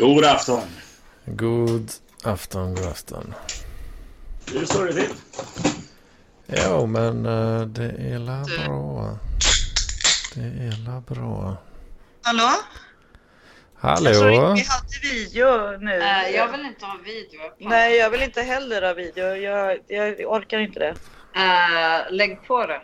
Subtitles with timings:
[0.00, 0.62] God afton.
[1.26, 1.90] God
[2.24, 3.34] afton, god afton.
[4.52, 5.10] Hur står det till?
[6.46, 9.18] Jo, men eh, det är la bra.
[10.34, 11.56] Det är la bra.
[12.22, 12.50] Hallå?
[13.82, 14.54] Jag tror inte Hallå?
[14.54, 15.94] vi hade video nu.
[16.00, 17.40] Eh, jag vill inte ha video.
[17.58, 19.24] Nej, jag vill inte heller ha video.
[19.36, 20.94] Jag, jag orkar inte det.
[21.36, 22.82] Eh, lägg på det.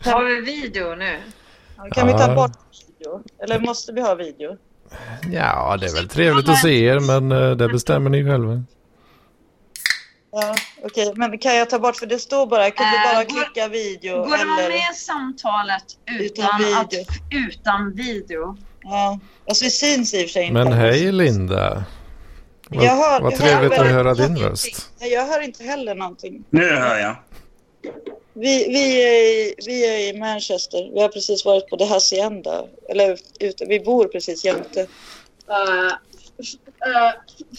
[0.10, 1.22] Har vi video nu?
[1.92, 2.34] Kan vi ta Ja.
[2.34, 3.22] bort video?
[3.42, 4.56] Eller måste vi ha video?
[5.32, 8.62] Ja, det är väl trevligt att se er, men eh, det bestämmer ni själva.
[10.32, 11.12] Ja, okej.
[11.16, 11.96] Men kan jag ta bort?
[11.96, 14.16] För det står bara, kan du Eh, bara går- klicka video?
[14.16, 14.68] Går det att eller...
[14.68, 15.84] med i samtalet
[16.20, 17.04] utan, Utan att, video.
[17.48, 18.56] utan video?
[18.82, 19.18] Ja.
[19.48, 20.64] Alltså vi syns i och för sig inte.
[20.64, 21.84] Men hej Linda.
[22.70, 24.90] Vad, Jag hör- vad jag trevligt hör att höra din röst.
[24.98, 26.44] Jag hör inte heller någonting.
[26.50, 27.16] Nu hör jag.
[28.40, 30.90] Vi, vi, är i, vi är i Manchester.
[30.94, 32.64] Vi har precis varit på The Hacienda.
[32.88, 34.80] Eller ute, vi bor precis jämte.
[34.80, 34.86] Uh,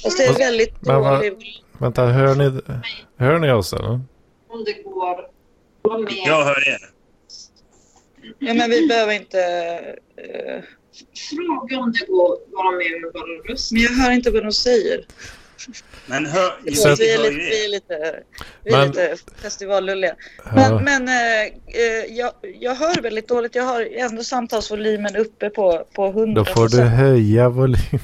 [0.03, 1.63] Fast det är väldigt Men dålig...
[1.79, 2.61] Vänta, hör ni,
[3.17, 3.99] hör ni oss eller?
[4.49, 5.29] om det går.
[6.25, 6.89] Jag hör er.
[8.39, 9.39] Ja, men vi behöver inte...
[10.17, 10.63] eh,
[11.29, 13.71] Fråga om det går att vara med med bara röst.
[13.71, 15.05] men jag hör inte vad de säger.
[16.05, 18.23] Men hör, Så vi är lite, vi är lite,
[18.63, 20.15] vi är Men- lite festivallulliga.
[20.45, 20.51] Ja.
[20.55, 23.55] Men, men eh, eh, jag, jag hör väldigt dåligt.
[23.55, 27.77] Jag har ändå samtalsvolymen uppe på, på 100 Då får du höja volym.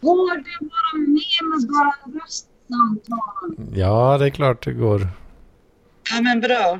[0.00, 3.66] Går det vara med med bara röstsamtal?
[3.74, 5.08] Ja, det är klart det går.
[6.14, 6.78] Ja, men bra.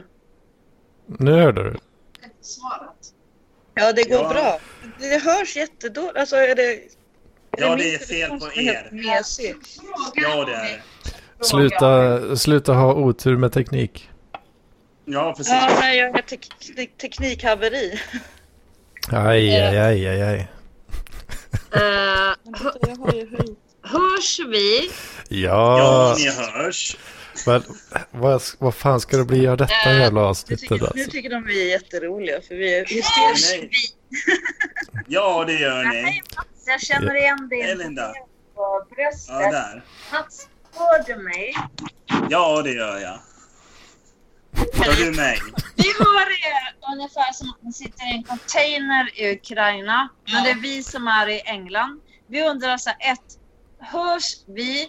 [1.06, 1.76] Nu hörde du.
[2.40, 3.12] Svaret.
[3.74, 4.28] Ja, det går Ja.
[4.28, 4.58] bra.
[4.98, 6.16] Det hörs jättedåligt.
[6.16, 6.78] Alltså, är det...
[7.60, 8.90] Ja, det är fel på er.
[10.14, 10.82] Ja, det är.
[11.40, 14.10] Sluta, sluta ha otur med teknik.
[15.04, 15.52] Ja, precis.
[15.52, 16.46] Ja, nej, jag har tek
[17.00, 18.00] teknikhaveri.
[19.12, 20.48] Aj, aj, aj, aj, aj.
[22.98, 23.58] Höjt.
[23.82, 24.90] hörs vi?
[25.28, 26.96] Ja, Ja, ni hörs.
[27.46, 27.62] men
[28.10, 31.10] vad, vad fan ska det bli av detta Eh, jävla Nu avsnittet tycker, nu alltså?
[31.10, 33.56] tycker de vi är jätteroliga för vi är hysteriska.
[33.56, 33.70] Nej.
[35.06, 36.20] Ja, det gör ni.
[36.68, 38.12] Jag känner igen dig Elinda.
[38.54, 39.34] på bröstet.
[39.40, 39.84] Ja, där.
[40.12, 41.54] Mats, hör du mig?
[42.28, 43.18] Ja, det gör jag.
[44.84, 45.38] Hör du mig?
[45.76, 50.08] Vi hör er ungefär som att ni sitter i en container i Ukraina.
[50.24, 50.42] Men Ja.
[50.44, 52.00] det är vi som är i England.
[52.26, 53.38] Vi undrar så här, ett,
[53.78, 54.82] hörs vi?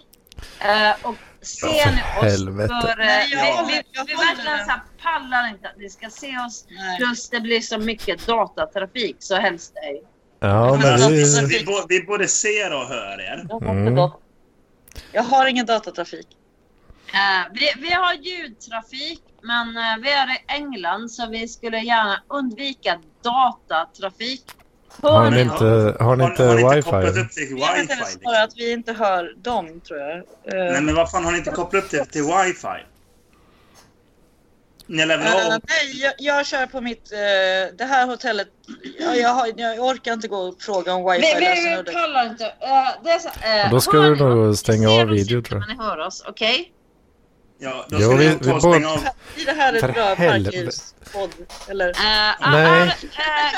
[0.60, 2.32] Eh, och ser Ja, ni oss?
[2.32, 2.78] helvete.
[2.82, 5.90] För, eh, Nej, jag vi, vi, jag vi verkligen så här pallar inte att ni
[5.90, 6.64] ska se oss.
[6.70, 6.98] Nej.
[6.98, 10.02] Plus det blir så mycket datatrafik så helst ej.
[10.40, 13.46] Ja, Men alltså, vi, bo, vi både ser och hör er.
[13.48, 14.10] Jag har, Mm.
[15.12, 16.26] jag har ingen datatrafik.
[17.12, 22.22] Eh, vi, vi har ljudtrafik, men eh, vi är i England så vi skulle gärna
[22.28, 24.42] undvika datatrafik.
[25.02, 25.64] har Hör ni ni inte,
[26.00, 27.20] har ni inte har ni inte kopplat wifi?
[27.20, 27.82] upp till Jag vet wifi?
[27.82, 28.20] inte Liksom?
[28.44, 30.16] att vi inte hör dem, tror jag.
[30.18, 30.22] Eh,
[30.72, 32.84] Nej, men vad fan har ni inte kopplat upp det till wifi?
[34.92, 35.48] Ni eh, ha...
[35.68, 37.12] nej, jag, jag kör på mitt...
[37.12, 37.18] eh,
[37.78, 38.48] det här hotellet...
[39.00, 41.86] Ja, jag, har, jag orkar inte gå och fråga om Vi, wifi vi, vi lösenord.
[41.86, 42.44] kollar inte.
[42.46, 45.60] Eh, det är så, eh, Då ska du nog stänga av oss video, inte, tror
[45.68, 45.76] jag.
[45.78, 46.72] Ni hör oss, okej?
[47.58, 49.04] Ja, då Jo, ska vi- ni vi ta och bort- stänga av.
[49.46, 51.30] Det här är För ett bra parklivspodd.
[51.68, 51.92] Eller?
[51.96, 52.82] Ah, Nej.
[52.82, 52.88] eh,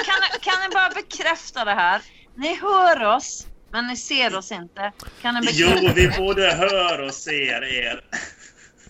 [0.04, 2.00] kan, kan ni bara bekräfta det här?
[2.36, 4.92] Ni hör oss, men ni ser oss inte.
[5.22, 8.04] Kan ni Jo, vi både hör och ser er.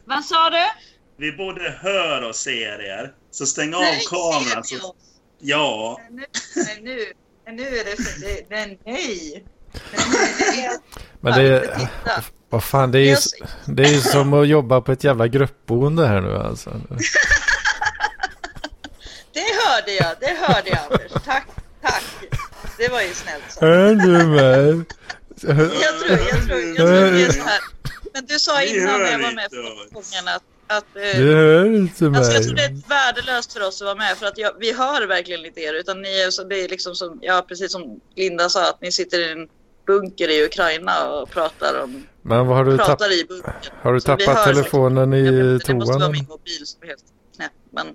[0.05, 0.65] Vad sa du?
[1.17, 3.13] Vi både hör och ser er.
[3.31, 4.65] Så stäng av Nej, kameran.
[4.65, 4.89] ser ni Så...
[4.91, 4.97] oss?
[5.39, 6.01] Ja.
[6.11, 6.25] Nu,
[6.57, 7.13] nej, nu,
[7.53, 8.03] nu är det...
[8.03, 9.45] för- det, det nej!
[9.97, 10.79] Nej,
[11.21, 12.23] Men det, Titta.
[12.51, 13.19] vad fan, det är ju, Jag-
[13.77, 16.71] det är ju som att jobba på ett jävla gruppboende här nu alltså.
[19.35, 21.13] Det hörde jag, det hörde jag Anders.
[21.25, 21.47] Tack,
[21.83, 22.05] tack.
[22.79, 23.61] Det var ju snällt sagt.
[23.61, 24.85] Hör du mig?
[25.41, 27.61] Jag tror, jag tror, jag tror det är så här.
[28.15, 29.53] Men du sa innan när jag var med oss.
[29.93, 30.43] gången att,
[30.77, 32.83] att eh, Du hör inte Alltså jag tror det mig.
[32.85, 35.75] är värdelöst för oss att vara med för att jag, vi hör verkligen inte er
[35.75, 38.93] utan ni är, så, det är liksom som, ja precis som Linda sa att ni
[38.93, 39.49] sitter i en
[39.87, 42.87] bunker i Ukraina och pratar om, Men vad har du tappat?
[42.99, 43.53] pratar i bunkern.
[43.83, 46.13] Har du Så tappat hör telefonen i inte, Det måste vara toan?
[46.13, 47.05] min mobil som är helt
[47.37, 47.53] knäpp.
[47.71, 47.95] Men,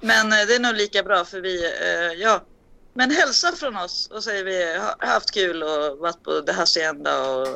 [0.00, 2.42] men eh, det är nog lika bra för vi, eh, ja.
[2.94, 7.30] Men hälsa från oss och säg vi har haft kul och varit på The Hacienda
[7.30, 7.46] och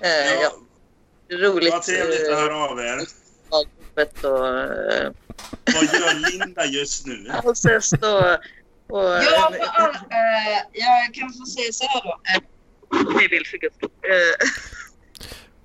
[0.00, 0.40] eh, ja.
[0.42, 0.52] Ja,
[1.30, 1.72] roligt.
[1.72, 3.00] vad trevligt att höra av er.
[3.52, 5.10] jobbet och eh,
[5.74, 7.28] Vad gör Linda just nu?
[7.44, 8.32] Alcest och...
[8.96, 12.20] och Ja, för all, eh, jag kan få säga så här då.
[12.34, 13.56] Eh, Vi vill för.
[13.64, 14.48] Eh,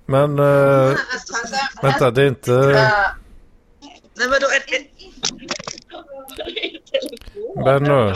[0.06, 0.96] Men äh,
[1.82, 2.52] vänta, det är inte...
[2.52, 2.90] eh,
[4.18, 4.46] Nej vadå?
[4.56, 4.90] Ett, ett,
[7.64, 8.14] Benno,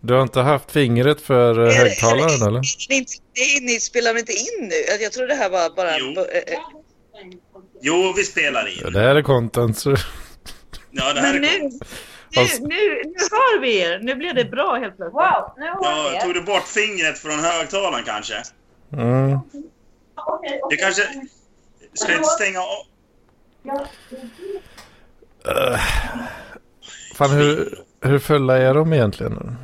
[0.00, 2.60] Du har inte haft fingret för eh, Är det- högtalaren eller?
[2.88, 3.04] Det
[3.34, 5.02] det är, ni spelar inte in nu?
[5.02, 5.98] Jag tror det här var bara...
[5.98, 6.06] Jo.
[6.20, 6.58] eh, eh,
[7.82, 8.92] Jo, vi spelar in.
[8.92, 9.78] Det här är content.
[9.78, 9.90] Så...
[10.90, 11.78] Ja, det här Men är nu, nu,
[12.34, 13.98] Fast- nu, nu hör vi er.
[14.02, 15.14] Nu blev det bra helt plötsligt.
[15.14, 16.34] Wow, nu har Ja, vi tog er.
[16.34, 18.34] du bort fingret från högtalaren kanske?
[18.92, 19.38] Mm.
[20.70, 21.02] Du kanske...
[21.94, 22.86] Ska du inte stänga av?
[27.16, 29.56] Fan, hur, hur fulla är de egentligen?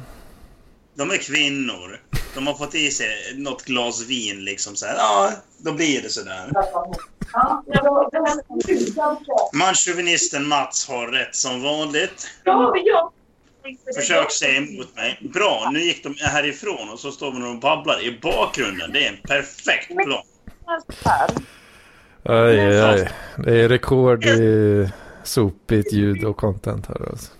[0.96, 2.00] De är kvinnor.
[2.34, 4.94] De har fått i sig något glas vin liksom så här.
[4.94, 6.52] Ja, då blir det sådär.
[9.52, 12.26] Manschauvinisten Mats har rätt som vanligt.
[13.94, 15.30] Försök säga emot mig.
[15.34, 18.92] Bra, nu gick de härifrån och så står man och babblar i bakgrunden.
[18.92, 20.22] Det är en perfekt plan.
[22.22, 23.10] Aj, aj, aj.
[23.44, 24.88] Det är rekord i
[25.24, 27.32] sopigt ljud och content här alltså.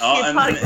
[0.00, 0.56] Ja, Det är men,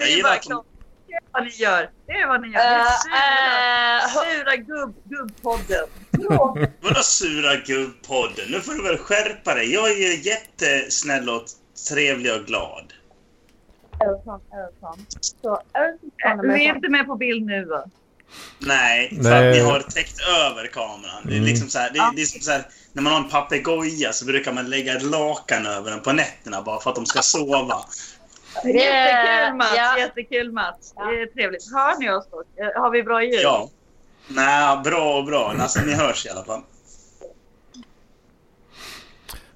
[0.00, 0.64] Jag gillar att de-.
[1.08, 1.90] Det är vad ni gör.
[2.06, 2.54] Det är vad ni gör.
[2.54, 5.86] Ni är Eh, sura, eh, sura gubb, gubbpodden.
[6.80, 8.44] vadå sura gubbpodden?
[8.50, 9.72] Nu får du väl skärpa dig.
[9.72, 11.44] Jag är ju jättesnäll och
[11.90, 12.92] trevlig och glad.
[15.20, 17.84] Så, Elton, Vi är inte med på bild nu va?
[18.58, 19.48] Nej, för Nej.
[19.50, 21.22] att ni har täckt över kameran.
[21.24, 21.44] Det är Mm.
[21.48, 22.62] liksom så här, det är, det är som så här,
[22.92, 26.62] när man har en papegoja så brukar man lägga ett lakan över den på nätterna
[26.62, 27.84] bara för att de ska sova.
[28.64, 29.98] Jättekul Mats, ja.
[29.98, 30.92] jättekul Mats.
[30.96, 31.72] Det är trevligt.
[31.72, 32.42] Hör ni oss då?
[32.64, 33.40] Eh, Har vi bra ljud?
[33.42, 33.68] Ja.
[34.28, 35.54] Nej, bra och bra.
[35.60, 36.62] Alltså, ni hörs i alla fall.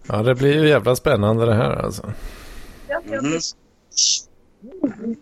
[0.08, 2.12] Ja, det blir ju jävla spännande det här alltså.
[4.82, 5.16] Mhm.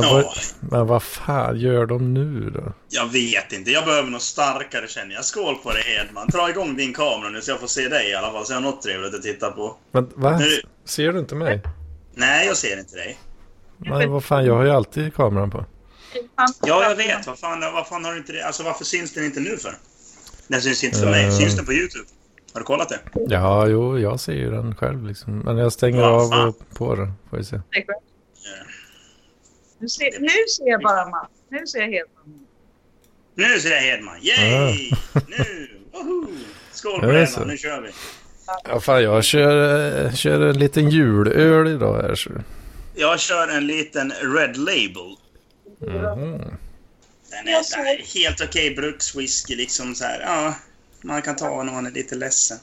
[0.00, 0.12] Men, Ja.
[0.12, 2.72] vad, men vad fan gör de nu då?
[2.88, 3.70] Jag vet inte.
[3.70, 5.24] Jag behöver något starkare känner jag.
[5.24, 6.26] Skål på dig Edman.
[6.28, 8.44] Dra igång din kamera nu så jag får se dig i alla fall.
[8.46, 9.76] Så jag har något trevligt att titta på.
[9.92, 10.38] Men va?
[10.38, 11.62] Nu- Ser du inte mig?
[12.14, 13.18] Nej, jag ser inte dig.
[13.78, 15.64] Nej, vad fan, jag har ju alltid kameran på.
[16.66, 17.26] Ja, jag vet.
[17.26, 18.42] Vad fan, vad fan har du inte det?
[18.46, 19.74] Alltså varför syns den inte nu för?
[20.48, 21.24] Den syns inte för mig.
[21.24, 21.30] Eh.
[21.30, 22.04] Syns den på YouTube?
[22.52, 22.98] Har du kollat det?
[23.28, 25.38] Ja, jo, jag ser ju den själv liksom.
[25.38, 27.60] Men jag stänger Vad av och på den, får vi se.
[29.78, 31.30] Nu ser, nu ser jag bara Mats.
[31.48, 32.10] Nu ser jag helt
[33.34, 34.16] Nu ser jag Hedman.
[34.22, 34.90] Yay!
[35.28, 35.70] Nu!
[35.92, 36.26] Woho!
[36.72, 37.32] Skål på det så.
[37.32, 37.48] Hedman.
[37.48, 37.90] Nu kör vi.
[38.64, 42.30] Ja, fan, jag kör, kör en liten julöl idag här så.
[42.94, 45.16] Jag kör en liten Red Label.
[45.80, 46.38] Mhm.
[47.30, 50.20] Den är, den är helt okej brukswhisky liksom så här.
[50.26, 50.54] Ja,
[51.02, 52.58] man kan ta när man är lite ledsen.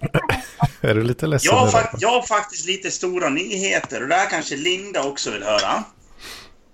[0.80, 4.30] Är du lite ledsen Jag fak- jag har faktiskt lite stora nyheter och det här
[4.30, 5.84] kanske Linda också vill höra.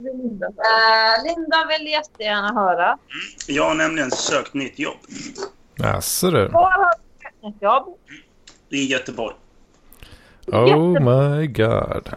[0.00, 2.98] Eh, Linda vill jättegärna höra.
[3.46, 4.96] Jag har nämligen sökt nytt jobb
[5.76, 6.48] Jaså du?
[6.48, 6.94] Var har
[7.42, 7.96] du ett jobb?
[8.70, 9.36] i Göteborg.
[10.46, 12.08] Oh my god.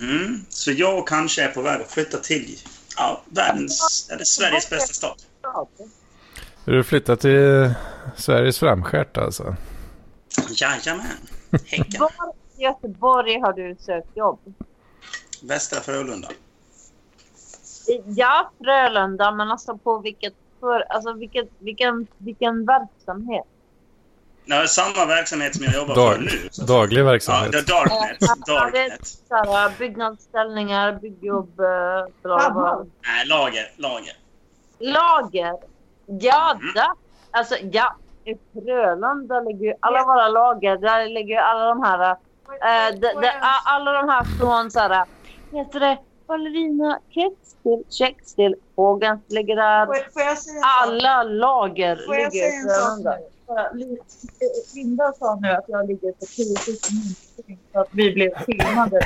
[0.00, 0.44] Mm.
[0.48, 2.56] Så jag kanske är på väg att flytta till
[2.96, 5.16] ja, världens, eller Sveriges bästa stad.
[6.64, 7.74] Är du flyttat till
[8.16, 9.56] Sveriges framskärt alltså?
[10.50, 11.06] Jajamän.
[11.66, 12.00] Häcken.
[12.00, 12.10] Var
[12.58, 14.54] i Göteborg har du sökt jobb?
[15.42, 16.28] Västra Frölunda.
[18.06, 23.44] Ja, Frölunda, men alltså på vilket för, alltså vilket, vilken, vilken verksamhet?
[24.44, 26.48] Nej, samma verksamhet som jag jobbar Dag, för nu.
[26.50, 27.52] så- daglig Ja, verksamhet.
[27.52, 28.16] Darknet.
[28.20, 29.06] Ja, det är Darknet.
[29.28, 31.66] så här, byggnadsställningar, byggjobb, eh,
[32.22, 32.84] bla bla.
[33.02, 33.70] Nej, lager.
[33.76, 34.16] Lager.
[34.78, 35.52] Lager.
[36.06, 36.74] Ja, Mm.
[36.74, 36.88] där.
[37.30, 40.76] Alltså ja, i Frölunda ligger ju alla våra lager.
[40.76, 42.16] Där ligger ju alla de här,
[42.92, 45.04] de, de, a- alla de här från så här,
[45.52, 45.98] heter det
[46.28, 49.88] ballerina, kextil, checkstil, sak?
[50.62, 53.20] Alla lager Får jag ligger säga en sak
[54.74, 57.36] Linda sa nu att jag ligger på 10 000 minus
[57.72, 59.00] för att vi blev filmade.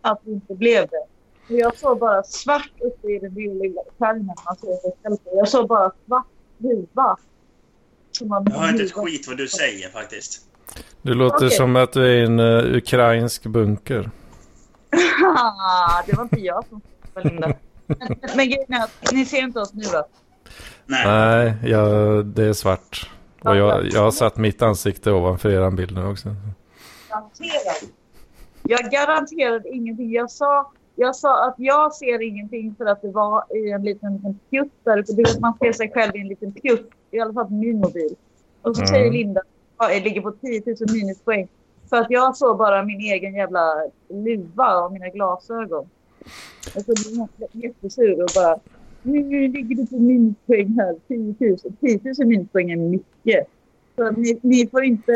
[0.00, 1.04] Att vi inte blev det.
[1.48, 4.78] Och jag såg bara svart uppe i den lilla skärmen på.
[5.32, 6.26] Jag såg bara svart
[6.58, 7.16] huva.
[8.20, 10.42] Jag hör inte ett skit vad du säger faktiskt.
[11.02, 11.50] Du låter Okej.
[11.50, 14.10] som att du är i en uh, ukrainsk bunker.
[15.36, 16.80] Ah, det var inte jag som
[17.14, 17.46] var Linda.
[17.86, 20.04] Men, men grejen är att ni ser inte oss nu va?
[20.86, 21.06] Nej.
[21.06, 23.10] Nej, jag, det är svart.
[23.40, 26.28] Och jag, jag har satt mitt ansikte ovanför eran bild nu också.
[27.08, 27.82] Garanterat.
[28.62, 30.12] Jag garanterade ingenting.
[30.12, 34.12] Jag sa, jag sa att jag ser ingenting för att det var i en liten,
[34.16, 35.12] liten pjutt där uppe.
[35.12, 36.90] Du vet, man ser sig själv i en liten pjutt.
[37.10, 38.14] I alla fall på min mobil.
[38.62, 38.88] Och så Mm.
[38.88, 39.40] säger Linda
[39.76, 41.48] att jag ligger på 10 000 minuspoäng.
[41.88, 45.88] För att jag såg bara min egen jävla luva och mina glasögon.
[46.76, 48.58] Och så blev jag jättesur och bara
[49.02, 51.58] nu ligger du på minuspoäng här, 10 000.
[51.80, 53.46] 10 000 minuspoäng är mycket.
[53.96, 55.12] Så ni, ni får inte,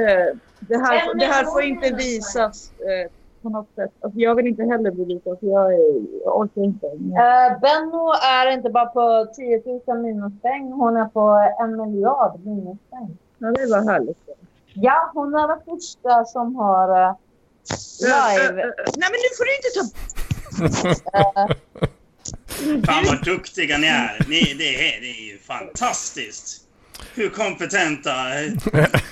[0.61, 3.11] det här, det här får inte visas eh,
[3.43, 3.91] på något sätt.
[4.00, 5.26] Alltså, jag vill inte heller bli rik.
[5.26, 6.87] Alltså, jag, är, jag orkar inte.
[6.87, 13.19] Eh, Benno är inte bara på 10 000 minuspoäng, hon är på en miljard minuspoäng.
[13.38, 14.19] Ja, det var härligt.
[14.75, 17.14] Ja, hon är den första som har eh,
[18.00, 18.45] live.
[18.45, 19.83] Ö, ö, Nej, men nu får du inte ta...
[21.19, 21.57] Eh,
[22.87, 24.25] Fan vad duktiga ni är.
[24.29, 26.61] Ni, det, är det är ju fantastiskt.
[27.14, 28.14] Hur kompetenta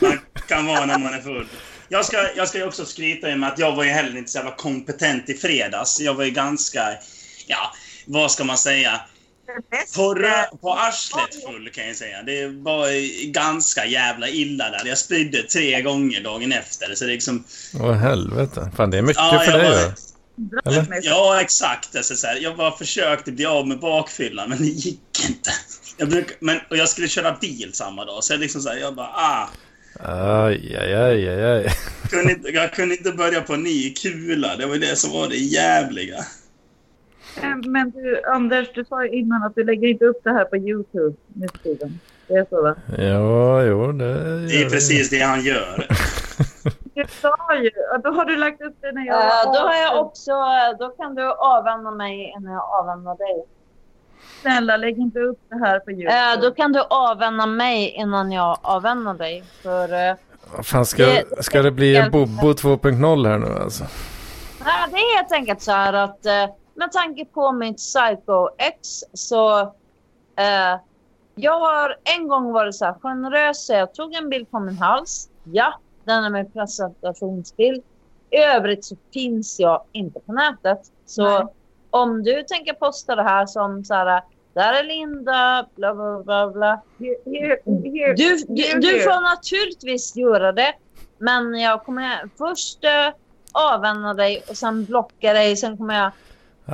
[0.00, 1.49] man kan vara när man är full.
[1.88, 4.38] Jag ska, jag ska ju också skryta med att jag var ju heller inte så
[4.38, 6.00] jävla kompetent i fredags.
[6.00, 6.83] Jag var ju ganska,
[7.47, 7.73] ja,
[8.07, 9.00] vad ska man säga?
[9.97, 12.23] Rö- på arslet full kan jag säga.
[12.23, 12.87] Det var
[13.33, 14.83] ganska jävla illa där.
[14.87, 16.95] Jag spydde tre gånger dagen efter.
[16.95, 17.45] Så det är liksom...
[17.80, 18.71] Åh helvete.
[18.76, 19.92] Fan det är mycket Ja, för dig var- va?
[20.66, 20.87] Eller?
[21.02, 21.97] Ja, exakt.
[21.97, 25.50] Alltså, så här, jag bara försökte bli av med bakfyllan, men det gick inte.
[25.97, 28.76] Jag bruk, men, och jag skulle köra bil samma dag, så jag liksom så här,
[28.76, 29.49] jag bara ah.
[30.02, 31.66] Aj, aj, aj, aj.
[32.11, 34.57] Kunde inte, jag kunde inte börja på en ny kula.
[34.57, 36.25] Det var det som var det jävliga.
[37.43, 40.45] Eh, Men du, Anders, du sa ju innan att du lägger inte upp det här
[40.45, 42.01] på Youtube nu för tiden.
[42.27, 42.75] Det är så va?
[42.99, 44.15] Ja, jo, det
[44.47, 45.87] Det gör är precis det han gör.
[46.95, 49.61] Du sa ju, ja, då har du lagt upp det när jag eh, var då
[49.69, 53.45] har jag också, eh, då kan du avvända mig innan jag avvänder dig.
[54.43, 56.33] Snälla, lägg inte upp det här på Youtube.
[56.35, 59.45] Eh, då kan du avvända mig innan jag avvänder dig.
[59.63, 60.15] För eh,
[60.57, 63.85] Vad Fan, ska, Det- ska det bli en Bobo 2.0 här nu alltså?
[64.65, 66.47] nej, det är helt enkelt så här att eh,
[66.81, 69.61] med tanke på mitt Psycho X så
[70.37, 70.81] eh,
[71.35, 74.79] jag har en gång varit så här generös så jag tog en bild på min
[74.79, 75.29] hals.
[75.45, 77.83] Ja, den är min presentationsbild.
[78.31, 80.81] I övrigt så finns jag inte på nätet.
[81.07, 81.47] Så Nej.
[81.91, 84.23] om du tänker posta det här som så här,
[84.53, 86.81] där är Linda, bla bla bla bla.
[86.99, 90.75] Here, here, here, Du, du, du får naturligtvis göra det.
[91.19, 93.15] Men jag kommer först eh,
[93.53, 95.57] avvända dig och sen blocka dig.
[95.57, 96.13] Sen kommer jag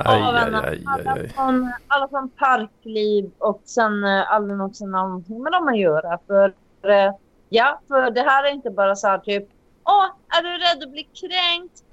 [0.05, 5.51] Aj, aj, aj, alla, från, alla från parkliv och sen eh, aldrig någonsin någonting med
[5.51, 6.19] dem att göra.
[6.27, 7.13] För, eh,
[7.49, 9.49] ja, för det här är inte bara så här typ
[9.83, 10.05] Åh,
[10.37, 11.83] är du rädd att bli kränkt?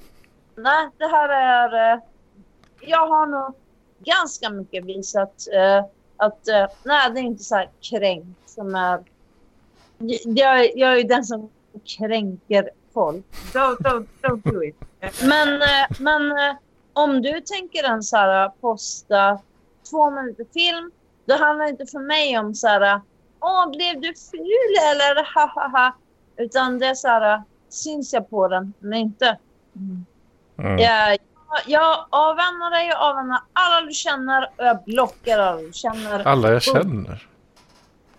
[0.57, 1.93] Nej, det här är...
[1.93, 2.01] Eh,
[2.81, 3.55] jag har nog
[3.99, 5.35] ganska mycket visat
[6.17, 6.47] att
[6.83, 9.01] nej, det är inte så här kränkt som är...
[10.25, 11.51] Jag, jag är ju den som
[11.99, 13.25] kränker folk.
[13.53, 14.77] Don't, don't, don't do it.
[15.23, 15.63] Men,
[15.99, 16.33] men
[16.95, 19.39] om du tänker en så här posta
[19.91, 20.91] två minuter film,
[21.27, 23.01] då handlar det inte för mig om så här
[23.41, 25.97] Åh, blev du ful eller ha ha ha.
[26.37, 29.39] Utan det är så här, syns jag på den eller inte?
[29.77, 30.79] Mm.
[30.79, 31.19] Jag,
[31.67, 36.27] jag avvänner dig, jag avvänner alla du känner och jag blockar alla du känner.
[36.29, 37.29] Alla jag känner.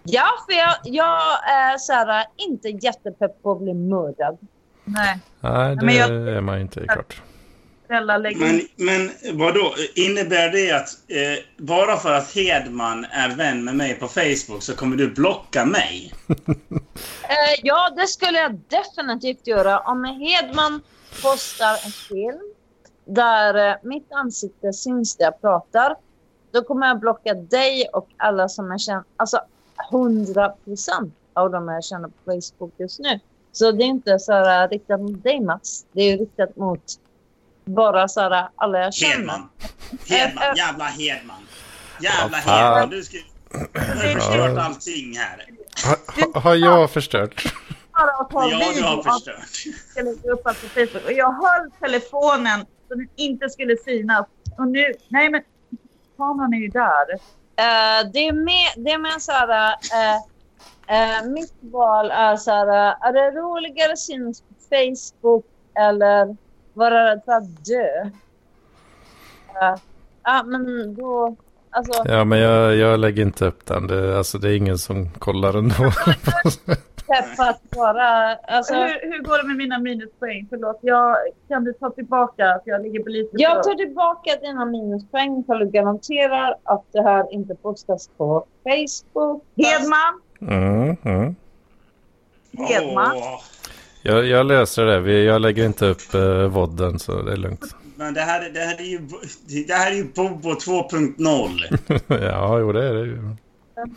[0.03, 4.38] Ja, för jag, jag är så här, inte jättepepp på att bli mördad.
[4.84, 7.22] Nej, Nej, det men jag- är man inte klart.
[8.39, 9.74] Men, men vadå?
[9.96, 14.75] Innebär det att eh, bara för att Hedman är vän med mig på Facebook så
[14.75, 16.13] kommer du blocka mig?
[17.24, 19.80] Eh, ja, det skulle jag definitivt göra.
[19.80, 20.82] Om Hedman
[21.22, 22.54] postar en film
[23.06, 25.96] där eh, mitt ansikte syns där jag pratar,
[26.51, 29.04] då kommer jag blocka dig och alla som jag känner.
[29.18, 29.39] Alltså
[29.92, 33.20] 100 procent av dem jag känner på Facebook just nu.
[33.51, 35.86] Så det är inte så här riktat mot dig Mats.
[35.92, 36.84] Det är riktat mot
[37.65, 39.17] bara så här alla jag känner.
[39.17, 39.50] Hedman.
[40.07, 40.43] Hedman.
[40.43, 40.55] Eh, eh.
[40.57, 41.48] Jävla Hedman.
[42.01, 42.38] Jävla.
[42.38, 42.89] Hedman.
[42.89, 43.17] Du, ska,
[43.51, 45.45] du har förstört allting här.
[45.86, 45.95] Ha,
[46.34, 47.53] ha, har jag förstört?
[47.93, 49.45] Bara att ta Ja, du har förstört.
[49.91, 51.05] ska lägga upp allt på Facebook.
[51.05, 54.25] Och jag höll telefonen så den inte skulle synas.
[54.57, 55.41] Och nu, nej men
[56.17, 57.13] kameran är ju där.
[57.57, 60.15] Eh, det är med, det är med så här, eh,
[60.88, 62.67] eh, mitt val är så här,
[63.01, 65.45] är det roligare att synas på Facebook
[65.79, 66.38] eller
[66.75, 68.10] vara rädd för att dö?
[70.24, 71.36] Ja, men då,
[71.70, 73.88] alltså, Ja, men jag, jag lägger inte upp den.
[73.88, 75.91] Det, alltså, det är ingen som kollar ändå.
[77.08, 80.48] pepp att vara, alltså, Hur, hur går det med mina minuspoäng?
[80.50, 81.17] Förlåt, jag,
[81.48, 85.44] kan du ta tillbaka att jag ligger på lite jag för- tar tillbaka dina minuspoäng
[85.48, 89.44] för du garanterar att det här inte postas på Facebook.
[89.58, 90.22] Hedman!
[90.41, 91.36] Mm, mm.
[92.67, 93.12] Hedman.
[93.17, 93.39] Åh,
[94.06, 95.00] Jag, jag löser det.
[95.00, 97.76] Vi- Jag lägger inte upp uh, vodden så det är lugnt.
[97.96, 99.00] men det här, det här är ju,
[99.68, 102.22] det här är ju Bobo 2.0.
[102.32, 103.20] ja, jo det är det ju.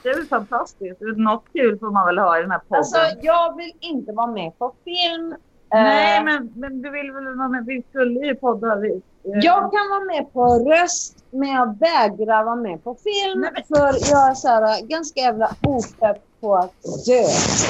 [0.03, 1.01] Det är väl fantastiskt.
[1.17, 2.77] Något kul får man väl ha i den här podden.
[2.79, 5.35] Alltså, jag vill inte vara med på film.
[5.73, 7.65] Nej, Eh, men, men du vill väl vara med?
[7.67, 8.77] Vi skulle ju podda.
[8.77, 13.41] Vi, eh, Jag kan vara med på röst, men jag vägrar vara med på film.
[13.41, 16.73] Nej, men- För jag är så här, ganska jävla opepp på att
[17.07, 17.23] dö.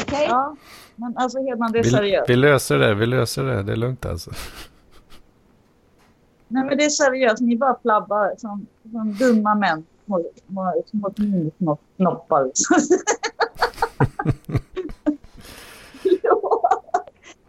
[0.03, 0.27] Okej?
[0.29, 0.57] Ja,
[0.99, 2.31] men alltså Hedman, det är Vi, seriöst.
[2.31, 2.95] vi löser det.
[2.95, 3.63] Vi löser det.
[3.63, 4.31] Det är lugnt alltså.
[6.49, 9.87] Nej men det är seriöst, ni bara flabbar som, som dumma män.
[10.07, 11.11] Små, små, små
[11.59, 12.45] små snoppar.
[12.45, 12.77] liksom.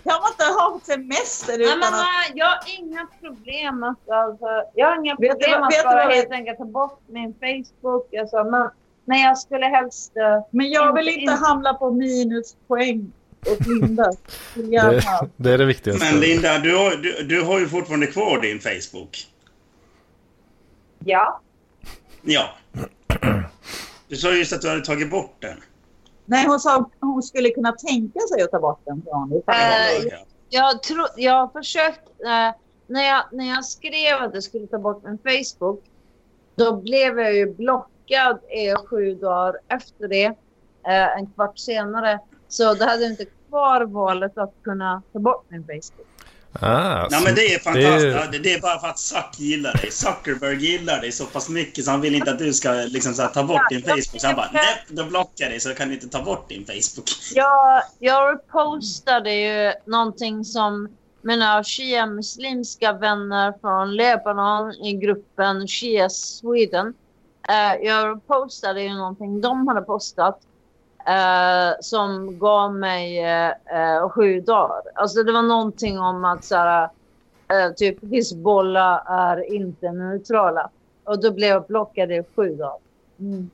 [0.04, 1.94] kan man inte ha semester Nej, utan men, att...
[1.94, 6.02] nej, jag har inga problem att, alltså, jag har inga Vet problem vad- att bara
[6.14, 8.14] helt enkelt ta bort min Facebook.
[8.14, 8.70] Alltså, men,
[9.06, 10.18] men jag skulle helst...
[10.18, 13.12] eh, Men jag vill inte- inte hamna på minuspoäng
[13.46, 14.12] och Linda.
[14.54, 15.04] Det,
[15.38, 16.06] det är det viktigaste.
[16.12, 19.28] Men Linda, du har, du, du har ju fortfarande kvar din Facebook.
[21.00, 21.42] ja.
[22.22, 22.50] Ja.
[24.08, 25.58] Du sa just att du hade tagit bort den.
[26.26, 29.02] Nej, hon sa att hon skulle kunna tänka sig att ta bort den.
[29.06, 29.32] sa hon.
[29.34, 29.40] Eh,
[30.12, 30.18] Ja.
[30.50, 32.00] Jag, tro, jag har försökt...
[32.26, 32.56] Eh,
[32.88, 35.84] när, jag, när jag skrev att jag skulle ta bort min Facebook,
[36.56, 40.26] då blev jag ju blockad i sju dagar efter det.
[40.88, 42.20] Eh, en kvart senare.
[42.50, 46.06] Så det hade inte kvar valet att kunna ta bort min Facebook.
[46.62, 48.06] Ah, Nej, men det är det fantastiskt.
[48.06, 49.92] är- Det, det är bara för att Zuck gillar dig.
[49.92, 53.22] Zuckerberg gillar dig så pass mycket så han vill inte att du ska liksom, så
[53.22, 54.22] här, ta bort din Facebook.
[54.22, 56.66] Så han bara, nej, då blockar jag dig så kan du inte ta bort din
[56.66, 57.06] Facebook.
[57.34, 60.90] Jag, jag repostade ju någonting som
[61.22, 66.94] mina shia-muslimska vänner från Lebanon i gruppen Shia Sweden.
[67.50, 70.40] Eh, jag repostade ju någonting de hade postat
[71.08, 74.82] eh, som gav mig eh, eh, sju dagar.
[74.96, 76.90] Alltså det var någonting om att så här,
[77.48, 80.70] eh, typ Hizbollah är inte neutrala.
[81.04, 82.78] Och då blev jag blockad i sju dagar.
[83.20, 83.50] Mm.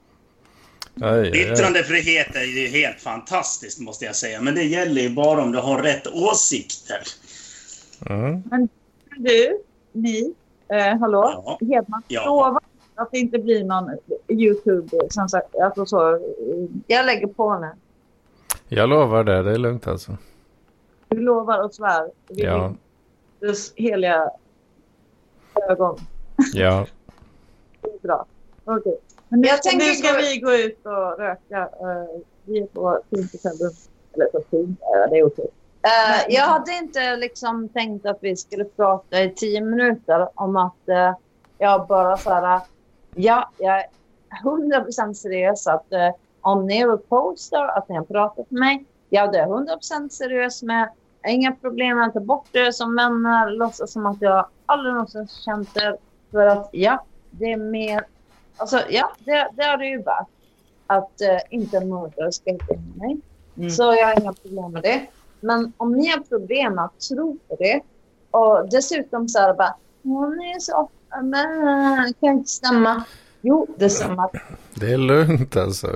[1.02, 1.42] Aj.
[1.42, 4.42] Yttrandefrihet är ju helt fantastiskt måste jag säga.
[4.42, 7.02] Men det gäller ju bara om du har rätt åsikter.
[8.10, 8.44] Mm.
[9.18, 9.62] Du,
[9.92, 10.34] ni,
[10.68, 11.76] eh, hallå, Ja.
[11.76, 12.60] Hedman, Ja.
[12.96, 13.92] Att det inte blir någon
[14.30, 16.20] YouTube, som sagt, alltså så, eh,
[16.88, 17.70] Jag lägger på nu.
[18.68, 20.18] Jag lovar det, det är lugnt alltså.
[21.08, 22.10] du lovar och svär.
[22.28, 22.74] vid Ja,
[23.40, 24.30] Dess heliga
[25.70, 25.98] ögon.
[26.54, 26.86] ja.
[27.82, 28.26] Det är bra.
[28.66, 28.98] Okej.
[29.30, 31.60] Men nu, Jag tänker nu ska gå- vi gå ut och röka.
[31.62, 33.72] eh, vi är på fint hotellrum.
[34.14, 35.46] Eller så fint, ja, det är okej.
[35.82, 35.90] Eh,
[36.28, 40.90] Men- jag hade inte liksom tänkt att vi skulle prata i tio minuter om att
[40.90, 41.14] eh,
[41.58, 42.62] jag bara så här,
[43.16, 43.86] ja, jag är
[44.44, 46.10] 100% seriös att eh,
[46.42, 50.90] om ni repostar att ni har pratat med mig, ja det är 100% seriös med.
[51.22, 54.94] Jag inga problem med att ta bort det som vänner, låtsas som att jag aldrig
[54.94, 55.98] någonsin känt er.
[56.32, 58.06] För att ja, det är mer,
[58.58, 60.28] alltså ja, det, det är det ju värt.
[60.88, 63.18] Att eh, inte en mördare ska hitta mig.
[63.58, 63.70] Mm.
[63.70, 65.08] Så jag har inga problem med det.
[65.40, 67.82] Men om ni har problem att tro på det
[68.32, 70.90] och dessutom så här bara hon är så
[71.24, 73.06] men kan inte stämma.
[73.42, 74.30] Jo, det stämmer.
[74.74, 75.88] Det är lugnt alltså.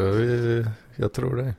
[0.95, 1.55] Jag tror det.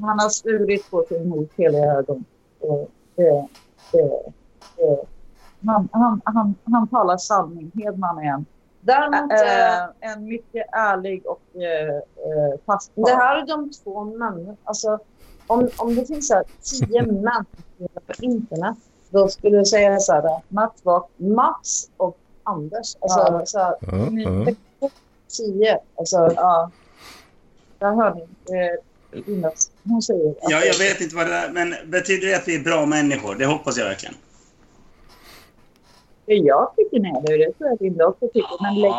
[0.00, 2.24] Han har svurit på sin mors heliga ögon.
[2.60, 3.48] Och det,
[3.92, 4.32] det,
[4.76, 4.98] det.
[5.66, 7.70] Han, han, han, han talar sanning.
[7.74, 8.46] Hedman är en,
[8.80, 14.04] Däremot, eh, äh, en mycket ärlig och äh, äh, fast det här är de två
[14.04, 14.56] män.
[14.64, 14.98] Alltså,
[15.46, 17.44] om, om det finns så här tio män
[18.06, 18.76] på internet,
[19.10, 22.96] då skulle jag säga så här, Mats var Mats och Anders.
[23.00, 23.46] Alltså, Ja.
[23.46, 24.90] så här, Ja, ja.
[25.36, 25.78] tio.
[25.96, 26.70] Alltså, Ja.
[27.78, 28.20] Där hör ni.
[28.22, 28.80] Eh.
[29.84, 32.54] Hon säger att Ja, jag vet inte vad det är, men betyder det att vi
[32.56, 33.34] är bra människor?
[33.34, 34.14] Det hoppas jag verkligen.
[36.26, 38.62] jag tycker nej, det är det tror jag Linda också tycker.
[38.62, 38.90] Men lägg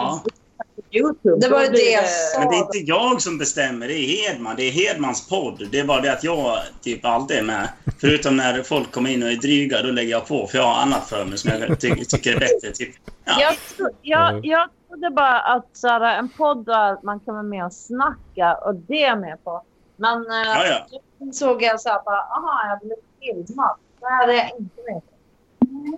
[0.91, 1.39] Youtube.
[1.39, 2.39] Det var ju det jag sa.
[2.39, 4.55] Men det är inte jag som bestämmer, det är Hedman.
[4.55, 5.67] Det är Hedmans podd.
[5.71, 7.69] Det är bara det att jag typ alltid är med.
[8.01, 10.47] Förutom när folk kommer in och är dryga, då lägger jag på.
[10.47, 12.71] För jag har annat för mig som jag ty tycker är bättre.
[12.71, 12.95] Typ.
[13.25, 13.41] Ja.
[13.41, 17.43] Jag, tro, jag, jag trodde bara att så här, en podd där man kan vara
[17.43, 19.63] med och snacka och det är jag med på.
[19.95, 20.99] Men eh, Ja, ja.
[21.19, 23.75] så såg jag så här bara, aha, jag blev filmad.
[23.99, 25.08] Det här är jag inte med på.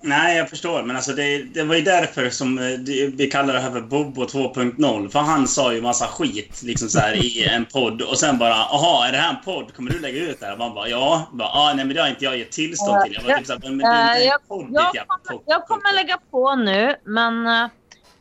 [0.03, 0.83] Nej, jag förstår.
[0.83, 3.81] Men alltså det, det var ju därför som eh, det, vi kallar det här för
[3.81, 5.09] Bobo 2.0.
[5.09, 8.01] För han sa ju massa skit liksom så här, i en podd.
[8.01, 9.73] Och sen bara, aha, är det här en podd?
[9.73, 10.53] Kommer du lägga ut det här?
[10.53, 11.29] Och man bara, ja.
[11.31, 13.17] Bara, ah, nej, men det har inte jag gett tillstånd till.
[13.27, 15.67] Jag typ så här, men det är inte Eh, podd, ditt Jag jävla kommer, jag
[15.67, 17.69] kommer lägga på nu, men eh,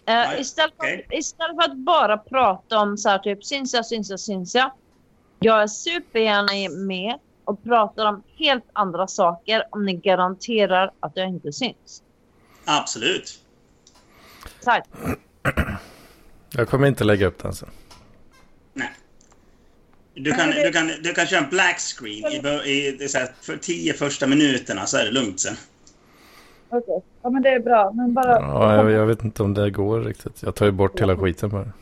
[0.06, 4.10] Nej, istället, för, istället för att bara prata om så här typ syns jag, syns
[4.10, 4.70] jag, syns jag.
[5.38, 7.18] Jag är supergärna med
[7.50, 12.02] och pratar om helt andra saker om ni garanterar att jag inte syns.
[12.64, 13.44] Absolut.
[14.64, 14.84] Tack.
[16.50, 17.66] Jag kommer inte lägga upp alltså.
[18.72, 18.90] Nej.
[20.14, 22.36] Du kan, du, kan, du kan köra en black screen i,
[22.70, 25.54] i det är så här, för tio första minuterna så är det lugnt sen.
[26.68, 27.02] Okej.
[27.22, 27.92] Ja, men det är bra.
[27.92, 28.40] Men bara...
[28.40, 30.42] Ja, jag, jag vet inte om det går riktigt.
[30.42, 31.72] Jag tar ju bort hela skiten bara.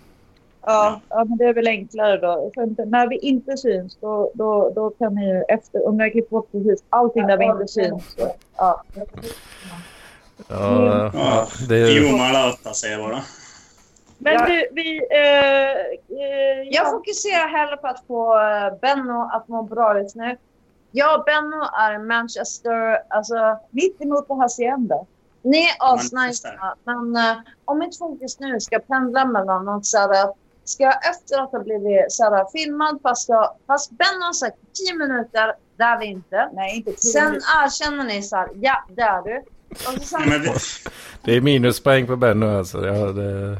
[0.71, 2.51] Ja, ja, men det är väl enklare då.
[2.57, 5.89] Inte, när vi inte syns, då, då, då kan ni ju efter...
[5.89, 8.15] Om har klippt bort precis allting där vi inte syns.
[8.19, 8.83] Så, ja.
[10.49, 11.47] Ja, Ja.
[11.69, 11.87] det är...
[11.89, 13.21] Jumalauta säger jag bara.
[14.19, 14.47] Men Ja.
[14.47, 14.99] du, vi...
[15.11, 15.71] Eh,
[16.19, 20.37] eh, Jag fokuserar hellre på att få eh, Benno att må bra just nu.
[20.91, 23.03] Ja, Benno är Manchester.
[23.09, 25.05] Alltså, Mitt emot det hacienda.
[25.43, 26.49] ni är asnice.
[26.85, 30.33] Men uh, om mitt fokus nu ska pendla mellan något så här,
[30.69, 34.57] ska jag efter att ha blivit så här, filmad fast, jag, fast Benno har sagt
[34.89, 36.51] 10 minuter, det är vi inte.
[36.53, 39.43] Nej, inte tio Sen erkänner ni så här, ja det är du.
[39.71, 40.49] Och så sen, Men vi,
[41.25, 42.87] Det är minuspoäng på Benno alltså.
[42.87, 43.59] Ja, det är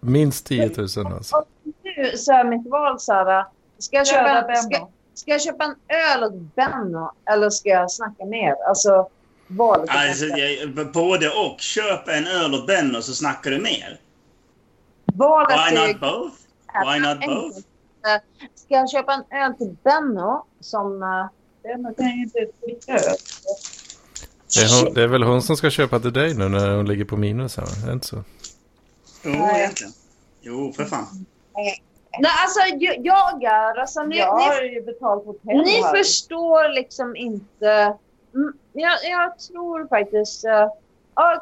[0.00, 1.36] minst 10 000 alltså.
[1.36, 1.48] och
[1.82, 3.44] nu så är mitt val så här,
[3.78, 7.90] ska jag, köpa en, ska, ska jag köpa en öl åt Benno eller ska jag
[7.90, 8.54] snacka mer?
[8.68, 9.08] Alltså,
[9.46, 11.60] valet alltså, jag, både och.
[11.60, 14.00] Köp en öl åt Benno så snackar du mer.
[15.04, 16.45] Valet Why är not both?
[16.84, 17.58] Why not both?
[18.06, 18.20] Eh,
[18.54, 21.02] Ska jag köpa en öl till Benno som...
[21.02, 21.26] eh,
[21.62, 23.16] Den kan ju inte dricka öl.
[24.54, 26.86] Det är, hon, det är väl hon som ska köpa till dig nu när hon
[26.88, 27.64] ligger på minus här?
[27.82, 28.24] Är det inte så?
[29.24, 29.92] Jo, egentligen.
[30.40, 31.26] Jo, för fan.
[31.54, 31.82] Nej,
[32.44, 33.80] alltså jag, jag är...
[33.80, 35.96] Alltså, ni, Jag har ju betalt hotell ni här.
[35.96, 37.94] förstår liksom inte...
[38.34, 40.44] Mm, jag, jag tror faktiskt...
[40.46, 40.68] Uh,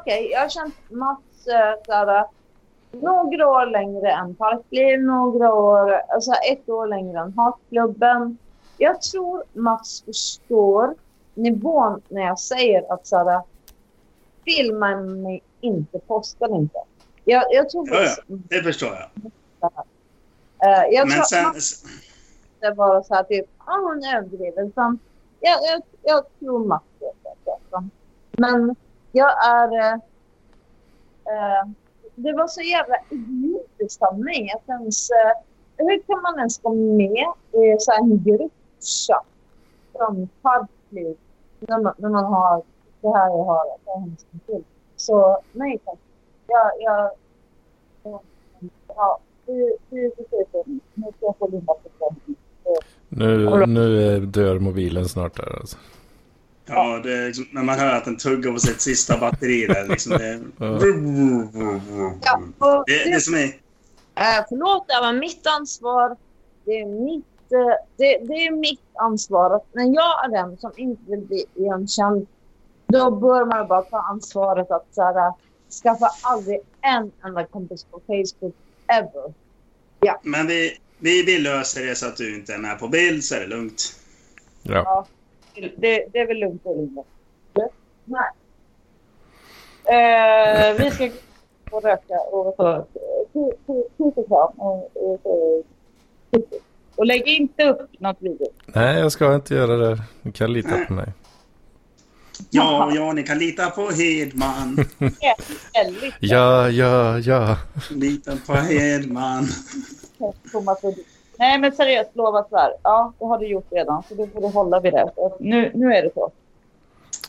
[0.01, 1.83] Okej, jag har känt Mats uh,
[3.01, 8.37] några år längre än Parkliv, några år, alltså ett år längre än Hatklubben.
[8.77, 10.95] Jag tror Mats förstår
[11.33, 13.41] nivån när jag säger att såhär,
[14.45, 16.79] filma mig inte, posta inte.
[17.23, 18.23] Jag, jag tror Ja, ja.
[18.27, 19.31] Det förstår jag.
[20.63, 21.43] eh, jag Men sen...
[21.43, 21.83] Mats
[22.55, 24.67] inte vara så här typ, ja hon överdriver.
[24.67, 24.99] Utan
[25.39, 27.89] jag, jag, jag tror Mats vet det.
[28.31, 28.75] Men
[29.11, 29.93] jag är...
[31.25, 31.69] Eh,
[32.15, 35.09] det var så jävla idiotiskt av mig att ens...
[35.77, 39.25] Hur kan man ens gå med i så här en gruppchatt
[39.93, 41.17] från Parkliv
[41.59, 42.63] när man, när man har
[43.01, 44.63] det här jag har att ta hänsyn till?
[44.95, 45.99] Så nej tack.
[46.47, 46.71] Jag...
[46.79, 47.11] jag
[48.87, 50.47] ja, det det är precis
[50.93, 52.15] Nu ska jag få Linda på.
[53.09, 55.77] Nu, nu dör mobilen snart där alltså.
[56.65, 59.87] Ja, det är liksom, när man hör att den tuggar på sitt sista batteri där.
[59.87, 60.39] Liksom, det,
[62.23, 62.41] Ja.
[62.59, 63.45] Ja, det, det som är...
[64.15, 66.17] Eh, förlåt, det var mitt ansvar.
[66.65, 69.55] Det är mitt, eh, det, det är mitt ansvar.
[69.55, 72.27] Att när jag är den som inte vill bli igenkänd,
[72.87, 75.33] då bör man bara ta ansvaret att så här,
[75.83, 78.55] skaffa aldrig en enda kompis på Facebook
[78.87, 79.33] ever.
[80.23, 83.35] Men vi, vi, vi löser det så att du inte är med på bild så
[83.35, 83.99] är det lugnt.
[84.63, 85.07] Ja.
[85.55, 87.05] Det, det är väl lugnt och rimligt.
[88.05, 88.29] Nej.
[89.87, 91.07] Eh, vi ska
[91.69, 92.85] gå och röka och ta
[94.27, 94.53] kram.
[94.57, 95.63] Och, och, och,
[96.95, 98.47] och lägg inte upp något video.
[98.65, 100.03] Nej, jag ska inte göra det.
[100.21, 101.13] Du kan lita på mig.
[102.49, 104.85] Ja, ja, ni kan lita på Hedman.
[106.19, 107.57] Ja, ja, ja.
[107.91, 109.47] Lita på Hedman.
[110.51, 110.79] Thomas.
[111.37, 112.73] Nej men seriöst, lova så här.
[112.83, 114.03] Ja, det har du gjort redan.
[114.09, 115.11] Så då får du hålla vid det.
[115.39, 116.31] Nu, nu är det så.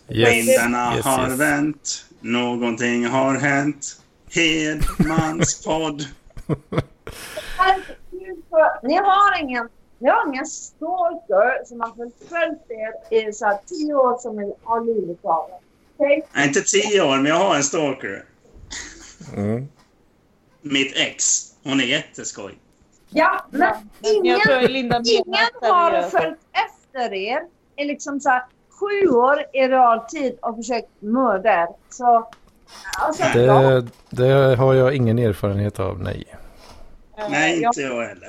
[0.08, 0.30] Yes.
[0.30, 1.40] Vindarna Yes, har yes.
[1.40, 2.04] vänt.
[2.20, 4.00] Någonting har hänt.
[4.30, 6.02] Hedmans podd.
[8.82, 12.70] Ni har ingen, ni har ingen stalker som har förföljt
[13.10, 15.56] er i så här tio år som ni har livet av er.
[15.96, 16.26] Okej?
[16.34, 18.24] Nej, inte tio år, men jag har en stalker.
[19.36, 19.68] Mm.
[20.62, 21.42] Mitt ex.
[21.64, 22.58] Hon är jätteskoj.
[23.08, 26.10] Ja, men ingen jag tror Linda Ingen har seriöst.
[26.10, 27.40] följt efter er
[27.76, 31.68] i liksom så här sju år i realtid och försökt mörda er.
[31.88, 32.30] Så,
[32.98, 33.24] alltså.
[33.34, 36.36] Det, det har jag ingen erfarenhet av, nej.
[37.30, 38.28] Nej, inte jag heller.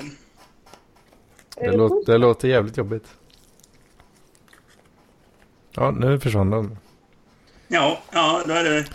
[1.56, 3.08] Det, lå, det låter jävligt jobbigt.
[5.72, 6.78] Ja, nu försvann de.
[7.68, 8.86] Ja, ja, då är det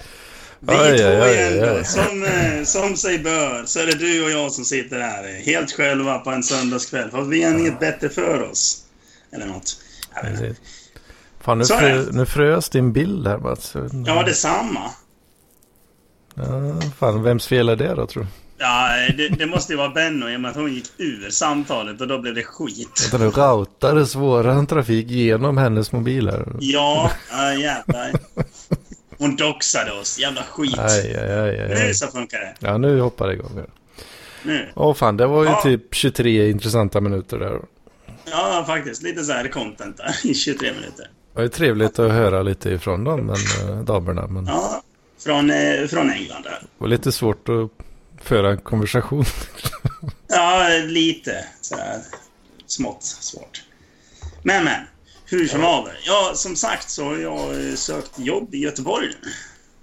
[0.65, 1.85] vi Aj, två aj, aj, igen då.
[1.85, 5.45] Som, eh, som sig bör så är det du och jag som sitter här eh,
[5.45, 7.11] helt själva på en söndagskväll.
[7.11, 8.85] För vi har inget bättre för oss.
[9.33, 9.77] Eller något.
[10.15, 10.43] Jag vet inte.
[10.43, 10.63] Precis.
[11.41, 13.75] Fan, nu, frö, nu frös din bild här Mats.
[14.07, 14.91] Ja, detsamma.
[16.35, 18.29] Ja, fan, vems fel är det då tror du?
[18.59, 22.01] Ja, det, det måste ju vara Benno i och med att hon gick ur samtalet
[22.01, 23.09] och då blev det skit.
[23.13, 26.47] Vänta nu, routades våran trafik genom hennes mobil här?
[26.61, 28.13] Ja, ja jävlar.
[29.23, 30.19] Hon doxade oss.
[30.19, 30.79] Jävla skit.
[30.79, 32.55] Aj, aj, aj, aj, Nu så funkar det.
[32.61, 33.53] Ja, nu hoppar det igång.
[33.55, 33.67] här.
[34.43, 34.69] Nu.
[34.75, 35.61] Åh fan, det var ju Ja.
[35.63, 37.61] typ 23 intressanta minuter där.
[38.31, 39.03] Ja, faktiskt.
[39.03, 41.11] Lite så här content där i 23 minuter.
[41.35, 43.37] Det ju trevligt att höra lite ifrån dem, men,
[43.79, 44.27] äh, damerna.
[44.27, 44.83] Men det Ja,
[45.25, 46.59] från, eh, från England där.
[46.79, 47.71] var lite svårt att
[48.25, 49.25] föra en konversation.
[50.29, 51.99] Ja, lite sådär
[52.67, 53.63] smått svårt.
[54.43, 54.81] Men, men.
[55.33, 55.99] Hur som haver.
[56.07, 59.09] Ja, som sagt så har jag eh, sökt jobb i Göteborg.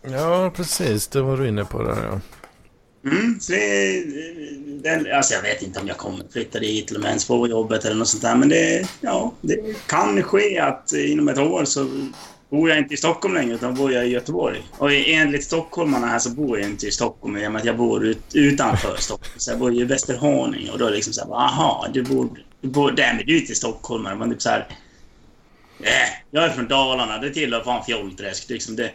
[0.01, 1.07] Ja, precis.
[1.07, 2.19] Det var du inne på där ja.
[3.09, 4.03] Mm, så det,
[4.83, 7.49] det, alltså jag vet inte om jag kommer flytta dit eller om jag ens får
[7.49, 8.35] jobbet eller något sånt där.
[8.35, 12.09] Men det, ja, det kan ske att inom ett år så
[12.49, 14.61] bor jag inte i Stockholm längre utan bor jag i Göteborg.
[14.77, 17.77] Och enligt stockholmarna här så bor jag inte i Stockholm i och med att jag
[17.77, 19.33] bor ut, utanför Stockholm.
[19.37, 22.29] Så jag bor i Västerhaninge och då är det liksom så här, aha, du bor,
[22.61, 24.15] du bor där men du är inte stockholmare.
[24.15, 24.67] Man typ så här,
[25.81, 25.91] äh,
[26.31, 28.49] jag är från Dalarna, det tillhör fan Fjollträsk.
[28.49, 28.91] Liksom det,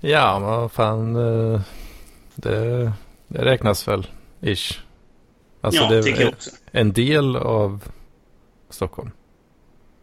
[0.00, 1.16] Ja, men fan.
[1.16, 1.60] eh,
[2.34, 2.92] Det,
[3.28, 4.06] det räknas väl,
[4.42, 4.78] ish.
[5.60, 6.50] Alltså ja, det tycker jag också.
[6.72, 7.80] en del av
[8.70, 9.10] Stockholm.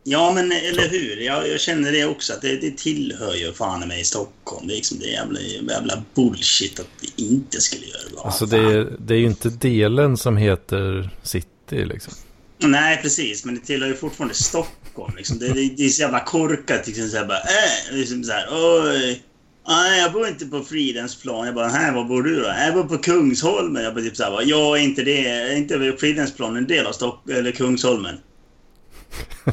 [0.04, 1.18] Ja, men eller hur?
[1.22, 2.34] Jag, jag känner det också.
[2.34, 4.68] att Det, det tillhör ju fan i mig Stockholm.
[4.68, 8.22] Det är liksom det jävla, jävla bullshit att det inte skulle göra det.
[8.22, 12.14] Alltså det är, det är ju inte delen som heter city liksom.
[12.60, 13.46] Nej, precis.
[13.46, 14.87] Men det tillhör ju fortfarande Stockholm.
[15.18, 15.40] Liksom.
[15.40, 16.88] Det, det, det är så jävla korkat.
[16.88, 19.24] Liksom, så här, bara, äh, liksom så här, oj.
[19.68, 21.46] Nej, jag bor inte på Fridhemsplan.
[21.46, 22.48] Jag bara, här, var bor du då?
[22.48, 23.84] Jag bor på Kungsholmen.
[23.84, 26.86] Jag bara, typ så här, bara, ja, är inte det, är inte Fridhemsplan en del
[26.86, 28.16] av Stock eller Kungsholmen?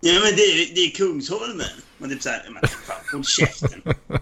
[0.00, 1.66] ja, men det, är- det är Kungsholmen.
[1.98, 3.82] Man typ så här, men fan, håll käften.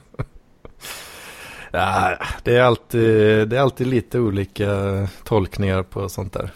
[1.74, 3.00] Ja, det är alltid,
[3.48, 4.68] det är alltid lite olika
[5.24, 6.50] tolkningar på sånt där.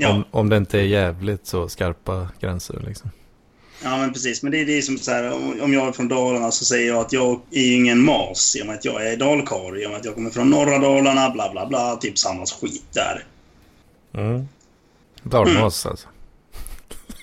[0.00, 0.12] Ja.
[0.12, 3.10] Om, om det inte är jävligt så skarpa gränser liksom.
[3.82, 4.42] Ja, men precis.
[4.42, 5.32] Men det är det som så här,
[5.62, 8.62] om jag är från Dalarna så säger jag att jag är ju ingen mas i
[8.62, 9.76] och med att jag är dalkarl.
[9.78, 11.96] I och med att jag kommer från norra Dalarna, bla bla bla.
[11.96, 13.24] Typ samma skit där.
[14.14, 14.48] Mm.
[15.22, 16.08] Dalmas alltså.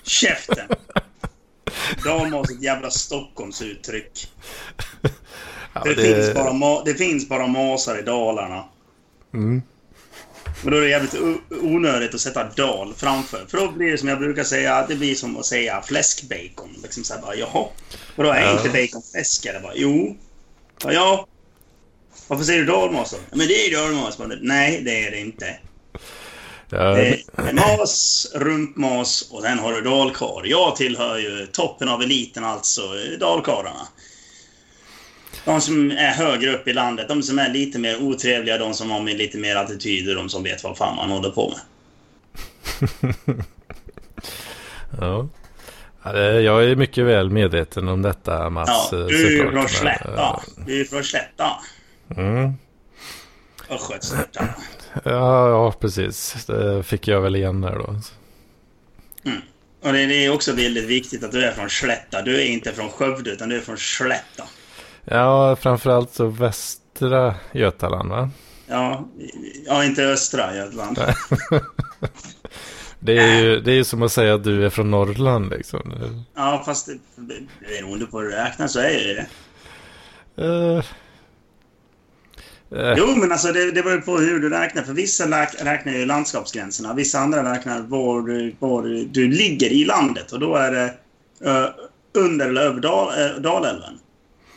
[0.02, 0.68] Käften!
[2.04, 4.32] Dalmas är ett jävla Stockholmsuttryck.
[5.72, 8.64] Ja, det, finns bara ma- det finns bara masar i Dalarna.
[9.34, 9.62] Mm.
[10.64, 11.14] Och då är det jävligt
[11.50, 13.46] onödigt att sätta dal framför.
[13.48, 16.76] För då blir det som jag brukar säga, det blir som att säga fläskbacon.
[16.82, 17.66] Liksom så här bara, jaha.
[18.16, 18.52] Och då är Ja.
[18.52, 19.46] inte bacon fläsk?
[19.46, 20.16] Eller bara, jo.
[20.84, 21.26] Ja, ja.
[22.28, 23.16] Varför säger du dalmas då?
[23.30, 24.18] "Ja, Men det är ju dalmas.
[24.40, 25.56] Nej, det är det inte.
[26.70, 30.42] Ja, Det är mas, rumpmas och sen har du dalkar.
[30.44, 32.82] Jag tillhör ju toppen av eliten, alltså
[33.20, 33.88] dalkarlarna.
[35.44, 38.90] De som är högre upp i landet, de som är lite mer otrevliga, de som
[38.90, 41.60] har med lite mer attityder, de som vet vad fan man håller på med.
[45.00, 45.28] ja.
[46.42, 48.88] Jag är mycket väl medveten om detta Mats.
[48.92, 50.42] Ja, eh, du är från Slätta.
[50.66, 51.50] Du är från Slätta.
[52.16, 52.52] Mm.
[53.70, 54.48] Östgötaslätta.
[55.04, 56.44] Ja, ja, precis.
[56.46, 58.00] Det fick jag väl igen där då.
[59.82, 62.22] Och det det är också väldigt viktigt att du är från Slätta.
[62.22, 64.44] Du är inte från Skövde, utan du är från Slätta.
[65.10, 68.30] Ja, framförallt så västra Götaland va?
[68.66, 69.08] Ja,
[69.66, 70.98] ja inte östra Götaland.
[73.00, 75.94] Det är ju det är ju som att säga att du är från Norrland liksom.
[76.34, 79.26] Ja, fast det, beroende på hur du räknar så är det det.
[80.44, 80.78] Eh,
[82.80, 84.82] eh, Jo, men alltså det, det beror ju på hur du räknar.
[84.82, 86.94] För vissa räknar ju landskapsgränserna.
[86.94, 90.32] Vissa andra räknar var du, var du, ligger i landet.
[90.32, 90.94] Och då är det
[91.50, 91.68] eh,
[92.14, 93.98] under eller över Dal, Dalälven.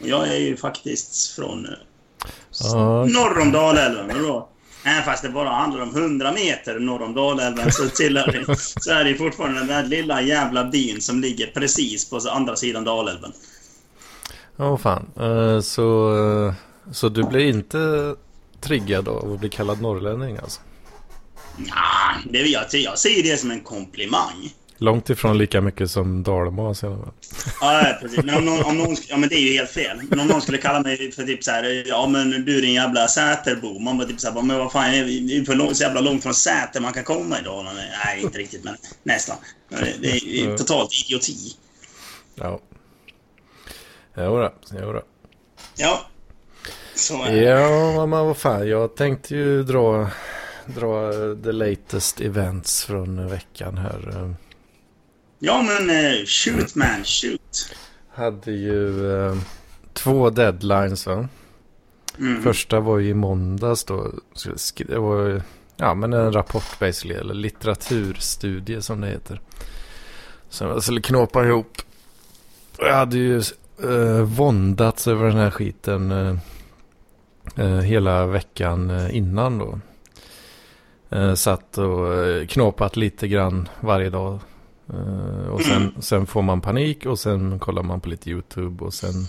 [0.04, 1.74] Jag är ju faktiskt från uh,
[2.60, 4.16] ja, norr om Dalälven.
[4.16, 4.50] Och då,
[4.84, 8.92] även fast det bara handlar om 100 meter norr om Dalälven så, tillhör det, så
[8.92, 13.32] är det fortfarande den där lilla jävla byn som ligger precis på andra sidan Dalälven.
[14.58, 15.06] Åh fan.
[15.20, 16.54] Eh, så, eh,
[16.92, 18.16] så du blir inte
[18.62, 20.62] triggad av att bli kallad norrlänning alltså?
[21.58, 24.54] Ja, det, jag, jag ser det som en komplimang.
[24.82, 27.14] Långt ifrån lika mycket som dalmas i alla fall.
[27.62, 28.24] Ja, precis.
[28.24, 30.02] Men om någon, om någon, ja, men det är ju helt fel.
[30.10, 32.74] Men om någon skulle kalla mig för typ så här, ja men du är din
[32.74, 33.80] jävla Säterbo.
[33.80, 36.24] Man bara typ så här, men vad fan, är är för lång, så jävla långt
[36.24, 37.80] från Säter man kan komma i Dalarna?
[38.06, 39.36] Nej, inte riktigt, men nästan.
[39.70, 41.36] Det det är totalt idioti.
[42.36, 42.60] Ja.
[44.18, 45.02] Jodå, jodå.
[45.78, 46.02] Ja.
[46.96, 47.42] Så är det.
[47.42, 48.68] Ja, men vad fan.
[48.68, 50.10] Jag tänkte ju dra,
[50.66, 54.36] dra eh, the latest events från veckan här.
[55.44, 57.76] Ja, men eh, shoot man, shoot.
[58.10, 59.36] Hade ju eh,
[59.94, 61.28] två deadlines va?
[62.20, 62.44] Mm.
[62.44, 64.12] Första var ju i måndags då.
[64.78, 65.42] Det var
[65.78, 67.16] ja men en rapport basically.
[67.16, 69.42] Eller litteraturstudie som det heter.
[70.50, 71.78] Som jag skulle knåpa ihop.
[72.78, 73.38] Jag hade ju
[73.84, 76.36] eh, våndats över den här skiten eh,
[77.56, 79.80] eh, hela veckan eh, innan då.
[81.10, 84.40] Eh, satt och knåpat lite grann varje dag.
[84.94, 88.94] Eh, och sen, sen får man panik och sen kollar man på lite YouTube och
[88.94, 89.28] sen...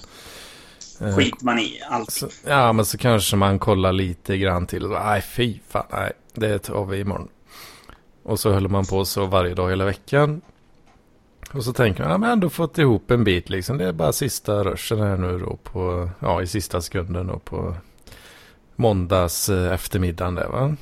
[1.01, 2.11] eh, Skit man i allt.
[2.11, 4.89] så, ja, men så kanske man kollar lite grann till.
[4.89, 7.29] Nej, fy fan, nej, det tar vi imorgon.
[8.23, 10.41] Och så höll man på så varje dag hela veckan.
[11.53, 13.79] Och så tänker man, ja men ändå fått ihop en bit liksom.
[13.79, 17.75] Det är bara sista ruschen här nu då på, ja i sista sekunden då på
[18.77, 20.77] måndags eh, eftermiddagen där va.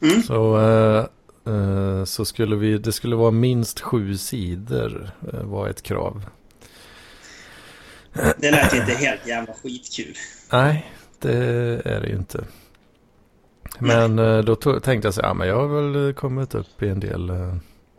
[0.00, 0.22] Mm.
[0.22, 0.58] Så,
[2.06, 6.24] så skulle vi, det skulle vara minst sju sidor eh, var ett krav.
[8.38, 10.14] Det lät inte helt jävla skitkul.
[10.52, 11.32] Nej, det
[11.84, 12.44] är det ju inte.
[13.78, 17.00] Men eh, då tänkte jag så ja men jag har väl kommit upp i en
[17.00, 17.30] del.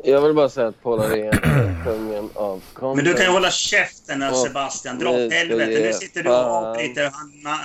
[0.08, 2.96] Jag vill bara säga att Paul Arén är kungen av content.
[2.96, 5.00] Men du kan ju hålla käften nu Och Sebastian.
[5.00, 5.82] Dra åt helvete.
[5.84, 7.12] Nu sitter du och avbryter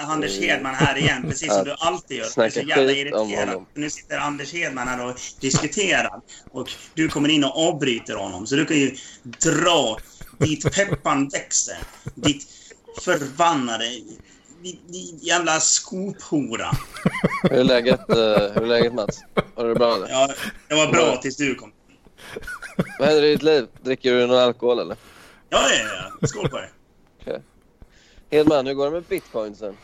[0.06, 1.22] Anders Hedman här igen.
[1.28, 2.26] Precis som du alltid gör.
[2.36, 3.64] Du är så jävla irriterad.
[3.74, 6.20] Nu sitter Anders Hedman här och diskuterar.
[6.50, 8.46] Och du kommer in och avbryter honom.
[8.46, 9.98] Så du kan ju dra
[10.38, 11.78] dit peppan växer.
[12.14, 12.46] Ditt
[13.00, 13.84] förbannade...
[14.62, 16.70] Ditt, ditt jävla skophora.
[17.42, 19.20] Hur är läget, eh, hur är läget Mats?
[19.56, 20.08] Du det bra eller?
[20.08, 20.28] Ja,
[20.68, 21.72] det var bra tills du kom.
[22.98, 23.66] Vad händer i ditt liv?
[23.82, 24.96] Dricker du någon alkohol eller?
[25.48, 26.26] Ja, ja, ja.
[26.28, 26.70] Skål på dig.
[28.30, 29.76] Hedman, hur går det med bitcoinsen?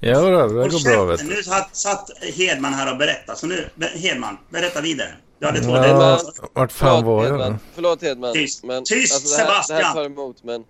[0.00, 1.26] Ja, då, det går bra vet du.
[1.26, 3.38] Nu satt, satt Hedman här och berättade.
[3.38, 5.08] Så nu, Hedman, berätta vidare.
[5.38, 6.20] Du hade två Ja,
[6.52, 7.52] vart fan var jag Hedman.
[7.52, 7.58] då?
[7.74, 8.32] Förlåt Hedman.
[8.32, 8.64] Tyst.
[8.64, 9.82] Men, Tyst, alltså, det här, Det Sebastian!
[9.84, 10.60] här tar emot men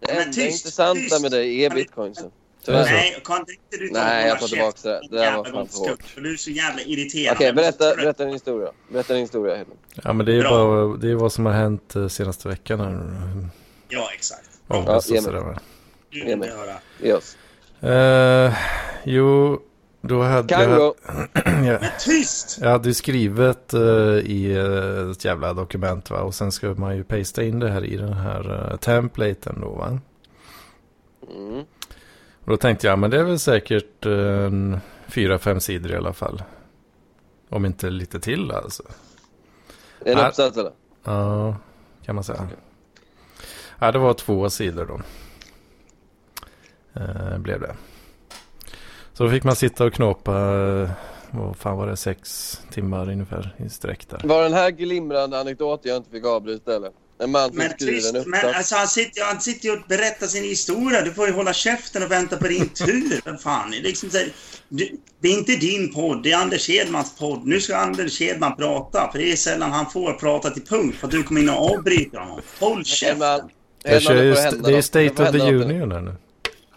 [0.00, 1.22] det Men enda tyst, intressanta tyst.
[1.22, 2.30] med dig är bitcoinsen.
[2.68, 2.84] Tyvärr.
[2.84, 5.00] Nej, kan inte du ta Nej, jag tar tillbaka det.
[5.10, 6.02] Det där var jävla fan för hårt.
[6.02, 7.32] för Du är så jävla irriterande.
[7.32, 8.72] Okej, berätta, Jag så berätta din historia.
[8.88, 9.76] Berätta din historia Hedman.
[10.04, 10.50] Ja, men det är Bra.
[10.50, 13.00] bara det är vad som har hänt eh, senaste veckan här.
[13.88, 14.50] Ja, exakt.
[14.68, 15.56] Ja, Ja, så ge mig.
[16.10, 16.52] Ge mig.
[17.02, 17.36] Ge oss.
[17.80, 18.54] Eh,
[19.04, 19.60] jo,
[20.00, 20.68] då hade jag...
[20.68, 20.94] Kango.
[21.44, 22.58] jag, Men tyst!
[22.60, 23.80] jag hade ju skrivit eh,
[24.24, 24.56] i
[25.12, 26.20] ett jävla dokument va.
[26.20, 29.68] Och sen ska man ju pasta in det här i den här uh, templaten då
[29.68, 29.98] va.
[32.48, 35.96] Och då tänkte jag, men det är väl säkert eh, en fyra, fem sidor i
[35.96, 36.42] alla fall.
[37.48, 38.82] Om inte lite till alltså.
[40.04, 40.72] En uppsats eller?
[41.04, 41.56] Ja,
[42.04, 42.48] kan man säga.
[43.78, 45.00] Ja, det var två sidor då.
[47.00, 47.76] Eh, blev det.
[49.12, 50.90] Så då fick man sitta och knåpa, eh,
[51.30, 54.20] vad fan var det, sex timmar ungefär i sträck där.
[54.24, 56.90] Var den här glimrande anekdoten jag inte fick avbryta eller?
[57.20, 59.84] En man som Men skriver tyst, en men alltså han sitter, ju- han sitter och
[59.88, 61.02] berättar sin historia.
[61.02, 63.38] Du får ju hålla käften och vänta på din tur.
[63.38, 64.18] Fan, det är liksom så
[64.68, 67.46] du, det är inte din podd, det är Anders Hedmans podd.
[67.46, 71.06] Nu ska Anders Hedman prata, för det är sällan han får prata till punkt för
[71.06, 72.40] att du kommer in och avbryter honom.
[72.60, 73.18] Håll käften.
[73.82, 73.88] Det
[74.62, 74.82] det är.
[74.82, 75.38] State of the.
[75.40, 76.14] Union här nu.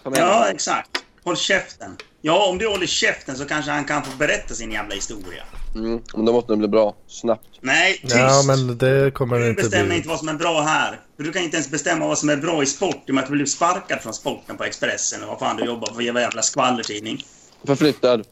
[0.03, 0.89] Ja, exakt.
[1.23, 1.97] Håll käften.
[2.21, 5.43] Ja, om du håller käften så kanske han kan få berätta sin jävla historia.
[5.75, 6.95] Mm, men då måste den bli bra.
[7.07, 7.47] Snabbt.
[7.61, 8.15] Nej, tyst!
[8.15, 9.95] Ja, men det kommer det Du inte bestämmer bli.
[9.95, 10.99] inte vad som är bra här.
[11.17, 13.21] För du kan inte ens bestämma vad som är bra i sport i och med
[13.23, 15.23] att du blev sparkad från sporten på Expressen.
[15.23, 17.25] Och vad fan du jobbar för jävla jävla skvallertidning.
[17.63, 18.25] Förflyttad.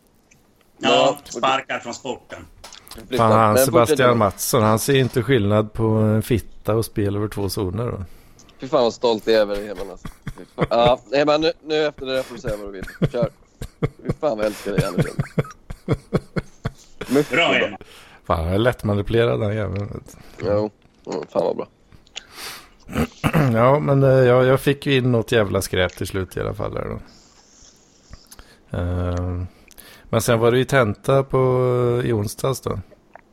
[0.77, 2.39] Ja, sparkad från sporten.
[2.95, 3.17] Förflyttad.
[3.17, 4.17] Fan, han Sebastian.
[4.17, 8.03] Mattsson, han ser inte skillnad på en fitta och spel över två zoner då.
[8.61, 10.07] Fy fan vad stolt jag är över dig Hedman alltså.
[10.69, 13.09] Ja, Hedman nu, nu efter det där får du säga vad du vill.
[13.11, 13.29] Kör.
[13.79, 15.25] Fy fan vad jag älskar dig Anders Hedman.
[17.09, 17.57] Mycket Bra, bra.
[17.57, 17.79] Edman.
[18.25, 20.03] Fan, jag är lättmanipulerad den jäveln.
[20.43, 20.71] Jo,
[21.05, 21.67] fan vad bra.
[23.53, 26.53] Ja, men eh, jag, jag fick ju in något jävla skräp till slut i alla
[26.53, 26.73] fall.
[26.73, 26.99] Där då.
[28.77, 29.47] Ehm,
[30.09, 31.37] men sen var det ju tenta på,
[32.05, 32.79] i onsdags då.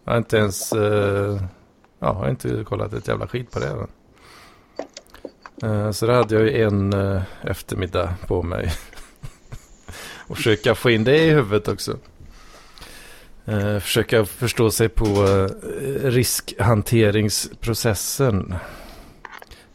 [0.04, 0.72] Jag har inte ens...
[0.72, 1.40] eh,
[1.98, 3.70] ja, har inte kollat ett jävla skit på det.
[3.70, 3.86] Då.
[5.66, 8.72] Eh, så då hade jag ju en eh, eftermiddag på mig.
[10.26, 11.98] Och försöka få in det i huvudet också.
[13.46, 15.48] Eh, försöka förstå sig på eh,
[16.02, 18.54] riskhanteringsprocessen.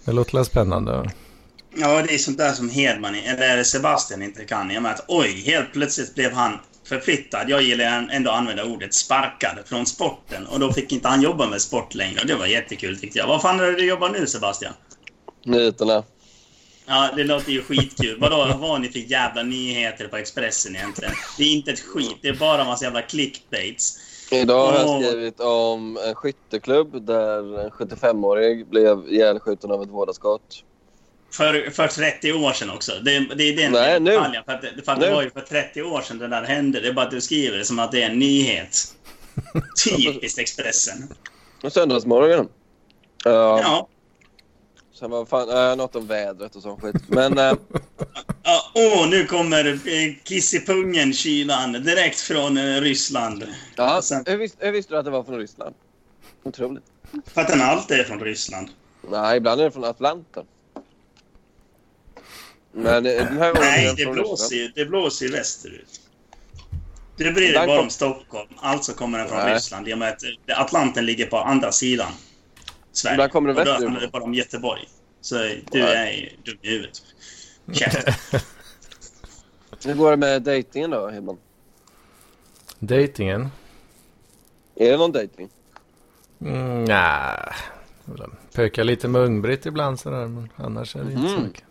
[0.06, 1.12] Det låter spännande.
[1.76, 4.72] Ja, det är sånt där som Hedman, eller Sebastian inte kan.
[4.72, 7.50] Jag med att oj, helt plötsligt blev han förflyttad.
[7.50, 10.48] Jag gillar ändå att använda ordet sparkad från sporten.
[10.48, 12.22] Och då fick inte han jobba med sport längre.
[12.22, 13.28] Och det var jättekul tyckte jag.
[13.28, 14.74] Vad fan är det du jobbar nu Sebastian?
[15.46, 16.04] Nyheterna.
[16.92, 18.20] Ja, det låter ju skitkul.
[18.20, 21.14] Vadå, vad har ni för jävla nyheter på Expressen egentligen?
[21.38, 23.98] Det är inte ett skit, det är bara en massa jävla clickbaits.
[24.32, 30.64] Idag har jag skrivit om en skytteklubb där en 75-årig blev ihjälskjuten av ett vådaskott.
[31.34, 32.92] För, för 30 år sedan också.
[33.06, 34.12] Det, det är den Nej, nu.
[34.12, 34.44] detaljen.
[34.46, 36.80] För, att, det- för att det var ju för 30 år sedan det där hände.
[36.80, 38.78] Det är bara att du skriver det som att det är en nyhet.
[39.86, 41.08] Typiskt Expressen.
[41.64, 42.48] Och söndagsmorgonen.
[43.24, 43.88] Ja.
[45.02, 46.96] Sen var fan, äh, något om vädret och sån skit.
[47.08, 47.44] Men äh,
[48.44, 53.48] ja åh, nu kommer eh, kiss i pungen kylan direkt från eh, Ryssland.
[53.76, 55.76] ja, sen- hur, visst, hur visste du att det var från Ryssland?
[56.44, 56.84] Otroligt.
[57.26, 58.70] För att den alltid är från Ryssland.
[59.10, 60.46] Nej, ibland är det från Atlanten.
[62.72, 66.02] Men eh, den här Nej, den det blåser ju det blåser ju västerut.
[67.18, 68.50] Dig Den bara kom- om Stockholm.
[68.58, 69.54] Alltså kommer den från Nej.
[69.56, 69.88] Ryssland.
[69.88, 70.24] I och med att
[70.58, 72.12] Atlanten ligger på andra sidan.
[72.92, 73.14] Sverige.
[73.16, 74.88] Ibland kommer det och då handlar det bara om Göteborg.
[75.22, 75.36] Så
[75.72, 77.02] du är ju dum i huvudet.
[79.86, 81.38] Hur går det med dejtingen då, Hedman?
[82.80, 83.48] Datingen?
[84.76, 85.50] Är det någon dejting?
[86.42, 87.38] Mm, nej.
[88.54, 91.48] Pöka lite med Ung-Britt ibland sådär, men annars är det inte så Mhm.
[91.48, 91.64] mycket.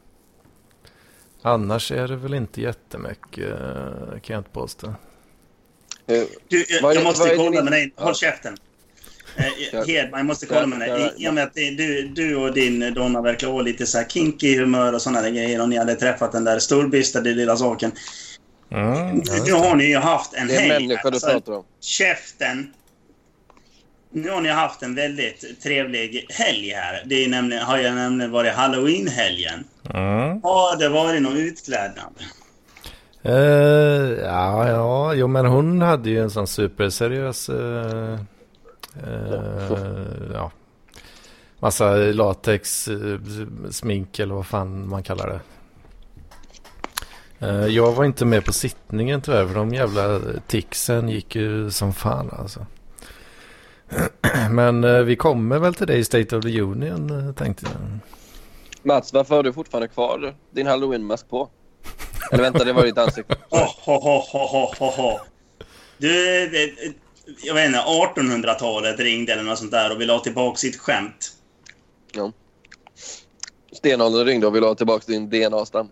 [1.43, 4.95] Annars är det väl inte jättemycket, eh, kan jag inte påstå.
[6.07, 7.93] Hur- Du, jag, jag måste kolla med dig.
[7.97, 8.57] Håll käften.
[9.41, 9.87] Eh, Kör.
[9.87, 11.13] Hedman, jag måste kolla med dig.
[11.17, 14.59] I, och med att du, du och din donna verkar vara lite så här kinky
[14.59, 15.61] humör och sådana grejer.
[15.63, 17.93] Och ni hade träffat den där storbystade lilla saken.
[18.73, 20.87] Mm, Nu har ni ju haft en Det är en helg.
[20.89, 21.65] människa du alltså, pratar om.
[21.81, 22.71] Käften.
[24.13, 27.03] Nu har ni haft en väldigt trevlig helg här.
[27.07, 29.65] Det är nämligen, har ju nämligen varit halloween-helgen.
[29.95, 30.43] Mm.
[30.43, 32.13] Har det varit någon utklädnad?
[33.23, 33.33] Eh,
[34.25, 38.19] ja, ja, jo men hon hade ju en sån superseriös, eh, eh,
[40.35, 40.51] ja,
[41.61, 43.21] massa latex, eh,
[43.71, 45.41] smink eller vad fan man kallar det.
[47.41, 51.93] Eh, jag var inte med på sittningen tyvärr för de jävla ticsen gick ju som
[51.93, 52.67] fan alltså.
[54.51, 57.99] Men eh, vi kommer väl till dig i State of the Union eh, tänkte jag.
[58.83, 61.49] Mats, varför har du fortfarande kvar din halloween-mask på?
[62.33, 63.37] Eller vänta, det var ditt ansikte.
[64.81, 65.21] Oh.
[65.99, 66.09] Du,
[66.49, 66.73] det,
[67.43, 71.33] jag vet inte, 1800-talet ringde eller något sånt där och ville ha tillbaka sitt skämt.
[73.73, 75.89] Stenåldern ringde och ville ha tillbaka din DNA-stam.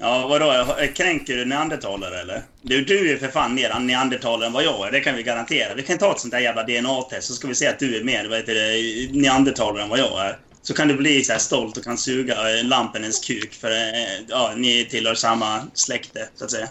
[0.00, 0.76] Ja, vadå?
[0.94, 2.42] Kränker du neandertalare eller?
[2.62, 5.74] Du, du är för fan mer neandertalare än vad jag är, det kan vi garantera.
[5.74, 8.04] Vi kan ta ett sånt där jävla DNA-test så ska vi se att du är
[8.04, 10.38] mer vad heter det, neandertalare än vad jag är.
[10.62, 14.24] Så kan du bli så här stolt och kan suga eh, lampenens kuk för eh,
[14.28, 16.68] ja, ni tillhör samma släkte, så att säga.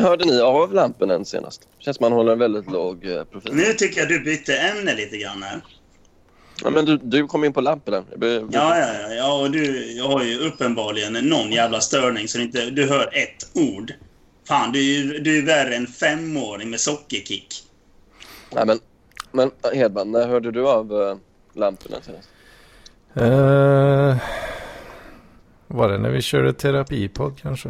[0.00, 1.68] Hörde ni av lampen än senast?
[1.78, 3.54] Känns som man håller en väldigt låg eh, profil.
[3.54, 5.60] Nu tycker jag du bytte ämne lite grann här.
[6.64, 8.04] Ja, men du, du kom in på lamporna.
[8.20, 9.40] Jag Ja, ja, ja, ja.
[9.42, 13.92] Och du har ju uppenbarligen någon jävla störning så inte du hör ett ord.
[14.48, 17.62] Fan, du, är ju- du är värre än femåring med sockerkick.
[18.50, 18.78] Nej, men,
[19.32, 21.16] men Hedman, när hörde du av uh,
[21.52, 22.28] lamporna senast?
[23.14, 24.16] Eh,
[25.66, 27.68] var det när vi körde terapipodd kanske?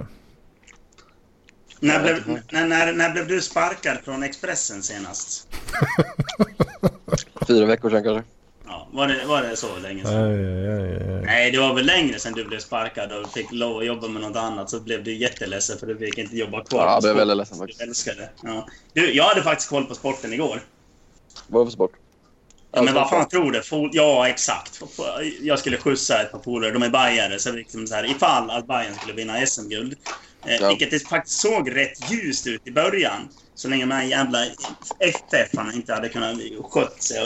[1.83, 5.49] När blev, när, när, när blev du sparkad från Expressen senast?
[7.49, 8.25] Fyra veckor sedan kanske?
[8.67, 10.25] Ja, var, det, var det så länge sedan?
[10.25, 11.23] Aj, aj, aj, aj.
[11.25, 14.23] Nej, det var väl längre sedan du blev sparkad och fick lov att jobba med
[14.23, 14.71] något annat.
[14.71, 16.81] Så blev du jätteledsen för du fick inte jobba kvar.
[16.81, 17.79] Ja, jag blev väldigt ledsen faktiskt.
[17.79, 18.31] Du älskade.
[18.43, 18.69] Ja.
[18.93, 20.63] Du, jag hade faktiskt koll på sporten igår.
[21.47, 21.93] Vad var det för sport?
[22.73, 23.63] Ja, men vad fan tror du?
[23.93, 24.83] Ja, exakt.
[25.41, 26.71] Jag skulle skjutsa ett par polare.
[26.71, 27.39] De är bajare.
[27.39, 29.97] Så liksom så här, ifall att Bayern skulle vinna SM-guld.
[30.47, 30.69] Eh, Ja.
[30.69, 33.29] Vilket det faktiskt såg rätt ljust ut i början.
[33.55, 34.39] Så länge de här jävla
[34.99, 36.37] FF-arna inte hade kunnat
[36.71, 37.21] skött sig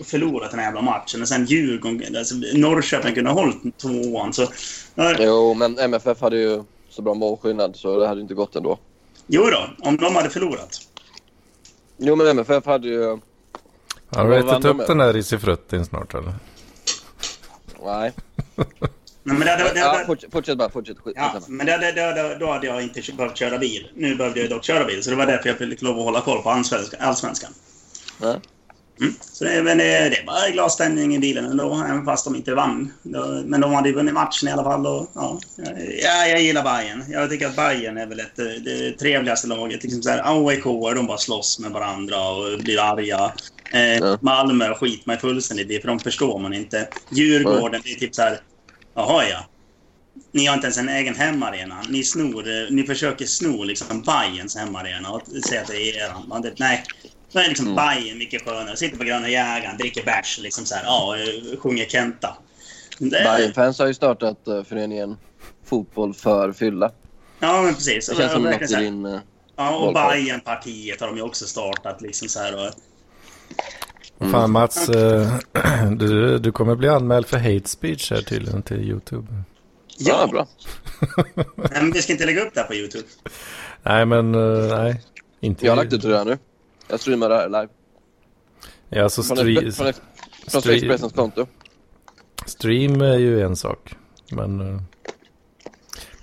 [0.00, 1.22] och- förlorat den här jävla matchen.
[1.22, 4.32] Och sen Djurgården, alltså Norrköping kunde ha hållit tvåan.
[4.32, 4.46] Så,
[5.18, 8.78] Jo, men MFF hade ju så bra målskillnad så det hade inte gått ändå.
[9.26, 10.80] jo då, om de hade förlorat.
[11.96, 13.18] Jo, men MFF hade ju...
[14.08, 14.86] Har du ätit upp med?
[14.86, 16.34] den där risifruttin snart eller?
[17.84, 18.12] Nej.
[19.26, 20.70] Nej, men det, det, det, Ja, fortsätt, fortsätt bara.
[20.70, 20.96] Fortsätt.
[21.14, 23.88] Ja, men det, det, då hade jag inte behövt köra bil.
[23.96, 26.20] Nu behövde jag dock köra bil, så det var därför jag fick lov att hålla
[26.20, 27.00] koll på allsvenskan.
[27.02, 27.50] allsvenskan.
[28.20, 28.40] Ja.
[29.00, 29.14] Mm.
[29.20, 32.54] Så det, men det, det var glad stämning i bilen ändå, även fast de inte
[32.54, 32.92] vann.
[33.44, 34.86] Men de hade ju vunnit matchen i alla fall.
[34.86, 35.38] Och, ja,
[36.02, 37.04] ja, jag gillar Bayern.
[37.08, 39.82] Jag tycker att Bayern är väl ett, det trevligaste laget.
[39.82, 40.64] Liksom så här, AIK,
[40.94, 43.32] de bara slåss med varandra och blir arga.
[43.72, 44.18] Eh, Ja.
[44.22, 46.88] Malmö skit mig fullständigt i, för de förstår man inte.
[47.10, 48.40] Djurgården, det är typ så här...
[48.94, 49.44] Jaha, ja.
[50.32, 51.82] Ni har inte ens en egen hemmaarena.
[51.88, 56.28] Ni, snor, eh, ni försöker sno liksom Bayerns hemmaarena och säga att det är eran.
[56.28, 56.84] Man, det, nej.
[57.32, 57.76] Det är liksom Mm.
[57.76, 58.76] Bayern mycket skönare.
[58.76, 62.36] Sitter på Gröna Jägaren, dricker bärs, liksom så här, ja, eh, sjunger Kenta.
[62.98, 65.16] Det- Bayern-fans har ju startat uh, föreningen
[65.66, 66.90] Fotboll för fylla.
[67.40, 68.08] Ja, men precis.
[68.08, 69.20] Det känns som något i din...
[69.56, 70.22] Ja, och Valkorg.
[70.22, 72.02] Bayern-partiet har de ju också startat.
[72.02, 72.72] Liksom så här, och,
[74.18, 75.36] Vad Fan Mats, eh,
[75.96, 79.26] du, du kommer bli anmäld för hate speech här tydligen till YouTube.
[79.98, 80.46] ja, ja, bra.
[81.36, 81.44] Nej,
[81.82, 83.04] men vi ska inte lägga upp det här på YouTube.
[83.82, 85.02] Nej men eh, nej.
[85.40, 86.38] Inte Jag har lagt ut det där nu.
[86.88, 87.68] Jag streamar det här live.
[88.88, 89.92] Ja, alltså Från, stre- Ex- från,
[90.48, 91.46] från stre- Expressens konto.
[92.46, 93.94] stream är ju en sak.
[94.30, 94.80] Men eh,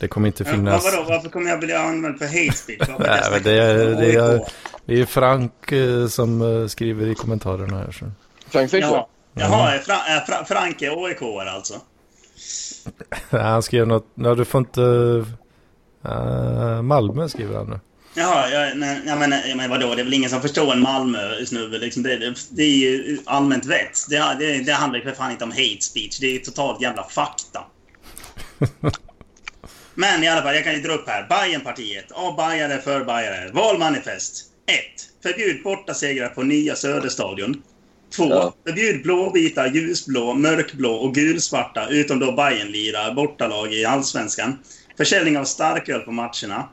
[0.01, 0.83] det kommer inte Ja, finnas.
[0.83, 2.79] vadå, varför kommer jag bli anmäld för hate speech?
[2.99, 4.41] Nej, jag men det är- det är-?
[4.85, 7.91] Det är Frank eh, som eh, skriver i kommentarerna här.
[7.91, 8.11] Så.
[8.49, 8.81] Frank Fischer.
[8.87, 11.73] Jaha, Jaha är Fra är Fra Frank är aik alltså?
[13.29, 14.07] Nej, han skrev något.
[14.13, 14.81] Nej, du får inte...
[16.05, 17.79] eh, Malmö skriver han nu.
[18.15, 19.95] Jaha, ja, nej, ja, men, ja, men vadå?
[19.95, 21.77] Det är väl ingen som förstår en Malmö-snubbe.
[21.77, 22.03] Liksom.
[22.03, 23.97] Det, det, det är ju allmänt vett.
[24.09, 26.19] Det, det, det handlar ju för fan inte om hate speech.
[26.19, 27.63] Det är totalt jävla fakta.
[29.95, 31.27] Men i alla fall, jag kan ju dra upp här.
[31.29, 32.11] Bajenpartiet.
[32.11, 33.51] Av bajare för bajare.
[33.51, 34.45] Valmanifest.
[34.67, 34.77] 1.
[35.23, 37.61] Förbjud bortasegrar på nya Söderstadion.
[38.15, 38.29] 2.
[38.29, 38.53] Ja.
[38.65, 44.59] Förbjud blåvita, ljusblå, mörkblå och gulsvarta utom då Bajenlira, bortalag i Allsvenskan.
[44.97, 46.69] Försäljning av starköl på matcherna.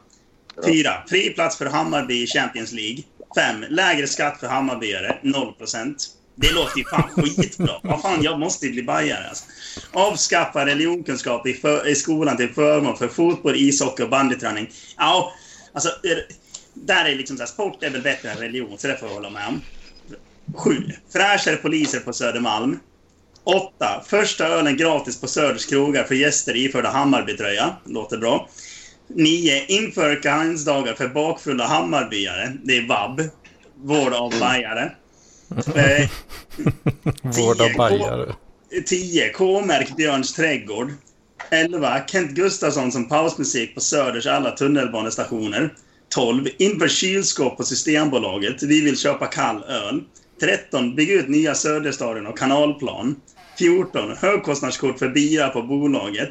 [0.65, 0.91] 4.
[1.09, 3.03] Fri plats för Hammarby i Champions League.
[3.37, 3.65] 5.
[3.69, 5.19] Lägre skatt för Hammarbyare.
[5.23, 5.95] 0%.
[6.35, 7.81] Det låter ju fan skitbra.
[7.83, 9.45] Vad fan, jag måste ju bli bajare alltså.
[9.93, 14.71] Avskaffa religionkunskap i, för, i skolan till förmån för fotboll, ishockey och bandyträning.
[14.97, 15.33] Ja,
[15.73, 15.89] alltså...
[15.89, 16.27] är-
[16.75, 19.15] Där är liksom så här, sport är väl bättre än religion, så det får jag
[19.15, 19.61] hålla med om.
[20.57, 20.71] 7.
[21.13, 22.79] Fräschare poliser på Södermalm.
[23.45, 24.03] 8.
[24.07, 27.77] Första ölen gratis på Söders krogar för gäster iförda Hammarbytröja.
[27.85, 28.49] Låter bra.
[29.07, 29.65] 9.
[29.69, 32.53] Inför karensdagar för bakfulla Hammarbyare.
[32.65, 33.23] Det är vab.
[33.75, 34.93] Vård av bajare.
[35.75, 36.09] Eh,
[37.23, 38.35] Vård av bajare.
[38.87, 39.33] 10.
[39.33, 40.93] K-märkt Björns trädgård.
[41.51, 42.01] 11.
[42.07, 45.75] Kent Gustafsson som pausmusik på Söders alla tunnelbanestationer.
[46.09, 46.49] 12.
[46.59, 48.63] Inför kylskåp på Systembolaget.
[48.63, 50.03] Vi vill köpa kall öl.
[50.41, 50.95] 13.
[50.95, 53.17] Bygg ut nya Söderstadion och kanalplan.
[53.59, 54.17] 14.
[54.17, 56.31] Högkostnadskort för bira på bolaget.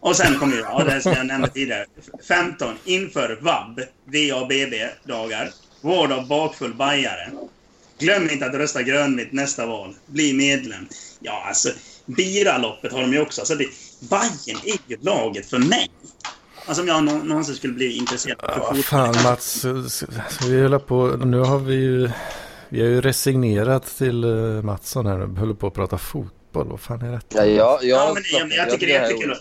[0.00, 0.66] Och sen kommer jag.
[0.66, 1.86] ja det som jag nämnde tidigare.
[2.28, 2.74] 15.
[2.84, 5.50] Inför VAB, VABB-dagar.
[5.80, 7.30] Vård av bakfull bajare.
[8.02, 9.94] Glöm inte att rösta grönvitt nästa val.
[10.06, 10.88] Bli medlem.
[11.20, 11.68] Ja, alltså,
[12.06, 13.40] Biraloppet har de ju också.
[13.40, 13.66] Alltså, det,
[14.10, 15.90] Bajen är ju laget för mig.
[16.66, 18.82] Alltså om jag nå- någonsin skulle bli intresserad av Ja, vad fotboll.
[18.82, 20.06] fan Mats, så- så-
[20.48, 22.10] vi håller på, nu har vi ju,
[22.68, 26.80] vi har ju resignerat till uh, Mattsson här nu, håller på att prata fotboll, vad
[26.80, 27.38] fan är detta?
[27.38, 29.36] Ja, jag, jag, Ja, men- ja, men jag tycker det är jättekul.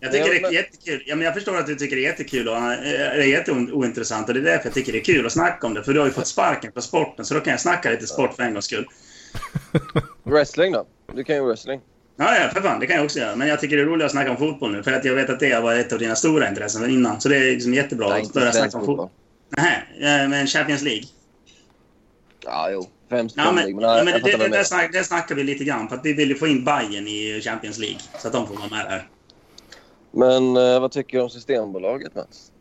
[0.00, 1.02] Jag tycker det Ja, är men- jättekul.
[1.06, 4.28] Ja, men jag förstår att du tycker det är jättekul och eh, det är jätteointressant.
[4.28, 5.84] Och det är därför jag tycker det är kul att snacka om det.
[5.84, 8.34] För du har ju fått sparken på sporten, så då kan jag snacka lite sport
[8.36, 8.86] för en gångs skull.
[10.22, 10.86] Wrestling då?
[11.14, 11.80] Du kan ju wrestling.
[12.16, 12.80] Ja, ja, för fan.
[12.80, 13.36] Det kan jag också göra.
[13.36, 14.82] Men jag tycker det är roligt att snacka om fotboll nu.
[14.82, 17.20] För att jag vet att det har varit ett av dina stora intressen innan.
[17.20, 19.08] Så det är liksom jättebra Nej, att börja snacka om fotboll.
[19.56, 21.04] Nej, men Champions League.
[22.44, 22.88] Ja, jo.
[23.08, 25.88] Främst Ja, men, League, ja, men det, det, det, snack, det snackar vi lite grann.
[25.88, 27.98] För att vi vill ju få in Bayern i Champions League.
[28.18, 29.08] Så att de får vara med där.
[30.16, 32.52] Men eh, vad tycker du om Systembolaget, Mats?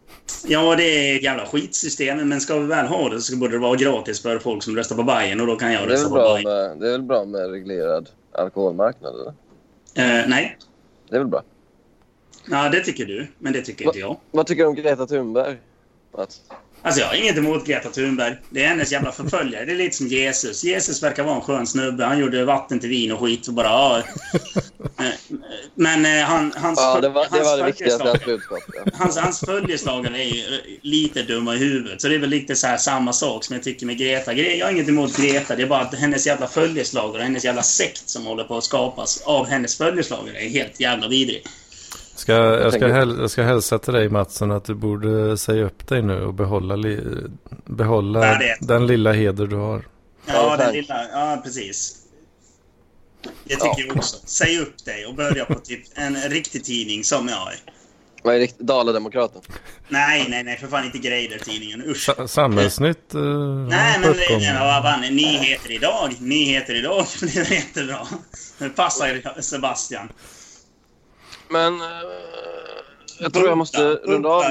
[0.47, 2.29] Ja, det är ett jävla skitsystem.
[2.29, 4.95] Men ska vi väl ha det så borde det vara gratis för folk som röstar
[4.95, 6.43] på Bayern Och då kan jag rösta på Bayern.
[6.43, 9.33] med, det är väl bra med reglerad alkoholmarknad, eller?
[9.95, 10.57] Eh, nej.
[11.09, 11.43] Det är väl bra.
[12.49, 13.27] Ja, det tycker du.
[13.39, 14.17] Men det tycker inte jag.
[14.31, 15.57] Vad tycker du om Greta Thunberg,
[16.17, 16.41] Mats?
[16.85, 18.35] Alltså jag har inget emot Greta Thunberg.
[18.49, 19.65] Det är hennes jävla förföljare.
[19.65, 20.63] Det är lite som Jesus.
[20.63, 22.05] Jesus verkar vara en skön snubbe.
[22.05, 23.67] Han gjorde vatten till vin och skit och bara...
[23.67, 24.03] Ja.
[24.99, 25.05] Eh,
[25.75, 28.25] Men eh, han, hans, Ja, det var det, hans var det viktigaste i hans följeslagare-
[28.25, 28.59] budskap.
[28.85, 28.91] Ja.
[28.93, 32.01] Hans, hans följeslagare är ju eh, lite dumma i huvudet.
[32.01, 34.33] Så det är väl lite så här samma sak som jag tycker med Greta.
[34.33, 35.55] Gre- Jag har inget emot Greta.
[35.55, 39.21] Det är bara att hennes jävla följeslagare, hennes jävla sekt som håller på att skapas
[39.25, 41.45] av hennes följeslagare är helt jävla vidrig.
[42.23, 45.63] Ska, jag, ska tänker- häl, jag ska hälsa till dig Mattsson att du borde säga
[45.65, 46.99] upp dig nu och behålla, li,
[47.65, 49.85] behålla Ja, det- den lilla heder du har.
[50.25, 50.95] Ja, Ja, den lilla...
[51.11, 51.95] Ja, precis.
[53.43, 53.75] Det tycker Ja.
[53.87, 54.17] jag också.
[54.25, 57.59] Säg upp dig och börja på typ en riktig tidning som jag är.
[58.23, 59.41] Vad är rikt- Dala-Demokraten?
[59.89, 61.83] Nej, nej, nej, för fan inte Greider-tidningen.
[61.85, 61.97] Usch.
[62.05, 63.21] Sa, samhällsnytt uh,
[63.69, 64.39] Nej, men uppgång.
[64.39, 66.09] nej, vad fan, nyheter idag.
[66.19, 67.05] Nyheter idag.
[67.21, 67.97] Det är jättebra.
[68.57, 70.09] Det passar Sebastian.
[71.49, 71.87] Men eh,
[73.19, 74.43] jag tror jag måste runda av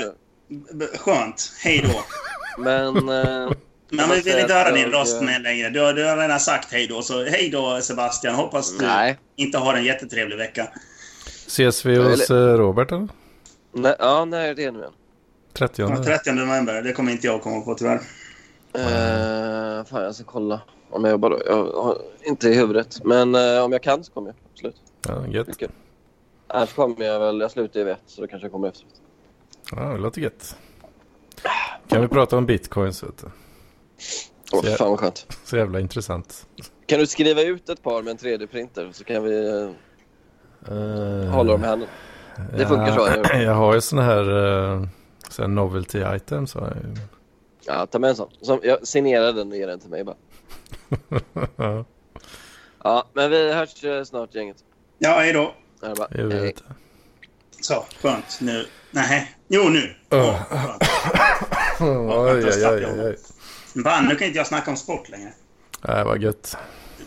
[0.48, 0.86] nu.
[0.98, 1.52] Skönt.
[1.62, 2.02] Hej då.
[2.62, 2.96] Men...
[2.96, 3.50] eh,
[3.94, 5.70] Men vi vill inte höra din jag- röst med längre.
[5.70, 7.02] Du har, du har redan sagt hej då.
[7.02, 8.34] Så hej då Sebastian.
[8.34, 9.18] Hoppas du nej.
[9.36, 10.68] inte har en jättetrevlig vecka.
[11.46, 13.08] Ses vi hos eh, Robert eller?
[13.72, 13.96] nej.
[13.98, 14.92] Ja, när är det nu igen?
[15.52, 15.82] 30.
[15.82, 16.82] Ja, 30 november.
[16.82, 18.00] Det kommer inte jag komma på tyvärr.
[18.78, 21.40] Uh, fan, jag ska kolla om jag jobbar då.
[21.46, 23.04] Jag har inte i huvudet.
[23.04, 24.36] Men eh, om jag kan så kommer jag.
[24.52, 24.76] Absolut.
[25.08, 25.48] Ja, gött.
[26.52, 27.40] Annars kommer jag väl...
[27.40, 28.92] Jag slutar ju vid ett, så då kanske jag kommer efteråt.
[29.76, 30.56] Ja, det låter gött.
[31.88, 33.26] Kan vi prata om bitcoins vet du?
[34.52, 35.26] Åh, jag- fan vad skönt.
[35.44, 36.46] Så jävla intressant.
[36.86, 39.70] Kan du skriva ut ett par med en 3D-printer så kan vi eh,
[40.70, 41.88] Uh, hålla dem i handen.
[42.56, 43.40] Det funkar så, hur?
[43.44, 44.86] Jag har ju såna här, uh,
[45.28, 46.54] såna här novelty items.
[46.54, 46.98] har jag.
[47.66, 48.30] Ja, ta med en sån.
[48.40, 50.16] Som, jag signerar den och ger den till mig bara.
[51.56, 51.84] ja,
[52.84, 54.56] Ja, men vi hörs eh, snart gänget.
[54.98, 55.54] Ja, hej då.
[55.82, 56.62] Ja, det är bara, jag vet.
[57.60, 58.38] Så, skönt.
[58.40, 58.66] Nu.
[58.90, 59.36] Nej.
[59.48, 59.94] Jo, nu.
[60.10, 60.42] Åh.
[60.50, 60.82] skönt.
[61.80, 63.16] Oj, oj, oj, oj,
[63.74, 63.82] oj.
[63.82, 65.32] Fan, nu kan inte jag snacka om sport längre.
[65.88, 66.56] Nej, vad gött.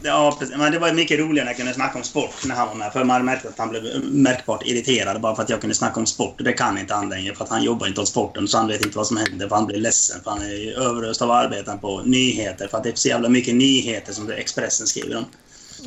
[0.01, 0.57] Ja, precis.
[0.57, 2.93] men det var mycket roligare när jag kunde snacka om sport när han var med.
[2.93, 5.99] För man hade märkt att han blev märkbart irriterad bara för att jag kunde snacka
[5.99, 6.35] om sport.
[6.37, 8.85] Det kan inte han längre för att han jobbar inte åt sporten så han vet
[8.85, 9.47] inte vad som händer.
[9.47, 12.67] För han blir ledsen för han är överöst av arbeten på nyheter.
[12.67, 15.25] För att det är så jävla mycket nyheter som Expressen skriver om.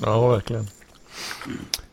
[0.02, 0.68] Ja, verkligen.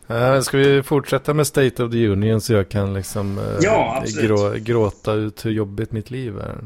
[0.09, 4.03] Uh, ska vi fortsätta med State of the Union så jag kan liksom uh, Ja,
[4.21, 6.57] grå, gråta ut hur jobbigt mitt liv är?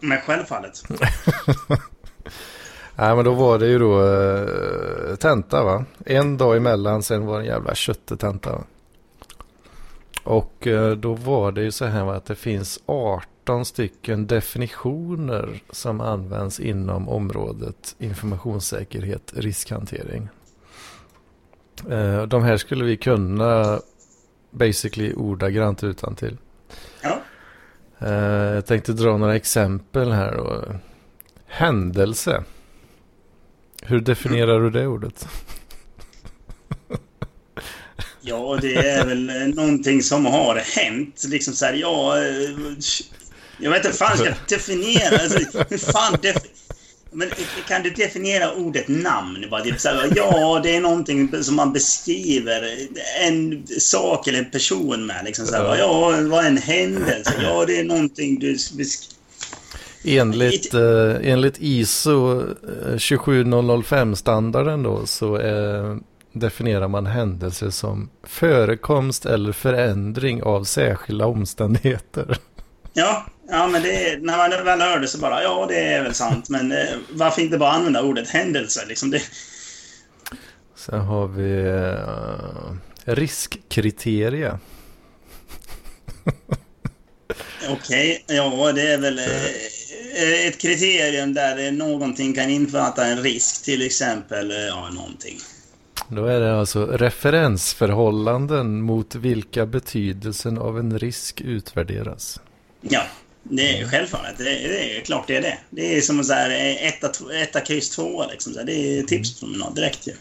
[0.00, 0.82] Men självfallet.
[2.96, 5.84] Nej men då var det ju då uh, tenta va?
[6.06, 8.52] En dag emellan sen var det en jävla köttetenta.
[8.52, 8.64] Va?
[10.24, 15.62] Och uh, då var det ju så här va, att det finns 18 stycken definitioner
[15.70, 20.28] som används inom området informationssäkerhet, riskhantering.
[21.90, 23.80] Uh, de här skulle vi kunna
[24.50, 26.36] basically ordagrant utan till.
[27.02, 27.20] Ja.
[28.02, 30.64] Uh, jag tänkte dra några exempel här då.
[31.46, 32.44] Händelse.
[33.82, 35.28] Hur definierar du det ordet?
[38.20, 41.24] Ja, det är väl eh, någonting som har hänt.
[41.28, 42.18] Liksom så här, ja...
[42.18, 42.24] eh,
[43.58, 45.18] Jag vet inte fan ska jag definiera.
[45.22, 46.36] Alltså, hur fan def
[47.10, 47.30] men
[47.68, 49.44] kan du definiera ordet namn?
[49.50, 52.88] Bara typ så här, ja, det är någonting som man beskriver
[53.20, 55.24] en sak eller en person med.
[55.24, 57.32] Liksom så här, ja, vad är en händelse?
[57.42, 59.16] Ja, det är någonting du beskriver.
[60.04, 65.96] Enligt, eh, enligt ISO eh, 27005-standarden då så eh,
[66.32, 72.38] definierar man händelse som förekomst eller förändring av särskilda omständigheter.
[72.98, 76.02] Ja, ja men det är, när man väl hör det så bara, ja, det är
[76.02, 76.48] väl sant.
[76.48, 78.86] Men eh, varför inte bara använda ordet händelse?
[78.86, 79.22] Liksom det,
[80.74, 81.60] Sen har vi
[83.06, 84.58] eh, riskkriterier.
[87.68, 93.86] Okej, ja det är väl eh, ett kriterium där någonting kan infatta en risk, till
[93.86, 95.38] exempel, eh, ja, någonting.
[96.08, 102.40] Då är det alltså referensförhållanden mot vilka betydelsen av en risk utvärderas.
[102.90, 103.02] Ja,
[103.42, 104.38] det är självfallet.
[104.38, 105.58] Det, det är klart det är det.
[105.70, 107.10] Det är som så här eh, etta,
[107.42, 108.52] etta kryss tvåa liksom.
[108.52, 110.12] Så Det är tipspromenad direkt ju.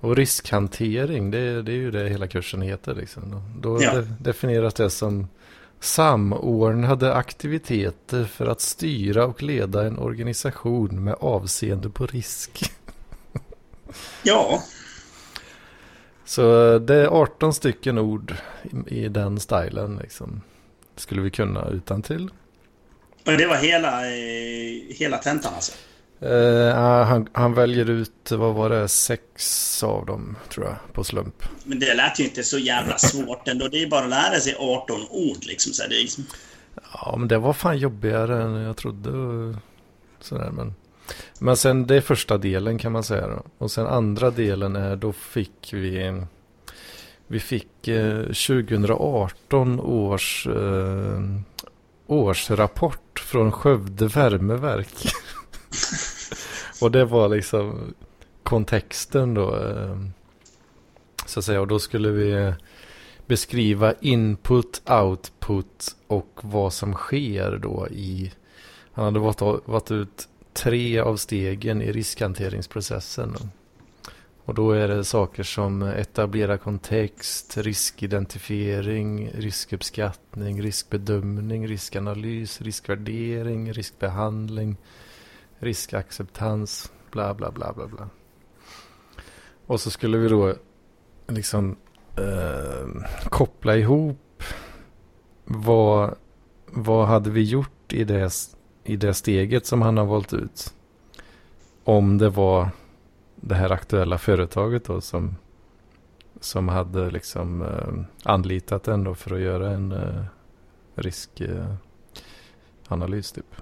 [0.00, 2.94] Och riskhantering, det, det är ju det hela kursen heter.
[2.94, 3.42] Liksom.
[3.60, 3.94] Då Ja.
[3.94, 5.28] de, definieras det som
[5.80, 12.70] samordnade aktiviteter för att styra och leda en organisation med avseende på risk.
[14.22, 14.62] Ja,
[16.24, 18.34] Så det är 18 stycken ord
[18.88, 19.98] i, i den stilen.
[20.02, 20.40] Liksom.
[20.96, 22.30] Skulle vi kunna utan till.
[23.26, 25.72] och det var hela, eh, hela tentan alltså.
[26.20, 26.74] Eh,
[27.04, 31.44] han, han väljer ut, vad var det, sex av dem tror jag på slump.
[31.64, 33.68] Men det lät ju inte så jävla svårt ändå.
[33.68, 35.72] Det är bara att lära sig 18 ord liksom.
[35.72, 36.24] Så här, det liksom
[36.92, 39.10] Ja, men det var fan jobbigare än jag trodde.
[40.20, 40.74] Sådär, men.
[41.38, 43.26] men sen det är första delen kan man säga.
[43.26, 43.42] Då.
[43.58, 45.98] Och sen andra delen är då fick vi
[47.26, 51.20] vi fick eh, 2018 års eh,
[52.06, 55.08] årsrapport från Skövde värmeverk.
[56.80, 57.94] och det var liksom
[58.42, 59.56] kontexten då.
[59.56, 59.96] Eh,
[61.26, 61.60] så att säga.
[61.60, 62.54] Och då skulle vi eh,
[63.26, 68.32] beskriva input, output och vad som sker då i...
[68.92, 73.36] Han hade varit, varit ut tre av stegen i riskhanteringsprocessen.
[74.46, 84.76] Och då är det saker som etablera kontext, riskidentifiering, riskuppskattning, riskbedömning, riskanalys, riskvärdering, riskbehandling,
[85.58, 88.08] riskacceptans, bla bla bla bla bla.
[89.66, 90.54] Och så skulle vi då
[91.28, 91.76] liksom
[92.16, 94.42] eh, koppla ihop
[95.44, 96.14] vad,
[96.66, 98.32] vad hade vi gjort i det,
[98.84, 100.74] i det steget som han har valt ut.
[101.84, 102.70] Om det var
[103.36, 105.36] det här aktuella företaget då som,
[106.40, 107.94] som hade liksom eh,
[108.32, 110.24] anlitat en då för att göra en eh,
[110.94, 111.72] riskanalys
[113.32, 113.56] eh, typ.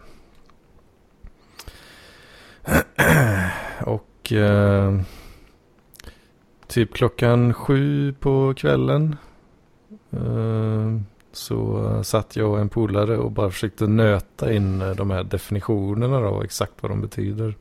[3.87, 5.01] Och eh,
[6.67, 9.17] typ klockan sju på kvällen
[10.11, 11.01] eh,
[11.33, 16.21] så satt jag och en polare och bara försökte nöta in eh, de här definitionerna
[16.21, 17.55] då, exakt vad de betyder.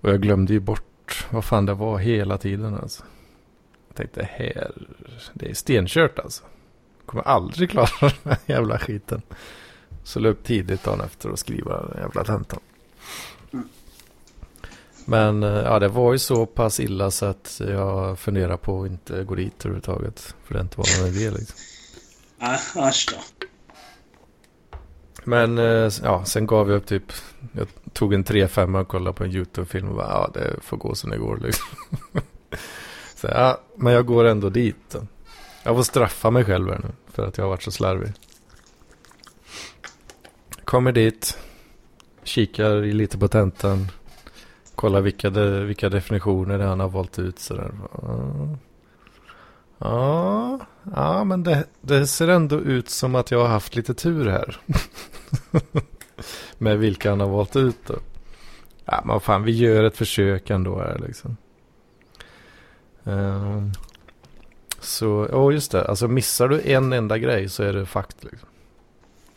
[0.00, 3.04] Och jag glömde ju bort vad fan det var hela tiden alltså.
[3.88, 4.72] Jag tänkte här,
[5.34, 6.44] det är stenkört alltså.
[7.06, 9.22] Kommer aldrig klara den här jävla skiten.
[10.04, 12.60] Så la upp tidigt dagen efter att skriva den jävla tentan.
[15.04, 18.90] Men eh, ja, det var ju så pass illa så att jag funderar på att
[18.90, 20.34] inte gå dit överhuvudtaget.
[20.44, 21.56] För det inte var någon idé liksom.
[22.42, 23.46] Ah, Asch då.
[25.24, 27.12] Men eh, ja, sen gav jag upp typ.
[27.92, 31.10] Tog en 3-5 och kollade på en YouTube-film och bara, ja det får gå som
[31.10, 31.68] det går liksom.
[33.14, 34.96] så ja, men jag går ändå dit.
[35.62, 38.12] Jag får straffa mig själv här nu för att jag har varit så slarvig.
[40.64, 41.38] Kommer dit,
[42.22, 43.88] kikar lite på tentan,
[44.74, 47.72] kollar vilka, de, vilka definitioner han har valt ut sådär.
[49.78, 50.58] Ja,
[50.94, 54.56] ja men det, det ser ändå ut som att jag har haft lite tur här.
[56.58, 57.98] Med vilka han har valt ut då.
[58.84, 61.36] Ja, men fan, vi gör ett försök ändå här liksom.
[63.04, 63.72] Um,
[64.80, 65.88] så, ja oh, just det.
[65.88, 68.48] Alltså missar du en enda grej så är det fakt liksom.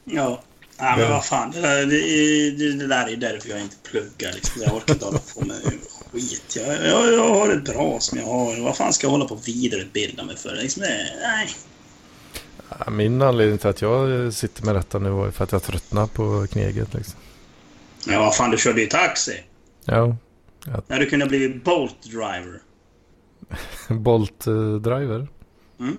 [0.03, 0.41] Ja.
[0.77, 1.51] Ja, men vad fan.
[1.51, 4.33] Det, där, det, det, där är därför jag inte pluggar.
[4.33, 4.61] Liksom.
[4.61, 5.57] Jag orkar inte hålla på med
[6.11, 6.55] skit.
[6.55, 8.63] Jag, jag, jag har det bra som jag har.
[8.63, 10.55] Vad fan ska jag hålla på och vidareutbilda mig för?
[10.55, 11.49] Liksom, nej.
[12.91, 16.47] Min anledning till att jag sitter med detta nu var för att jag tröttnar på
[16.47, 16.93] kneget.
[16.93, 17.19] Liksom.
[18.07, 19.43] Ja, vad fan, du körde ju taxi.
[19.85, 20.15] Ja.
[20.65, 20.83] Jag...
[20.87, 22.61] Ja, du kunde ha blivit Bolt driver.
[23.89, 25.27] Bolt uh, driver?
[25.79, 25.97] Mm.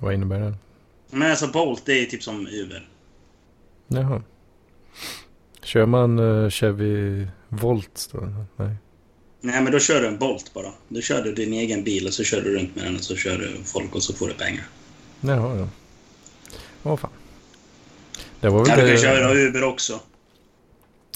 [0.00, 0.54] Vad innebär det?
[1.10, 2.88] Men alltså Bolt, det är typ som Uber.
[3.88, 4.22] Jaha.
[5.62, 8.28] Kör man uh, Chevy Volt då?
[8.56, 8.76] Nej.
[9.40, 10.72] Nej, men då kör du en Bolt bara.
[10.88, 13.16] Då kör du din egen bil och så kör du runt med den och så
[13.16, 14.64] kör du folk och så får du pengar.
[15.26, 15.68] Jaha, ja.
[16.82, 17.10] Åh fan.
[18.40, 18.82] Det var väl ja, det...
[18.82, 20.00] du kan köra Uber också.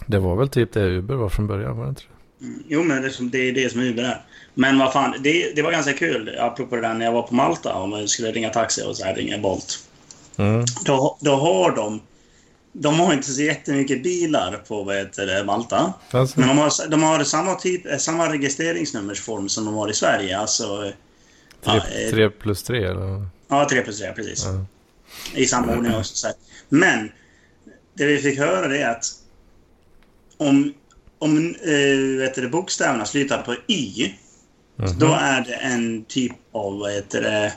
[0.07, 2.03] Det var väl typ det Uber var från början, var det inte
[2.41, 2.63] mm.
[2.69, 4.23] Jo, men det är, som, det är det som Uber är.
[4.55, 7.35] Men vad fan, det, det var ganska kul, apropå det där när jag var på
[7.35, 9.79] Malta och man skulle ringa taxi och så här ringa Bolt.
[10.37, 10.65] Mm.
[10.85, 12.01] Då, då har de...
[12.73, 15.93] De har inte så jättemycket bilar på vad heter det, Malta.
[16.11, 16.41] Alltså.
[16.41, 20.39] Men de har, de har samma, typ, samma registreringsnummersform som de har i Sverige.
[20.39, 20.93] Alltså...
[21.65, 23.27] Tre, ja, eh, tre plus tre eller?
[23.51, 24.44] Ja, 3 plus 3, precis.
[24.44, 24.64] Ja.
[25.34, 26.16] I samma ordning också.
[26.16, 26.36] Så här.
[26.68, 27.12] Men
[27.94, 29.05] det vi fick höra det är att
[30.36, 30.74] om,
[31.18, 34.12] om äh, vet du, bokstäverna slutar på Y,
[34.76, 34.98] Mhm.
[34.98, 37.53] då är det en typ av, vad heter det,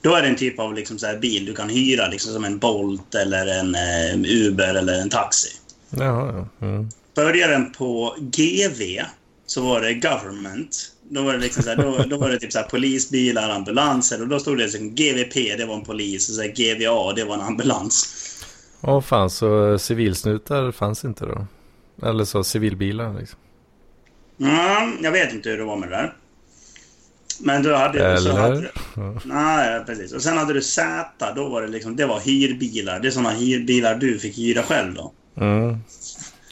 [0.00, 2.44] då är det en typ av liksom så här bil du kan hyra, liksom som
[2.44, 5.48] en Bolt eller en eh, Uber eller en taxi.
[5.90, 6.66] Jaha, ja.
[6.66, 6.88] Mm.
[7.14, 9.02] Börjar den på GV
[9.46, 10.92] så var det government.
[11.14, 14.22] Då var det, liksom så här, då, då var det typ så här polisbilar, ambulanser
[14.22, 17.24] och då stod det liksom GVP, det var en polis och så här GVA, det
[17.24, 18.08] var en ambulans.
[18.80, 21.46] Åh fan, så civilsnutar fanns inte då?
[22.06, 23.38] Eller så civilbilar liksom?
[24.40, 26.16] Mm, jag vet inte hur det var med det där.
[27.40, 28.18] Men du hade...
[28.18, 28.72] Så hade Eller?
[28.96, 29.20] Ja.
[29.24, 30.12] nej, precis.
[30.12, 33.00] Och sen hade du Z, då var det liksom, det var hyrbilar.
[33.00, 35.12] Det är sådana hyrbilar du fick hyra själv då.
[35.36, 35.78] Mm.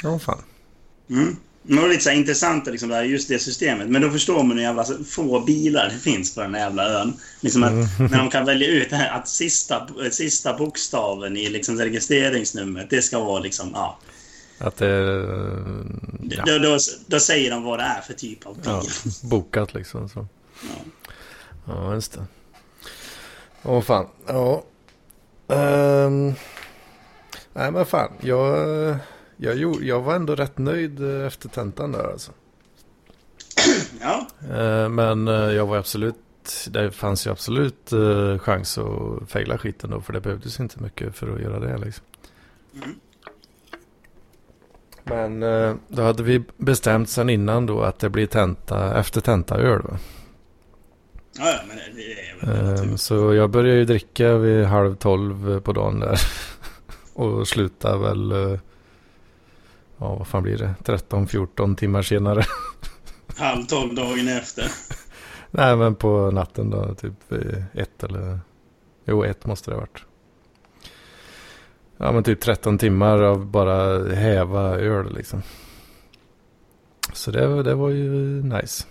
[0.04, 0.42] Åh fan.
[1.10, 1.36] Mm.
[1.62, 3.88] Det var lite så intressant liksom, just det systemet.
[3.88, 7.12] Men då förstår man hur jävla få bilar det finns på den här jävla ön.
[7.40, 7.72] Liksom att,
[8.10, 13.20] När de kan välja ut här, att sista, sista bokstaven i liksom registreringsnumret, det ska
[13.20, 13.98] vara liksom, ja.
[14.58, 14.88] Att det.
[16.30, 18.64] Ja, Då, då, då säger de vad det är för typ av bil.
[18.64, 18.82] ja,
[19.22, 20.08] bokat liksom.
[20.08, 20.26] Så.
[20.62, 20.68] Ja.
[21.66, 22.24] Ja, just det.
[23.62, 24.06] Åh fan.
[24.26, 24.64] Ja.
[25.48, 26.34] Ehm.
[27.52, 28.12] nej men fan.
[28.20, 28.96] Jag,
[29.42, 32.32] jag, gjorde, jag var ändå rätt nöjd eh, efter tentan där alltså.
[34.00, 34.26] ja.
[34.56, 36.16] Eh, men eh, jag var absolut.
[36.70, 37.90] Det fanns ju absolut
[38.38, 40.00] chans att fejla skiten då.
[40.00, 42.04] För det behövdes inte mycket för att göra det liksom.
[42.74, 42.94] Mm.
[45.04, 45.40] Men
[45.88, 49.82] då hade vi bestämt sen innan då att det blir tenta efter tentaöl.
[49.82, 49.98] Va?
[51.38, 56.00] Ja, men det, är väl Så jag började ju dricka vid halv tolv på dagen
[56.00, 56.20] där.
[57.14, 58.58] Och slutade väl,
[60.00, 62.44] ja vad fan blir det, 13-14 timmar senare.
[63.36, 64.64] halv tolv dagen efter.
[65.50, 68.40] Nej men på natten då, typ vid ett eller,
[69.04, 70.04] jo ett måste det ha varit.
[71.96, 75.42] Ja men typ 13 timmar av bara häva öl liksom.
[77.12, 78.10] Så det, det var ju
[78.42, 78.86] nice.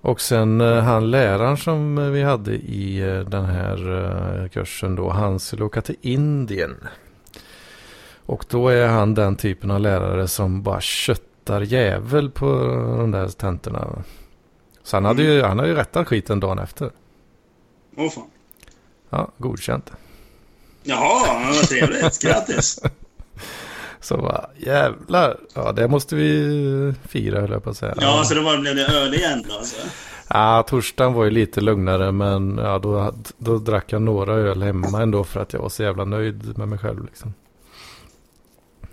[0.00, 3.92] Och sen eh, han läraren som eh, vi hade i eh, den här
[4.42, 6.76] eh, kursen då, han skulle åka till Indien.
[8.30, 12.46] Och då är han den typen av lärare som bara köttar jävel på
[12.98, 14.02] de där tentorna.
[14.82, 16.90] Så han hade ju, han hade ju rättat skiten dagen efter.
[17.96, 18.30] Åh fan.
[19.10, 19.92] Ja, godkänt.
[20.82, 22.22] Jaha, vad trevligt.
[22.22, 22.80] Grattis.
[24.00, 25.36] Så bara, jävlar.
[25.54, 27.94] Ja, det måste vi fira höll jag på att säga.
[28.00, 29.80] Ja, så då var, blev det öl igen då alltså.
[30.28, 35.02] Ja, torsdagen var ju lite lugnare men ja, då, då drack jag några öl hemma
[35.02, 37.04] ändå för att jag var så jävla nöjd med mig själv.
[37.04, 37.34] Liksom.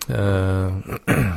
[0.07, 0.77] Eh,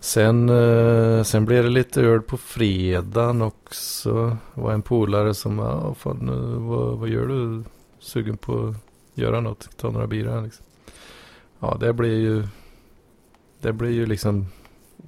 [0.00, 4.36] sen, eh, sen blev det lite öl på fredagen också.
[4.54, 6.30] Det var en polare som, ja fan,
[6.68, 7.64] vad, vad gör du?
[7.98, 8.76] Sugen på att
[9.14, 9.68] göra något?
[9.76, 10.66] Ta några bira liksom.
[11.58, 12.46] ja, det blir ju...
[13.60, 14.46] Det blir ju liksom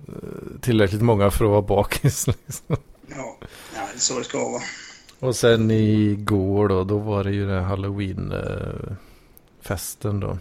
[0.08, 2.26] eh, tillräckligt många för att vara bakis.
[2.26, 2.76] Liksom.
[3.08, 3.36] Ja,
[3.74, 4.62] ja det är så det ska vara.
[5.18, 10.38] Och sen igår då, då var det ju den halloween-festen då.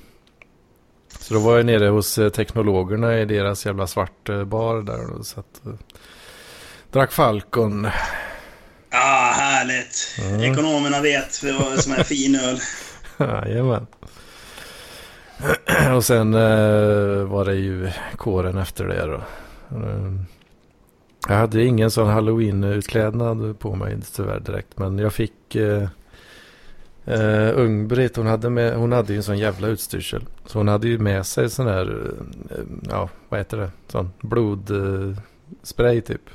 [1.21, 5.25] Så då var jag nere hos eh, teknologerna i deras jävla svart eh, där och
[5.25, 5.73] satt och
[6.91, 7.87] drack Falcon.
[8.89, 10.15] Ja, härligt.
[10.21, 10.41] Mm.
[10.41, 12.59] Ekonomerna vet vad som är fin öl.
[13.17, 13.87] Jajamän.
[15.95, 19.21] Och sen eh, var det ju kåren efter det då.
[19.77, 20.11] Eh,
[21.27, 24.77] Jag hade ingen sån halloween-utklädnad på mig tyvärr direkt.
[24.77, 25.87] Men jag fick eh,
[27.07, 30.25] Uh, Ung-Britt, hon hade, med, hon hade ju en sån jävla utstyrsel.
[30.45, 35.97] Så hon hade ju med sig sån här, uh, ja vad heter det, sån blodspray
[35.97, 36.29] eh, typ.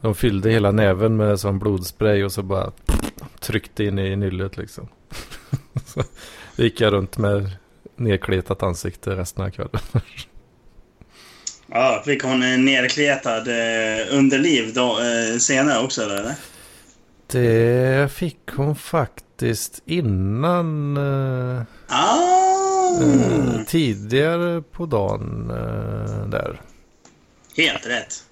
[0.00, 2.72] De fyllde hela näven med sån blodspray och så bara
[3.40, 4.88] tryckte in i nyllet liksom.
[5.86, 6.02] så
[6.56, 7.50] gick jag runt med
[7.96, 9.80] nedkletat ansikte resten av kvällen.
[11.66, 13.48] Ja, fick hon nerkletad
[14.10, 14.98] underliv då,
[15.38, 16.34] senare också eller?
[17.26, 23.00] Det fick hon faktiskt innan eh, Ah!
[23.02, 26.60] eh, tidigare på dagen eh, där.
[27.56, 28.24] Helt rätt.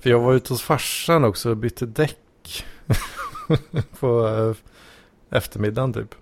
[0.00, 2.64] För jag var ute hos farsan också och bytte däck
[4.00, 6.14] på eh, eftermiddagen typ.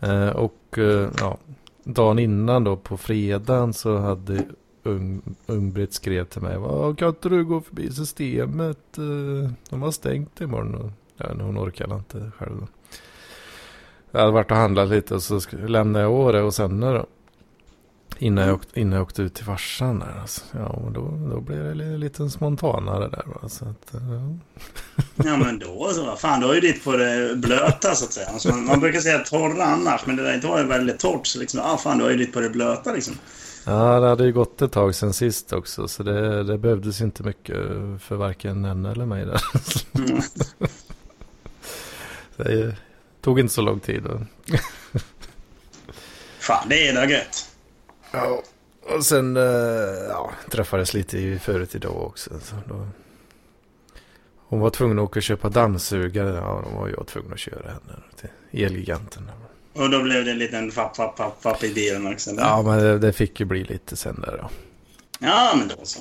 [0.00, 1.38] Eh, och eh, ja,
[1.84, 4.44] dagen innan då på fredagen så hade
[4.82, 6.58] Ung, Ung-Britt skrev till mig.
[6.58, 8.98] "Va, Kan inte du gå förbi systemet?
[8.98, 10.92] Eh, De har stängt imorgon.
[11.16, 12.60] Ja, hon orkade inte själv.
[12.60, 12.66] Då.
[14.10, 17.06] Jag hade varit och handlat lite och så lämnade jag Åre och sen då.
[18.18, 20.18] Innan jag, åkte, innan jag åkte ut till farsan där.
[20.20, 20.40] Alltså.
[20.52, 23.22] Ja, och då, då blev det li- lite spontanare där.
[23.26, 23.48] Va?
[23.48, 24.36] Så att, ja.
[25.24, 26.06] Ja men då så.
[26.06, 28.26] vad Fan, då är ju ditt på det blöta så att säga.
[28.28, 31.26] Alltså, man, man brukar säga torra annars, men det där var ju väldigt torrt.
[31.26, 33.14] Så liksom, ah, fan, då är ju ditt på det blöta liksom.
[33.66, 35.88] Ja, det hade ju gått ett tag sen sist också.
[35.88, 37.56] Så det, det behövdes inte mycket
[38.00, 39.42] för varken en eller mig där.
[39.94, 40.22] Mm.
[42.36, 42.76] Det
[43.20, 44.02] tog inte så lång tid.
[46.38, 47.50] Fan, det är da gött.
[48.12, 48.42] Ja,
[48.82, 49.42] och sen eh,
[50.08, 52.30] ja, träffades lite i, förut idag också.
[52.40, 52.88] Så då...
[54.36, 56.36] Hon var tvungen att åka och köpa dammsugare.
[56.36, 59.30] Ja, då var jag tvungen att köra henne till Elgiganten.
[59.72, 62.30] Och då blev det en liten fapp, fapp, fapp, fapp i bilen också.
[62.30, 62.42] eller?
[62.42, 64.50] Ja, men det, det fick ju bli lite sen där då.
[65.18, 66.00] Ja, men då så.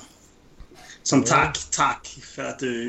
[1.04, 2.88] Som tack, tack för att du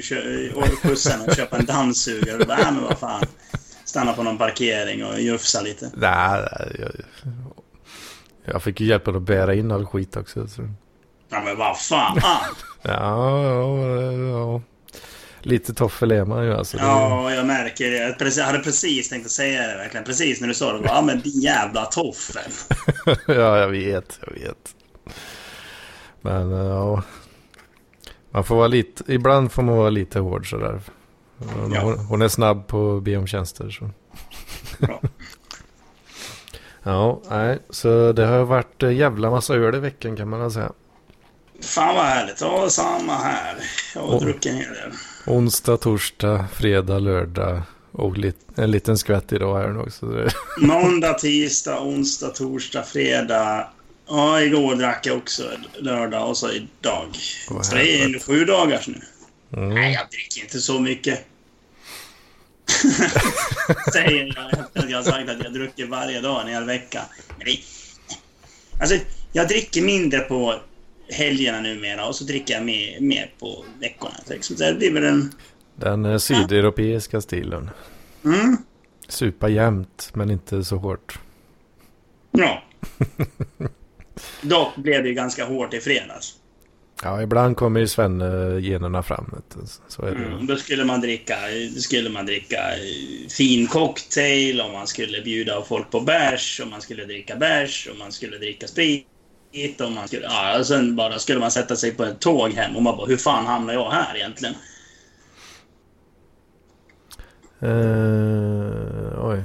[0.57, 2.39] åker skjutsen och köper en dammsugare.
[2.39, 3.23] Och bara, ja, men vad fan.
[3.85, 5.91] Stanna på någon parkering och jufsa lite.
[5.95, 6.91] Nej, jag,
[8.45, 10.49] jag fick ju hjälp att bära in all skit också.
[10.49, 10.69] Så.
[11.29, 12.21] Ja, men vad fan.
[12.85, 14.63] Ja, ja, ja.
[15.43, 16.77] Lite toffel är man ju alltså.
[16.77, 18.31] Ja, jag märker det.
[18.37, 20.05] Jag hade precis tänkt att säga det verkligen.
[20.05, 20.85] Precis när du sa det.
[20.85, 22.53] Ja, men din jävla toffel.
[23.27, 24.75] ja, jag vet, jag vet.
[26.21, 27.03] Men eh, ja.
[28.31, 30.81] Man får vara lite, ibland får man vara lite hård sådär.
[31.39, 31.95] Hon, Ja.
[32.09, 33.71] hon, är snabb på att be om tjänster.
[33.71, 33.91] Så.
[36.83, 40.73] Ja, nej, så det har varit en jävla massa öl i veckan kan man säga.
[41.61, 42.41] Fan vad härligt.
[42.41, 43.55] Ja, samma här.
[43.95, 44.91] Jag har druckit en hel del.
[45.27, 50.07] Onsdag, torsdag, fredag, lördag och lit, en liten skvätt idag här nu också.
[50.07, 50.33] Det-
[50.67, 53.69] Måndag, tisdag, onsdag, torsdag, fredag.
[54.09, 55.51] Ja, igår drack jag också.
[55.79, 57.07] Lördag och så idag.
[57.51, 59.01] Vad Så det är sju dagars nu.
[59.49, 59.93] Nej, Mm.
[59.93, 61.25] jag dricker inte så mycket.
[63.93, 67.03] Säger jag efter att jag har sagt att jag dricker varje dag en hel vecka.
[67.37, 67.59] Men det...
[68.81, 68.97] Alltså,
[69.33, 70.55] jag dricker mindre på
[71.09, 74.15] helgerna numera och så dricker jag mer, mer på veckorna.
[74.27, 75.33] Så liksom, det blir väl en...
[75.77, 77.71] Den eh, sydeuropeiska stilen.
[78.25, 78.57] Mm,
[79.09, 81.19] Supa jämt, men inte så hårt.
[82.31, 82.63] ja.
[84.43, 86.35] Dock blev det ju ganska hårt i fredags.
[87.03, 89.31] Ja, ibland kommer ju Svenne-generna fram.
[89.33, 89.67] vet du.
[89.89, 90.25] Så är det.
[90.25, 91.37] Mm, då skulle man dricka,
[91.75, 96.69] då skulle man dricka eh, fin cocktail och man skulle bjuda folk på bärs och
[96.69, 99.07] man skulle dricka bärs och man skulle dricka sprit
[99.81, 100.23] och man skulle...
[100.23, 103.07] Ja, och sen bara skulle man sätta sig på ett tåg hem och man bara
[103.07, 104.55] hur fan hamnar jag här egentligen?
[107.61, 109.45] Eh, oj.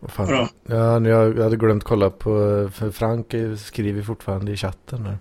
[0.00, 0.26] Vad fan.
[0.26, 0.48] Vadå?
[0.66, 2.30] Ja, jag, hade glömt kolla på...
[2.74, 5.18] För Frank skriver fortfarande i chatten där.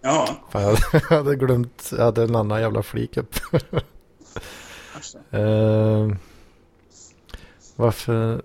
[0.00, 1.92] Ja, Fan, jag hade, glömt...
[1.96, 3.34] Jag hade en annan jävla flik upp.
[4.94, 5.18] alltså.
[5.30, 6.16] Eh,
[7.76, 8.42] varför...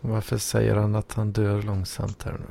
[0.00, 2.46] Varför säger han att han dör långsamt här nu?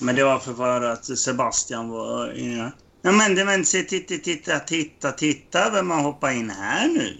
[0.00, 2.72] Men det var för att Sebastian var inne.
[3.02, 7.16] Ja men, det- men se, titta, titta, titta, titta vem har hoppat in här nu.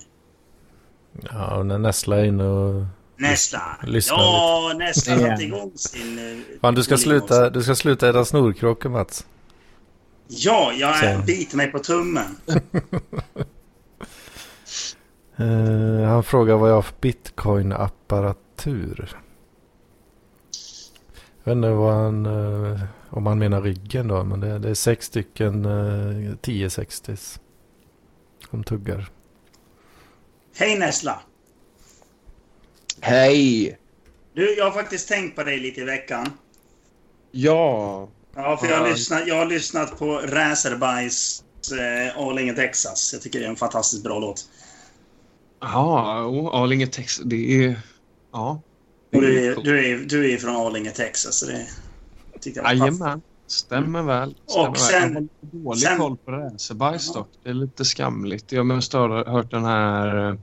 [1.30, 2.85] Ja, och när Nessla är inne och
[3.18, 3.76] Nessla.
[3.82, 5.26] lyssna Ja, Nessla har Ja.
[5.30, 6.18] satt igång sin...
[6.18, 6.24] eh,
[6.61, 9.26] Fan, du ska sluta, du ska sluta äta snorkråkor Mats.
[10.28, 12.37] Ja, jag biter mig på tummen.
[15.37, 19.16] Eh, han frågar vad jag har för bitcoin-apparatur.
[21.45, 22.80] Jag vet inte vad han, eh,
[23.11, 27.38] om han menar ryggen då, men det, det är sex stycken uh, 1060s.
[28.51, 29.09] Som tuggar.
[30.57, 31.20] Hej Nessla.
[33.01, 33.78] Hej!
[34.34, 36.26] Du, jag har faktiskt tänkt på dig lite i veckan.
[37.30, 38.09] Ja.
[38.36, 38.92] Ja, för jag har, Ja.
[38.92, 43.11] lyssnat, jag har lyssnat på Racerbajs eh, Arlinge, Texas.
[43.12, 44.49] Jag tycker det är en fantastiskt bra låt.
[45.61, 47.24] Jaha, oh, Arlinge Texas.
[47.24, 47.80] Det är...
[48.32, 48.61] Ja.
[49.14, 51.34] Och du, är, du, är, du är från Arlinge, Texas.
[51.38, 51.66] Så det
[52.40, 52.70] tyckte jag var.
[52.72, 53.22] Jajamän.
[53.46, 54.34] Stämmer väl.
[54.48, 54.80] Stämmer Och väl.
[54.80, 57.28] sen- jag har dålig sen- koll på racerbajs dock.
[57.42, 58.52] Det är lite skamligt.
[58.52, 60.36] Jag har hört den här eh,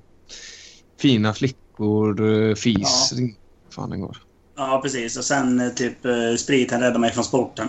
[0.99, 3.11] fina flickor, fis.
[3.17, 3.27] Ja.
[3.75, 4.17] Fan den går.
[4.55, 5.17] Ja, precis.
[5.17, 7.67] Och sen eh, typ eh, spriten räddar mig från sporten.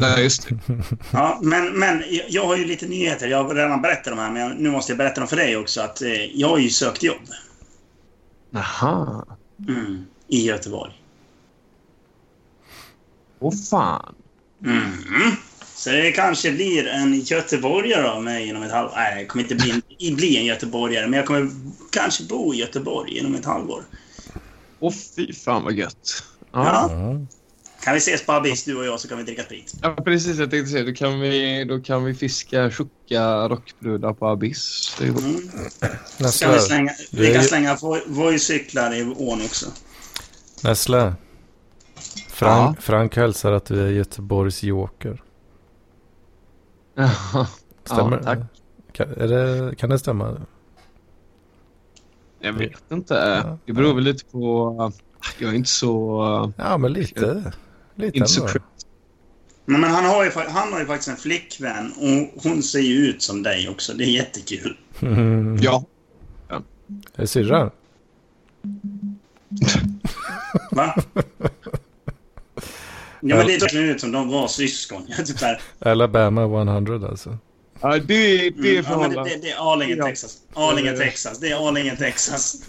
[0.00, 0.58] Nej, just det.
[1.12, 3.26] Ja, men, men jag- har ju lite nyheter.
[3.28, 5.80] Jag har redan berättat de här, men nu måste jag berätta dem för dig också.
[5.80, 6.02] Att
[6.34, 7.16] jag har ju sökt jobb
[8.50, 9.24] Jaha.
[9.68, 10.92] Mm, i Göteborg.
[13.38, 14.14] Åh fan.
[14.64, 14.92] Mm.
[15.74, 18.92] Så det kanske blir en göteborgare av mig inom ett halvår.
[18.96, 19.70] Nej, jag kommer inte bli
[20.08, 21.50] en, bli en göteborgare, men jag kommer
[21.92, 23.82] kanske bo i Göteborg inom ett halvår.
[24.80, 26.24] Åh fy fan vad gött.
[26.52, 26.90] Ja.
[26.90, 27.20] Ja.
[27.78, 27.84] Ja.
[27.84, 29.74] Kan vi ses på Abyss, du och jag, så kan vi dricka sprit.
[29.82, 30.38] Ja, precis.
[30.38, 34.96] Jag tänkte säga, då kan vi, då kan vi fiska tjocka rockbrudar på Abyss.
[34.98, 35.22] Det är gott.
[35.24, 35.40] Mm.
[36.40, 39.66] Kan vi slänga, Det vi kan slänga Voi- Voi-cyklar i ån också.
[40.64, 41.14] Nässla.
[42.28, 42.82] Frank, Ja.
[42.82, 45.22] Frank hälsar att du är Göteborgs joker.
[46.94, 47.46] Ja,
[47.84, 48.18] Stämmer?
[48.22, 48.38] tack.
[48.92, 50.40] Kan, är det, kan det stämma?
[52.40, 53.14] Jag vet inte.
[53.14, 53.58] Ja.
[53.66, 54.92] Det beror väl lite på...
[55.38, 56.52] Jag är inte så...
[56.56, 57.52] Ja, men lite.
[57.98, 58.52] Lite Inte så ändå.
[58.52, 58.64] crazy.
[59.64, 63.22] Men, han, har ju, han har ju faktiskt en flickvän och hon ser ju ut
[63.22, 63.92] som dig också.
[63.94, 64.76] Det är jättekul.
[65.00, 65.56] Mm.
[65.62, 65.84] Ja.
[66.48, 67.70] Är det syrran?
[70.70, 70.94] Va?
[73.20, 75.04] Ja, men det är verkligen ut som de var syskon.
[75.08, 77.38] Jag är typ där, Alabama 100 alltså.
[77.80, 79.30] Ja, det, är- det är mm, ja, men det, förhållande.
[79.30, 80.04] det, det är Arlinge, Ja.
[80.06, 80.38] Texas.
[80.54, 80.98] Arlinge, Eh.
[80.98, 81.38] Texas.
[81.38, 82.56] Det är Arlinge, Texas.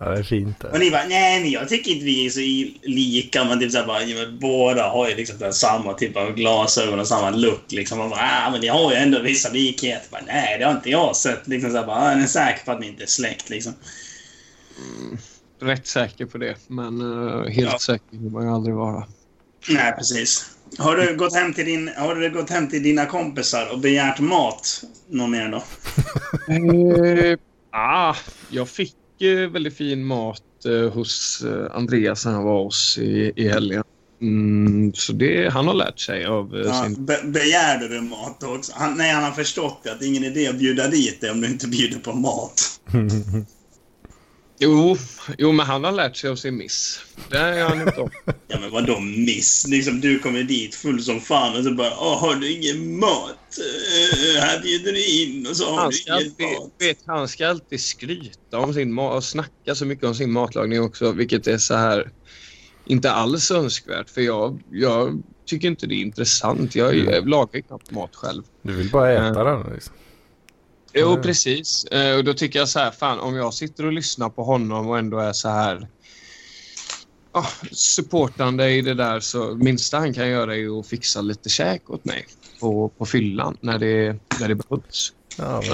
[0.00, 2.40] Ja, det är fint Och ni bara, nej men jag tycker inte vi är så
[2.88, 3.44] lika.
[3.44, 7.00] Men typ så här bara, ja, båda har ju liksom den samma typ av glasögon
[7.00, 7.72] och samma look.
[7.72, 7.98] Liksom.
[7.98, 10.10] Man bara, ah, men ni har ju ändå vissa likheter.
[10.10, 11.48] Bara, nej, det har inte jag sett.
[11.48, 13.72] Liksom så här, bara, ah, jag är säker på att ni inte är släkt liksom.
[15.60, 16.56] Rätt säker på det.
[16.66, 17.78] Men eh, helt Ja.
[17.78, 19.04] säker vill man ju aldrig vara.
[19.68, 20.50] Nej, precis.
[20.78, 24.18] Har du gått hem till, din, har du gått hem till dina kompisar och begärt
[24.20, 24.82] mat?
[25.08, 25.62] Någon mer då?
[26.54, 27.38] Eh,
[27.70, 28.14] ah,
[28.50, 28.94] jag fick
[29.26, 33.84] väldigt fin mat eh, hos eh, Andreas när han var hos i, i helgen.
[34.20, 37.04] Mm, så det, han har lärt sig av eh, Ja, sin...
[37.04, 38.72] be, begärde du mat också?
[38.76, 41.40] Han, nej, han har förstått att det är ingen idé att bjuda dit dig om
[41.40, 42.80] du inte bjuder på mat.
[44.60, 44.96] Jo,
[45.38, 47.00] jo, men han har lärt sig av sin miss.
[47.30, 48.10] Det är han inte om.
[48.48, 49.66] Ja, men vadå miss?
[49.68, 53.58] Liksom, du kommer dit full som fan och så bara Åh, har du ingen mat?
[53.58, 56.72] Uh, här bjuder du in och så har Han du ingen alltid, mat.
[56.78, 60.80] vet, han ska alltid skryta om sin mat och snacka så mycket om sin matlagning
[60.82, 62.10] också, vilket är så här
[62.86, 64.10] inte alls önskvärt.
[64.10, 66.74] För jag, jag tycker inte det är intressant.
[66.74, 68.42] Jag, jag lagar knappt mat själv.
[68.62, 69.94] Du vill bara äta den liksom.
[70.94, 71.22] Jo, Mm.
[71.22, 71.84] precis.
[71.84, 74.88] Eh, Och då tycker jag så här, fan om jag sitter och lyssnar på honom
[74.88, 75.88] och ändå är så här
[77.32, 81.90] ah, supportande i det där så minsta han kan göra är att fixa lite käk
[81.90, 82.26] åt mig
[82.60, 85.12] på, på fyllan när det, när det behövs.
[85.38, 85.70] Ja, men,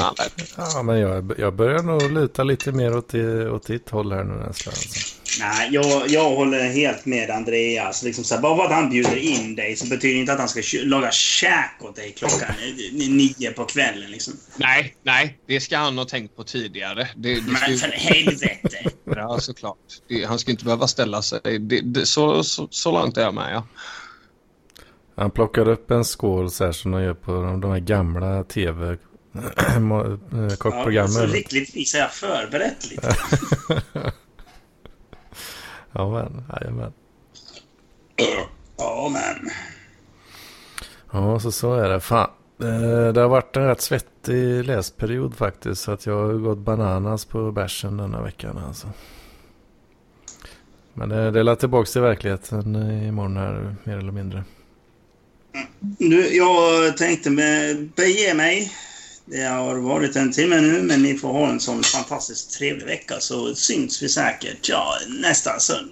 [0.57, 4.13] Ja, ja, men jag, jag börjar nog luta lite mer åt, det, åt ditt håll
[4.13, 4.71] här nu nästan.
[4.71, 5.15] Alltså.
[5.41, 8.03] Nej, jag, jag håller helt med Andreas.
[8.03, 10.39] Liksom så här, bara för att han bjuder in dig så betyder det inte att
[10.39, 12.55] han ska laga käk åt dig klockan
[12.93, 14.11] nio på kvällen.
[14.11, 14.35] Liksom.
[14.57, 17.09] Nej, nej, det ska han ha tänkt på tidigare.
[17.17, 18.91] Det, det ska Men ju för helvete!
[19.05, 19.79] vara såklart.
[20.09, 21.41] Det, han ska inte behöva ställa sig.
[21.59, 23.67] Det, det, så, så, så långt är jag med, ja.
[25.17, 28.45] Han plockar upp en skål så här som de gör på de, de här gamla
[28.45, 28.97] tv
[29.39, 31.31] eh, Ja, så kockprogrammen.
[31.31, 33.17] lyckligtvis har jag förberett lite.
[35.97, 36.93] Ja, men, jajamän.
[38.77, 39.51] Ja, men.
[41.13, 42.01] Ja, så så är det.
[42.01, 42.31] Fan.
[42.63, 45.83] Eh, Det har varit en rätt svettig läsperiod faktiskt.
[45.83, 48.89] Så att jag har gått bananas på bärsen denna veckan alltså.
[50.95, 54.45] Men det, det är tillbaka till verkligheten imorgon här mer eller mindre.
[55.81, 58.73] Du, jag tänkte med, bege mig
[59.27, 63.15] Det har varit en timme nu, men ni får ha en sån fantastiskt trevlig vecka
[63.21, 65.91] så syns vi säkert ja, nästa söndag.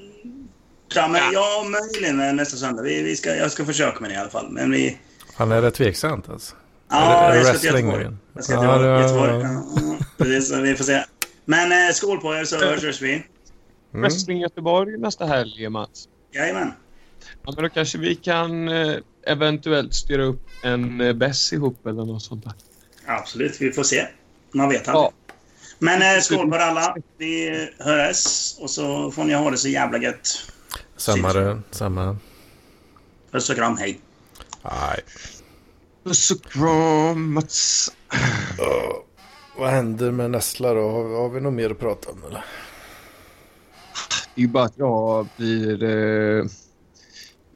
[1.32, 2.82] Ja, möjligen nästa söndag.
[2.82, 4.48] Vi, vi ska, jag ska försöka med det i alla fall.
[4.50, 4.98] Men vi...
[5.34, 6.54] Han är rätt tveksamt alltså.
[6.90, 8.16] Ja, är det jag ska till wrestling Göteborg.
[8.34, 9.32] Jag ska till Ja, det- Göteborg.
[9.42, 11.04] Ja, ja, precis, vi får se.
[11.44, 13.12] Men eh, skål på er så hörs vi.
[13.14, 14.02] Mm.
[14.02, 16.08] Wrestling Göteborg nästa helg, Mats.
[16.34, 16.72] Jajamän.
[17.42, 18.94] Ja, men då kanske vi kan eh,
[19.26, 22.52] eventuellt styra upp en eh, bäss ihop eller något sånt där.
[23.06, 24.06] Absolut, vi får se.
[24.52, 25.04] Man vet aldrig.
[25.04, 25.12] Ja.
[25.78, 26.96] Men eh, skål på alla.
[27.18, 30.52] Vi hörs och så får ni ha det så jävla gött.
[30.96, 32.16] Samma det, samma.
[33.30, 34.00] Puss och kram, hej.
[34.62, 35.00] Nej.
[36.04, 37.92] Puss och kram, Mats.
[39.58, 40.90] Vad händer med Nessla då?
[40.90, 42.44] Har, har vi något mer att prata om eller?
[44.34, 45.82] Det är ju bara att jag blir...
[45.82, 46.44] Eh,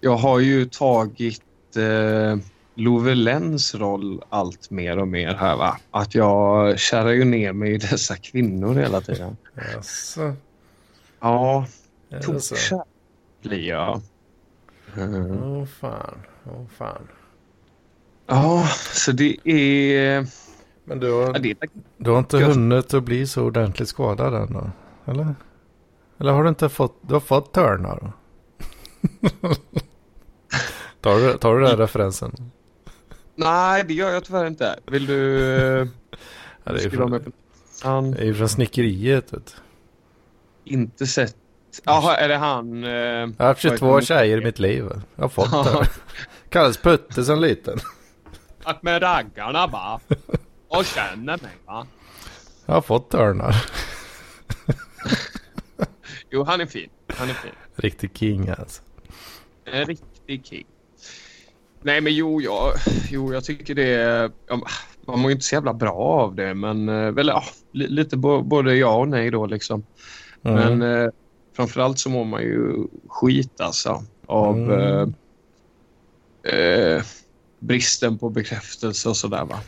[0.01, 1.43] jag har ju tagit
[1.77, 2.37] eh,
[2.79, 5.79] Lovelens roll allt mer och mer här va.
[5.91, 9.37] Att jag kärrar ju ner mig i dessa kvinnor hela tiden.
[9.75, 10.33] Jaså?
[11.21, 11.67] Ja,
[12.23, 12.83] tokkär
[13.43, 14.01] blir jag.
[15.43, 16.15] Åh fan.
[16.45, 17.09] Åh fan.
[18.27, 20.27] Ja, så det är...
[20.85, 21.57] Men du Ja, har, det är
[21.97, 24.71] du har inte Jag- hunnit att bli så ordentligt skadad än då?
[25.13, 25.35] Eller?
[26.19, 28.13] Eller har du inte fått, du har fått törnar
[31.01, 32.51] tar, du, tar du den referensen?
[33.37, 34.79] Nej, det gör jag tyvärr inte.
[34.87, 35.17] Vill du
[36.65, 37.31] Ja, det är skriva från, med på
[37.83, 39.57] Han det är ju från snickeriet vet
[40.65, 41.37] inte sett...
[41.85, 42.85] Jaha, är det han...
[42.85, 44.85] Eh, Jag har haft 22 vad- tjejer i mitt liv.
[45.17, 45.89] Jag har fått det.
[46.49, 47.79] Kallades Putte som liten.
[48.65, 50.01] Att med raggarna va?
[50.69, 51.87] Och känner mig va?
[52.67, 53.67] Jag har fått törnar.
[56.31, 56.91] Jo, han är fin.
[57.17, 57.51] Han är fin.
[57.77, 58.83] Riktig king alltså.
[59.65, 60.67] En riktig king.
[61.87, 62.73] Nej, men jo, jag,
[63.11, 64.31] jo, jag tycker det är...
[64.49, 64.61] ja,
[65.07, 68.17] Man mår ju inte så jävla bra av det, men eh, väl, ja, li- lite
[68.17, 69.87] både ja och nej då liksom.
[70.43, 70.79] Mm.
[70.79, 71.11] Men eh,
[71.57, 75.15] framförallt så mår man ju skit alltså av Mm.
[76.45, 77.03] eh, eh,
[77.59, 79.61] bristen på bekräftelse och sådär va.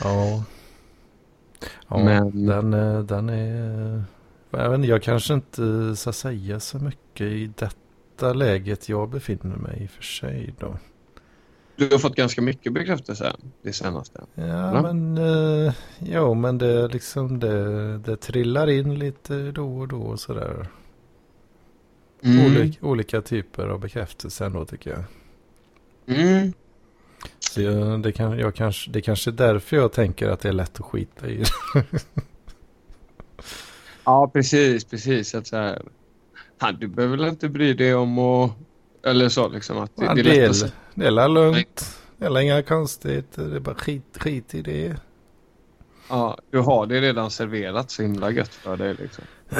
[0.00, 0.44] Ja.
[1.88, 4.04] ja Men- den, eh, den är...
[4.50, 9.82] Jag, inte, jag kanske inte ska säga så mycket i detta läget jag befinner mig
[9.84, 10.76] i för sig då.
[11.80, 14.20] Du har fått ganska mycket bekräftelse det senaste.
[14.34, 14.82] Ja, Ja.
[14.82, 15.18] men...
[15.18, 20.66] Eh, jo, men det liksom det, det trillar in lite då och då och sådär.
[22.22, 22.46] Mm.
[22.46, 25.04] Olika, olika typer av bekräftelse ändå tycker jag.
[26.18, 26.52] Mm.
[27.38, 30.52] Så jag, det, kan, jag kanske, det kanske är därför jag tänker att det är
[30.52, 31.44] lätt att skita i.
[34.04, 35.34] Ja, precis, precis.
[35.34, 35.82] Att så här,
[36.72, 38.52] du behöver väl inte bry dig om att...
[39.02, 40.74] Eller så liksom att det, Ja, det är lätt att.
[41.00, 41.98] Det är lugnt.
[42.18, 43.42] Det är inga konstigheter.
[43.42, 44.96] Det är bara skit, skit i det.
[46.08, 49.24] Ja, du har det redan serverat så himla gött för dig liksom.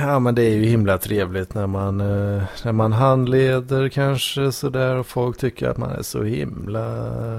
[0.00, 4.96] Ja men det är ju himla trevligt när man, eh, när man handleder kanske sådär
[4.96, 6.84] och folk tycker att man är så himla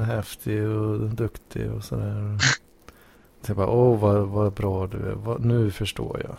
[0.04, 2.38] häftig och duktig och sådär.
[3.42, 6.36] Så jag bara, åh vad, vad bra du är, vad, nu förstår jag.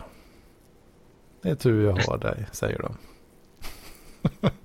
[1.41, 2.97] Det är tur jag har dig, säger de.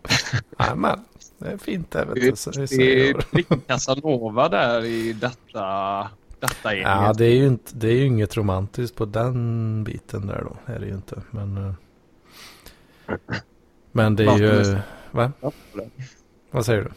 [0.77, 1.05] Men,
[1.39, 2.37] det är fint det vet du.
[2.37, 6.11] Så det Det är Casanova där i detta,
[6.41, 6.89] detta gänget.
[6.89, 10.73] Ja, det är ju inte, det är ju inget romantiskt på den biten där då.
[10.73, 11.23] Är det ju inte.
[11.31, 11.73] Men, eh,
[13.93, 14.79] men det är ju,
[15.11, 15.33] va?
[16.51, 16.91] Vad säger du?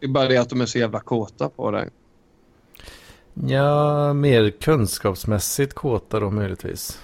[0.00, 1.88] Det är bara det att de är så jävla kåta på dig.
[3.34, 7.00] Ja, mer kunskapsmässigt kåta då möjligtvis.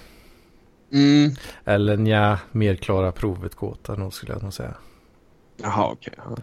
[0.91, 1.31] Mm.
[1.65, 4.73] Eller ja, mer klara provet kåta nog skulle jag nog säga.
[5.57, 6.13] Jaha, okej.
[6.17, 6.35] Ja.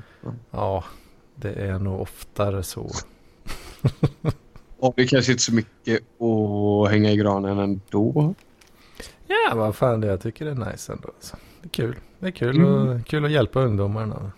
[0.51, 0.85] Ja,
[1.35, 2.91] det är nog oftare så.
[4.79, 8.35] Och det är kanske inte så mycket att hänga i granen ändå.
[9.27, 11.09] Ja, vad fan det jag tycker det är nice ändå.
[11.09, 11.37] Alltså.
[11.63, 11.97] Det är kul.
[12.19, 12.89] Det är kul, Mm.
[12.89, 14.33] och, kul att hjälpa ungdomarna.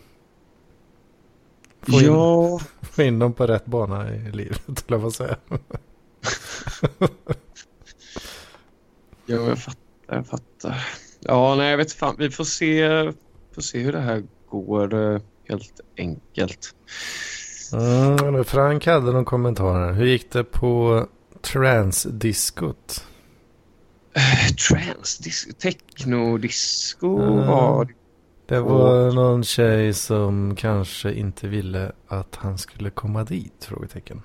[1.80, 5.36] Få in, Ja, få in dem på rätt bana i livet, eller vad säga.
[9.26, 9.76] ja, jag fattar,
[10.16, 10.86] jag fattar.
[11.20, 12.16] Ja, nej, jag vet fan.
[12.18, 12.88] Vi får se,
[13.54, 16.74] får se hur det här går eh, helt enkelt.
[17.72, 19.92] Mm, Frank hade någon kommentar här.
[19.92, 21.06] Hur gick det på
[21.40, 23.06] transdiskot?
[24.68, 27.46] Trans, dis- techno-disco Mm.
[27.46, 27.92] var det.
[28.46, 33.64] Det var någon tjej som kanske inte ville att han skulle komma dit?
[33.64, 34.22] Frågetecken.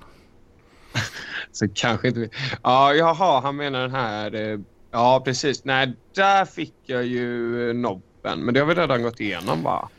[1.51, 2.29] Så kanske inte...
[2.63, 4.35] Ja, jaha, han menar den här...
[4.51, 4.59] eh,
[4.91, 5.63] Ja, precis.
[5.65, 8.39] Nej, där fick jag ju eh, nobben.
[8.39, 9.89] Men det har vi redan gått igenom, va?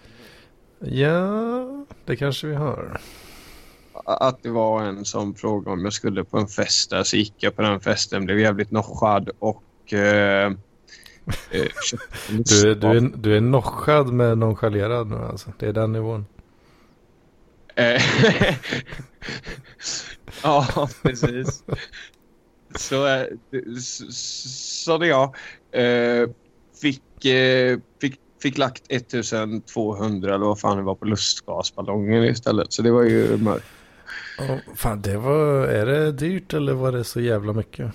[0.80, 3.00] Ja, det kanske vi har.
[4.04, 7.02] att det var en som frågade om jag skulle på en fest där.
[7.02, 9.92] Så gick jag på den festen, blev jävligt noschad och...
[9.92, 10.46] Eh,
[11.50, 11.66] eh,
[12.28, 15.52] Du, är- du, är, du är noschad med nonchalerad nu alltså.
[15.58, 16.26] Det är den nivån.
[17.74, 18.02] Eh,
[20.42, 21.64] ja, precis.
[22.74, 23.26] Så, eh,
[23.76, 25.36] s- s- så det jag.
[25.72, 26.28] Eh,
[26.82, 32.72] fick, eh, fick, fick lagt 1200 eller vad fan det var på lustgasballongen istället.
[32.72, 33.66] Så det var ju mörkt.
[34.38, 35.66] Oh, fan, det var...
[35.66, 37.92] Är det dyrt eller var det så jävla mycket?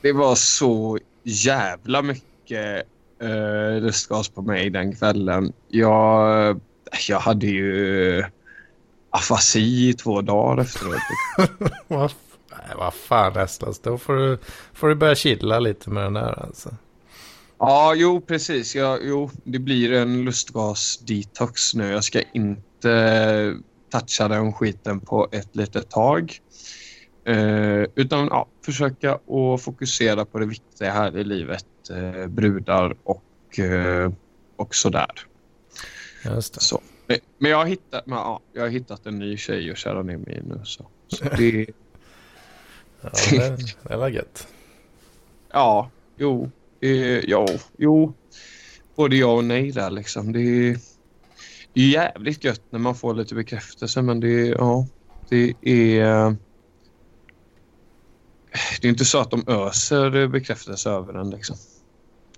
[0.00, 2.86] Det var så jävla mycket
[3.22, 5.52] eh, lustgas på mig den kvällen.
[5.68, 6.60] Jag,
[7.08, 8.24] jag hade ju
[9.10, 10.94] afasi i två dagar efteråt.
[11.88, 12.12] vad,
[12.50, 14.38] nej, vad fan Estlas, då får du,
[14.72, 16.70] får du börja chilla lite med den där alltså.
[17.66, 18.74] Ja, jo precis.
[18.74, 21.90] Ja, jo, det blir en lustgas-detox nu.
[21.90, 23.54] Jag ska inte
[23.90, 26.38] toucha den skiten på ett litet tag.
[27.24, 31.66] Eh, utan ja, försöka att fokusera på det viktiga här i livet.
[31.90, 34.12] Eh, brudar och, eh,
[34.56, 35.26] och sådär.
[36.24, 36.60] Just det.
[36.60, 36.80] Så.
[37.38, 40.16] Men, jag, har hittat, men, ja, jag har hittat en ny tjej att köra ner
[40.16, 40.60] mig i nu.
[40.64, 41.66] Så, så det,
[43.00, 44.48] Ja, det, det var gött.
[45.52, 46.50] ja, jo,
[46.84, 47.46] eh, ja,
[47.76, 48.12] jo.
[48.96, 50.32] Både ja och nej där liksom.
[50.32, 50.78] Det är,
[51.72, 54.86] det är jävligt gött när man får lite bekräftelse men det är, ja,
[55.28, 56.36] det är...
[58.80, 61.56] Det är inte så att de öser bekräftelse över en liksom.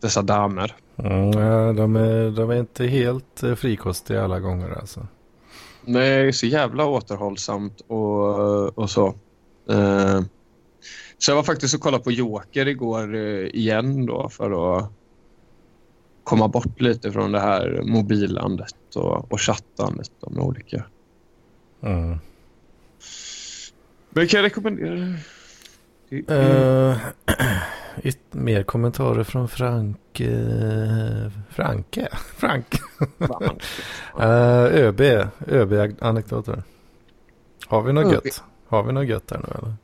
[0.00, 0.76] Dessa damer.
[0.96, 5.06] Mm, ja, de, är, de är inte helt eh, frikostiga alla gånger alltså.
[5.84, 9.06] Nej, så jävla återhållsamt och, och så.
[9.70, 10.20] Eh,
[11.18, 14.90] så jag var faktiskt och kollade på Joker igår eh, igen då för att
[16.24, 20.84] komma bort lite från det här mobilandet och, och chattandet med olika.
[21.82, 22.18] Mm.
[24.10, 25.18] Men kan jag rekommendera det?
[28.02, 30.20] yt- mer kommentarer från Frank...
[30.20, 32.08] eh, Franke?
[32.36, 32.66] Frank?
[34.20, 35.00] Uh, ÖB.
[35.48, 36.62] ÖB-anekdoter.
[37.66, 38.12] Har vi något ÖB.
[38.26, 38.42] gött?
[38.68, 39.74] Har vi något gött där nu eller?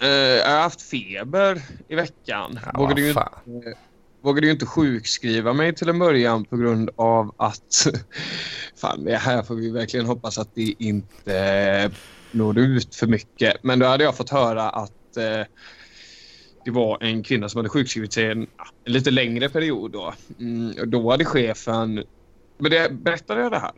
[0.00, 2.58] Eh, jag har haft feber i veckan.
[2.64, 3.28] Ja, vågade, ju, fan.
[3.46, 3.74] inte-
[4.22, 7.86] vågade ju inte sjukskriva mig till en början på grund av att...
[8.76, 11.90] Fan, det här får vi verkligen hoppas att det inte
[12.30, 13.56] når ut för mycket.
[13.62, 15.46] Men då hade jag fått höra att eh,
[16.64, 19.90] det var en kvinna som hade sjukskrivit sig en, ja, en lite längre period.
[19.90, 20.14] Då.
[20.38, 22.04] Mm, och då hade chefen...
[22.58, 23.72] Men det, berättade jag det här?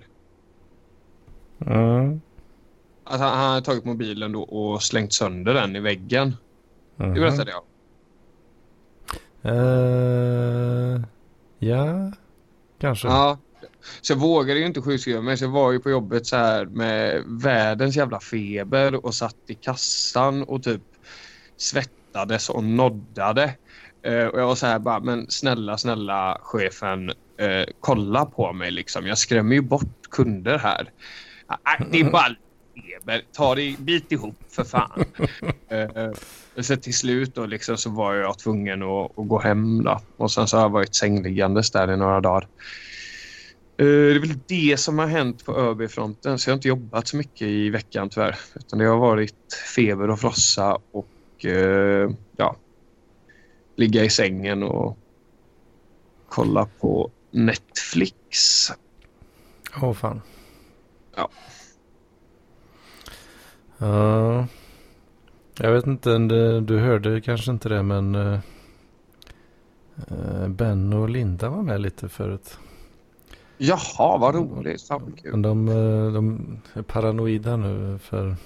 [1.66, 2.20] Mm.
[3.04, 6.36] Att han, han hade tagit mobilen då och slängt sönder den i väggen.
[6.96, 7.14] Mhm.
[7.14, 7.62] Det berättade jag.
[9.44, 11.00] Eh,
[11.58, 12.12] ja,
[12.80, 13.08] kanske.
[13.08, 13.38] Ja.
[14.00, 15.36] Så jag vågade ju inte sjukskriva mig.
[15.36, 19.54] Så jag var ju på jobbet så här med världens jävla feber och satt i
[19.54, 20.82] kassan och typ
[21.56, 23.54] svettades och noddade.
[24.02, 28.70] Eh, och jag var så här bara, men snälla, snälla chefen, eh, kolla på mig
[28.70, 29.06] liksom.
[29.06, 30.90] Jag skrämmer ju bort kunder här.
[31.46, 32.34] Ah, det är bara
[33.02, 33.22] feber.
[33.32, 35.04] Ta det, bit ihop för fan.
[35.68, 36.10] eh,
[36.56, 40.00] och så till slut då liksom så var jag tvungen att, att gå hem då.
[40.16, 42.48] Och sen så har jag varit sängliggandes där i några dagar.
[43.76, 46.38] Eh, Det är väl det som har hänt på ÖB-fronten.
[46.38, 48.36] Så jag har inte jobbat så mycket i veckan tyvärr.
[48.54, 52.56] Utan det har varit feber och frossa och eh, ja,
[53.76, 54.98] ligga i sängen och
[56.28, 58.68] kolla på Netflix.
[59.82, 60.20] Åh fan.
[61.16, 61.30] Ja.
[63.82, 64.46] Ja.
[65.58, 68.38] Jag vet inte, det- du hörde kanske inte det men eh,
[70.10, 72.58] eh, Ben och Linda var med lite förut.
[73.58, 74.82] Jaha, vad roligt.
[74.82, 75.30] Fan, kul.
[75.30, 78.36] Men de, eh, de är paranoida nu för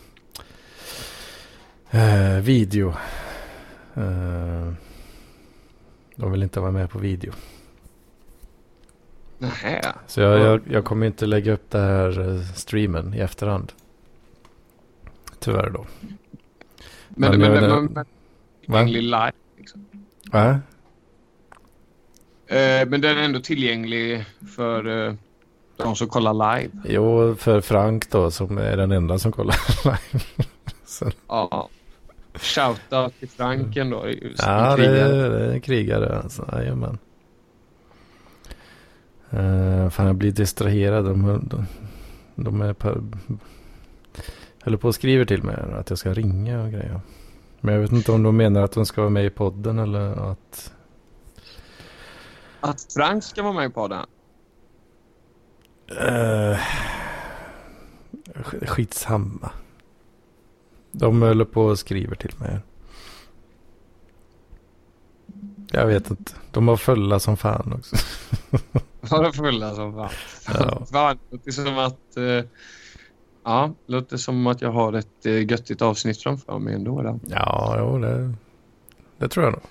[1.90, 2.88] eh, video.
[3.94, 4.72] Eh,
[6.16, 7.32] de vill inte vara med på video.
[9.38, 9.80] Nähä.
[10.06, 13.72] Så jag, jag, jag kommer inte lägga upp det här eh, streamen i efterhand.
[15.38, 15.86] Tyvärr då.
[17.08, 18.06] Men, Men men, men, men, men,
[18.64, 19.32] tillgänglig live.
[19.56, 19.86] Liksom.
[20.32, 20.60] Va?
[22.46, 24.24] Eh, men den är ändå tillgänglig
[24.56, 25.14] för eh,
[25.76, 26.70] de som kollar live.
[26.84, 30.24] Jo, för Frank då som är den enda som kollar live.
[31.28, 31.68] Ja.
[32.34, 34.08] Shoutout till Franken då.
[34.38, 36.48] ja, det är, det är krigare alltså.
[36.52, 36.98] Jajamän.
[39.34, 41.04] Uh, fan, jag blir distraherad.
[41.04, 41.66] De, de,
[42.34, 42.74] de är
[44.66, 47.00] håller på och skriver till mig att jag ska ringa och grejer.
[47.60, 50.30] Men jag vet inte om de menar att de ska vara med i podden eller
[50.32, 50.72] att...
[52.60, 54.06] Att Frank ska vara med på den.
[55.90, 56.58] Uh,
[58.66, 59.50] skitsamma.
[60.92, 62.58] De håller på och skriver till mig.
[65.70, 66.32] Jag vet inte.
[66.50, 67.96] De var fulla som fan också.
[69.00, 70.10] Var fulla som fan.
[70.48, 70.86] Ja.
[70.92, 72.16] Fan, det låter som att...
[72.16, 72.50] eh,
[73.46, 77.02] ja, det låter som att jag har ett uh, göttigt avsnitt framför mig ändå.
[77.02, 77.20] Då.
[77.26, 78.32] Ja, jo, det,
[79.18, 79.62] det tror jag nog.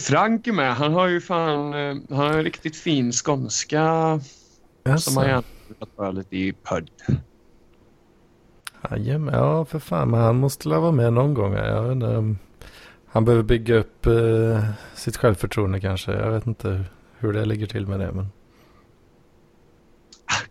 [0.00, 0.74] Frank är med.
[0.74, 1.74] Han har ju fan...
[1.74, 4.20] eh, han har en riktigt fin skånska
[4.98, 6.90] som han gärna vill höra lite i podd.
[8.90, 10.10] Jajamän, ja för fan.
[10.10, 11.54] Men han måste la vara med någon gång.
[11.54, 12.38] Jag vet inte, um,
[13.06, 14.64] han behöver bygga upp eh,
[14.94, 16.12] sitt självförtroende kanske.
[16.12, 16.84] Jag vet inte
[17.18, 18.12] hur det ligger till med det.
[18.12, 18.28] Men...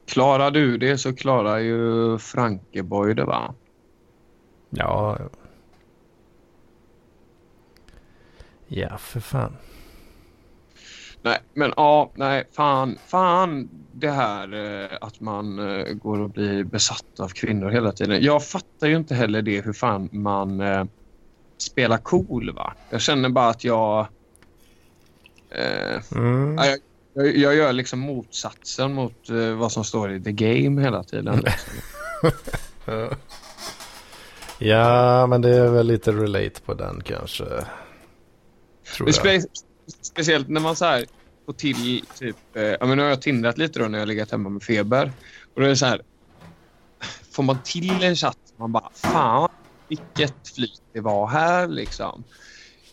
[0.06, 3.54] Klarar du det så klarar ju Frankeboy det va?
[4.70, 5.18] Ja.
[8.68, 9.58] Ja, för fan.
[11.22, 16.64] Nej, men ja, nej, fan, fan det här eh, att man eh, går och blir
[16.64, 18.24] besatt av kvinnor hela tiden.
[18.24, 20.86] Jag fattar ju inte heller det hur fan man eh,
[21.58, 22.74] spelar cool va.
[22.90, 24.08] Jag känner bara att jag...
[25.50, 26.56] Eh, Mm.
[26.58, 26.80] ja, jag,
[27.14, 31.44] jag, jag gör liksom motsatsen mot eh, vad som står i the game hela tiden.
[32.86, 33.10] Ja.
[34.58, 37.46] Ja, men det är väl lite relate på den kanske.
[38.96, 39.16] Tror jag.
[39.16, 39.42] spe
[40.02, 41.06] speciellt när man så här
[41.46, 42.36] får till typ...
[42.54, 45.12] Eh, ja, men nu har jag tindrat lite då när jag legat hemma med feber.
[45.54, 46.02] Och då är det så här...
[47.32, 49.50] Får man till en chatt man bara fan
[49.88, 52.24] vilket flyt det var här liksom.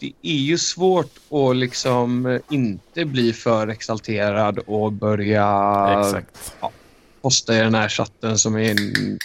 [0.00, 6.54] Det är ju svårt att liksom eh, inte bli för exalterad och börja Exakt.
[7.22, 9.18] posta i den här chatten som är en,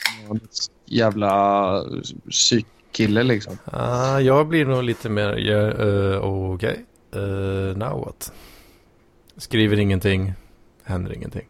[0.85, 1.83] jävla
[2.29, 3.57] psykkille liksom.
[3.65, 6.85] Ah, jag blir nog lite mer, ja, eh, okej,
[7.15, 8.33] Eh, now what?
[9.37, 10.33] Skriver ingenting,
[10.83, 11.47] händer ingenting.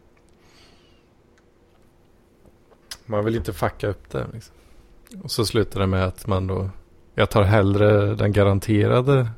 [3.06, 4.26] Man vill inte fucka upp det.
[4.32, 4.54] Liksom.
[5.22, 6.70] Och så slutar det med att man då,
[7.18, 9.28] jag tar hellre den garanterade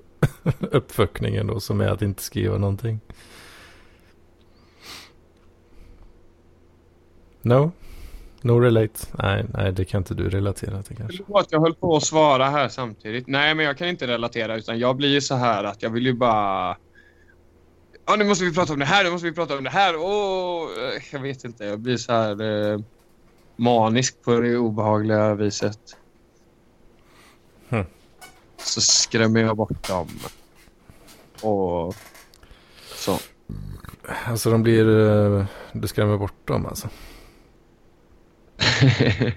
[0.60, 3.00] uppfuckningen då som är att inte skriva någonting.
[7.42, 7.72] No?
[8.40, 9.06] No relate?
[9.12, 11.24] Nej, nej, det kan inte du relatera till kanske.
[11.26, 13.26] Förlåt, jag höll på att svara här samtidigt.
[13.26, 16.06] Nej, men jag kan inte relatera utan jag blir ju så här att jag vill
[16.06, 16.76] ju bara...
[18.06, 19.96] Ja, nu måste vi prata om det här, nu måste vi prata om det här.
[19.96, 22.80] Åh, eh, jag vet inte, jag blir så här eh,
[23.56, 25.78] manisk på det obehagliga viset.
[27.68, 27.84] Hmm.
[28.56, 30.08] Så skrämmer jag bort dem.
[31.42, 31.94] Och
[32.94, 33.18] så.
[34.26, 36.88] Alltså de blir, eh, du skrämmer bort dem alltså.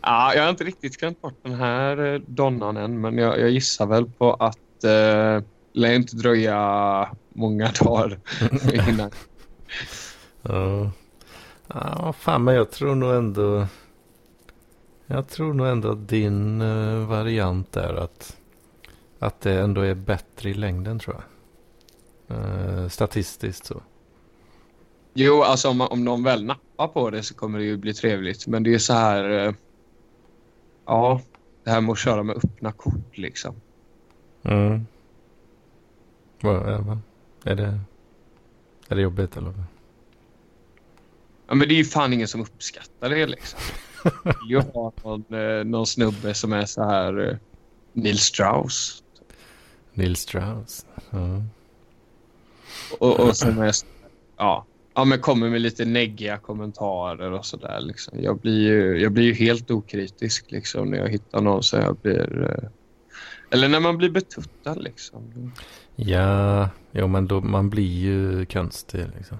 [0.00, 3.50] ja, jag har inte riktigt skrämt bort den här eh, donnan än, men jag, jag
[3.50, 5.42] gissar väl på att eh,
[5.72, 8.18] lär inte dröja många dagar
[8.88, 9.10] innan.
[10.42, 10.90] Ja,
[11.68, 13.66] ja fan men jag tror nog ändå,
[15.06, 18.36] jag tror nog ändå att din eh, variant är att,
[19.18, 21.24] att det ändå är bättre i längden tror jag.
[22.28, 23.82] Eh, statistiskt så.
[25.14, 28.46] Jo, alltså om, om någon väl nappar på det så kommer det ju bli trevligt.
[28.46, 29.46] Men det är så här...
[29.46, 29.54] Eh,
[30.86, 31.20] ja,
[31.64, 33.54] det här med att köra med öppna kort liksom.
[34.42, 34.86] Mm.
[36.40, 36.98] Vad är, vad?
[37.44, 37.80] är det,
[38.88, 39.52] är det jobbigt eller?
[41.46, 43.60] Ja, men det är ju fan ingen som uppskattar det liksom.
[44.48, 47.28] Jag har någon, eh, någon snubbe som är så här...
[47.28, 47.36] Eh,
[47.92, 49.02] Neil Strauss.
[49.96, 50.86] Nils Strauss.
[51.10, 51.42] Ja.
[52.98, 53.72] Och, och som är...
[53.72, 53.86] så-
[54.36, 54.66] Ja.
[54.94, 57.80] Ja, men kommer med lite neggiga kommentarer och sådär.
[57.80, 58.22] Liksom.
[58.22, 61.96] Jag, blir ju, jag blir ju helt okritisk liksom, när jag hittar någon som jag
[61.96, 62.42] blir...
[62.42, 62.68] Eh,
[63.50, 65.52] eller när man blir betuttad liksom.
[65.96, 69.38] Ja, jo men då, man blir ju konstig liksom.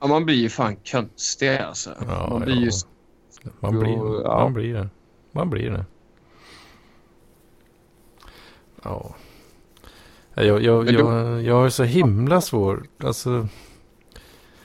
[0.00, 1.90] Ja, man blir ju fan konstig alltså.
[2.08, 2.60] Ja, man blir ja.
[2.60, 2.70] ju...
[3.60, 4.38] Man blir, Jo, ja.
[4.38, 4.88] man blir det.
[5.32, 5.84] Man blir det.
[8.82, 9.14] Ja.
[10.34, 13.48] Jag, jag, då- jag, jag har så himla svårt alltså,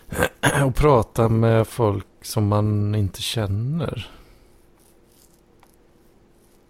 [0.42, 4.12] att prata med folk som man inte känner.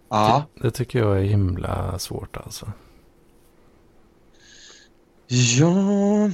[0.08, 0.42] Ja.
[0.54, 2.72] Det, det tycker jag är himla svårt alltså.
[5.26, 6.30] Ja...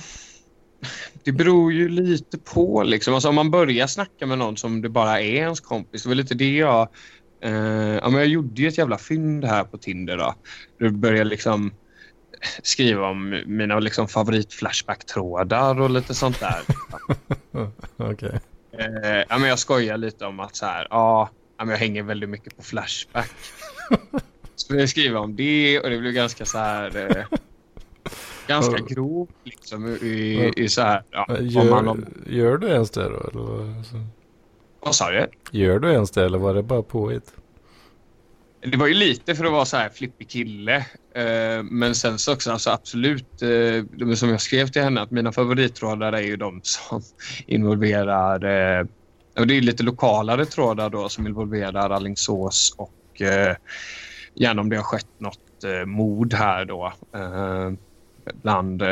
[1.24, 3.15] Det beror ju lite på liksom.
[3.15, 6.02] Alltså om man börjar snacka med någon som det bara är ens kompis.
[6.02, 6.89] Det var lite det jag...
[7.40, 7.52] Eh,
[7.94, 10.35] ja, men jag gjorde ju ett jävla fynd här på Tinder då.
[10.78, 11.73] Du började liksom
[12.62, 16.62] skriva om mina liksom favorit-flashback-trådar och lite sånt där.
[18.12, 18.40] Okej.
[18.78, 22.31] Eh, ja, men jag skojar lite om att så här, ja, men jag hänger väldigt
[22.31, 23.31] mycket på Flashback.
[24.56, 27.16] Så jag skriver om det och det blev ganska så här...
[27.19, 27.39] Eh,
[28.49, 28.85] ganska Ja.
[28.89, 31.03] grovt liksom i, i, så här...
[31.11, 33.21] Ja, Gör, man, gör du ens det då?
[33.31, 33.83] Eller?
[34.81, 35.27] vad- sa du?
[35.51, 37.33] Gör du ens det eller var det bara påhitt?
[38.61, 40.77] Det var ju lite för att vara så här flippig kille.
[41.15, 45.33] Eh, men sen så också alltså absolut, eh, som jag skrev till henne, att mina
[45.33, 47.03] favorittrådar är ju de som
[47.47, 48.87] involverar eh,
[49.47, 53.57] det är lite lokalare trådar då som involverar Alingsås och eh,
[54.35, 56.93] gärna om det har skett något eh, mord här då.
[58.27, 58.83] Eh, bland...
[58.83, 58.89] Eh,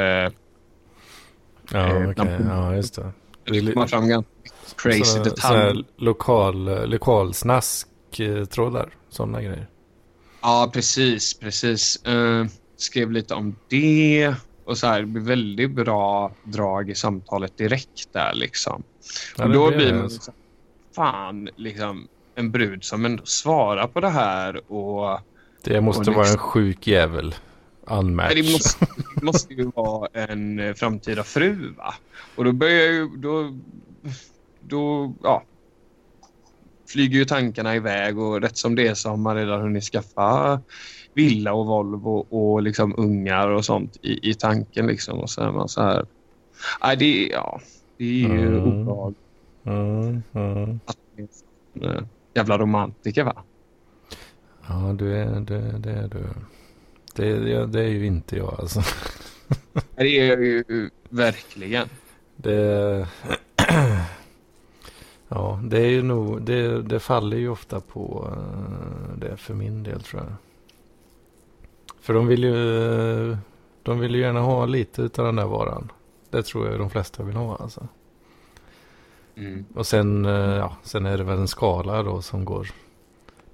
[1.72, 2.14] Ja, Eh, okej.
[2.14, 3.12] bland- Ja, just det.
[3.44, 4.30] det kommer fram ganska
[4.76, 5.62] crazy Så- så detaljer.
[5.62, 8.88] här lokal, lokalsnask-trådar.
[9.08, 9.66] Sådana grejer.
[10.42, 11.38] Ja, precis.
[11.38, 12.04] precis.
[12.04, 12.46] Eh,
[12.76, 14.34] skrev lite om det.
[14.64, 18.82] Och så här, det blir väldigt bra drag i samtalet direkt där liksom.
[19.38, 20.34] Ja, och då blir blir man liksom,
[20.96, 25.20] fan, liksom en brud som ändå svarar på det här och
[25.64, 27.34] Det måste och vara en liksom- sjuk jävel.
[27.86, 28.36] Unmatched.
[28.44, 28.86] Det måste,
[29.16, 31.94] det måste ju vara en eh, framtida fru va?
[32.36, 33.58] Och då börjar ju, då,
[34.60, 35.42] då, ja.
[36.86, 40.60] Flyger ju tankarna iväg och rätt som det är så har man redan hunnit skaffa
[41.14, 45.18] villa och Volvo och liksom ungar och sånt i, i tanken liksom.
[45.18, 46.06] Och så är man så här.
[46.82, 47.60] Nej, det ja,
[47.98, 48.64] det är ju Mm.
[48.64, 49.18] obehagligt
[49.64, 50.80] Mm, mm.
[50.86, 52.02] att det är en eh,
[52.34, 53.42] jävla romantiker va?
[54.68, 56.24] Ja, du är, det, det är du.
[57.14, 58.82] Det, det, det är ju inte jag alltså.
[59.96, 61.88] Det är ju verkligen.
[62.36, 63.08] Det...
[65.34, 69.82] Ja, det är ju nog, det, det faller ju ofta på eh, det för min
[69.82, 70.32] del tror jag.
[72.00, 73.38] För de vill ju, eh,
[73.82, 75.92] de vill ju gärna ha lite utav den där varan.
[76.30, 77.88] Det tror jag de flesta vill ha alltså.
[79.34, 79.64] Mm.
[79.74, 82.68] Och sen, eh, ja, sen är det väl en skala då som går.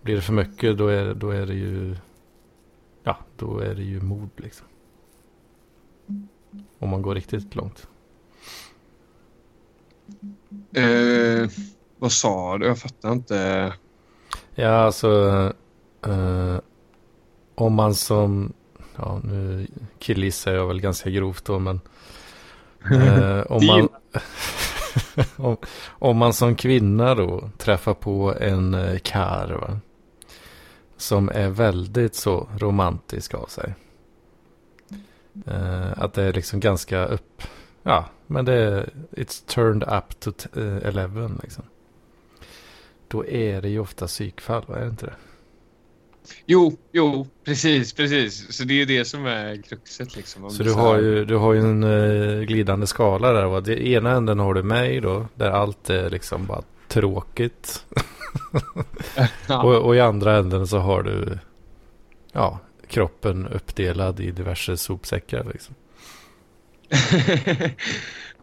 [0.02, 1.96] Blir det för mycket då är, då är det ju,
[3.02, 4.66] ja, då är det ju mord liksom.
[6.78, 7.88] Om man går riktigt långt.
[10.72, 11.50] Eh,
[11.98, 12.66] vad sa du?
[12.66, 13.72] Jag fattar inte.
[14.54, 15.08] Ja, alltså.
[16.06, 16.58] eh,
[17.54, 18.52] om man som.
[18.96, 19.66] Ja, nu
[19.98, 21.80] killgissar jag väl ganska grovt då, men.
[22.92, 23.88] eh, om, man,
[25.36, 25.56] om,
[25.88, 29.80] om man som kvinna då träffar på en uh, kar, va,
[30.98, 33.74] Som är väldigt så romantisk av sig.
[35.46, 37.42] Eh, att det är liksom ganska upp.
[37.82, 38.90] Ja, men det är.
[39.10, 41.64] It's turned up to t- eh, 11 liksom.
[43.08, 45.14] Då är det ju ofta psykfall, är det inte det?
[46.46, 48.52] Jo, jo, precis, precis.
[48.56, 50.44] Så det är ju det som är kruxet liksom.
[50.44, 53.44] Om Så du har ju, du har ju en eh, glidande skala där.
[53.46, 53.60] Va?
[53.60, 55.26] Det ena änden har du mig då.
[55.34, 57.84] Där allt är liksom bara tråkigt.
[59.48, 59.62] Ja.
[59.64, 61.38] Och, och i andra änden så har du
[62.32, 65.44] ja, kroppen uppdelad i diverse sopsäckar.
[65.52, 65.74] Liksom.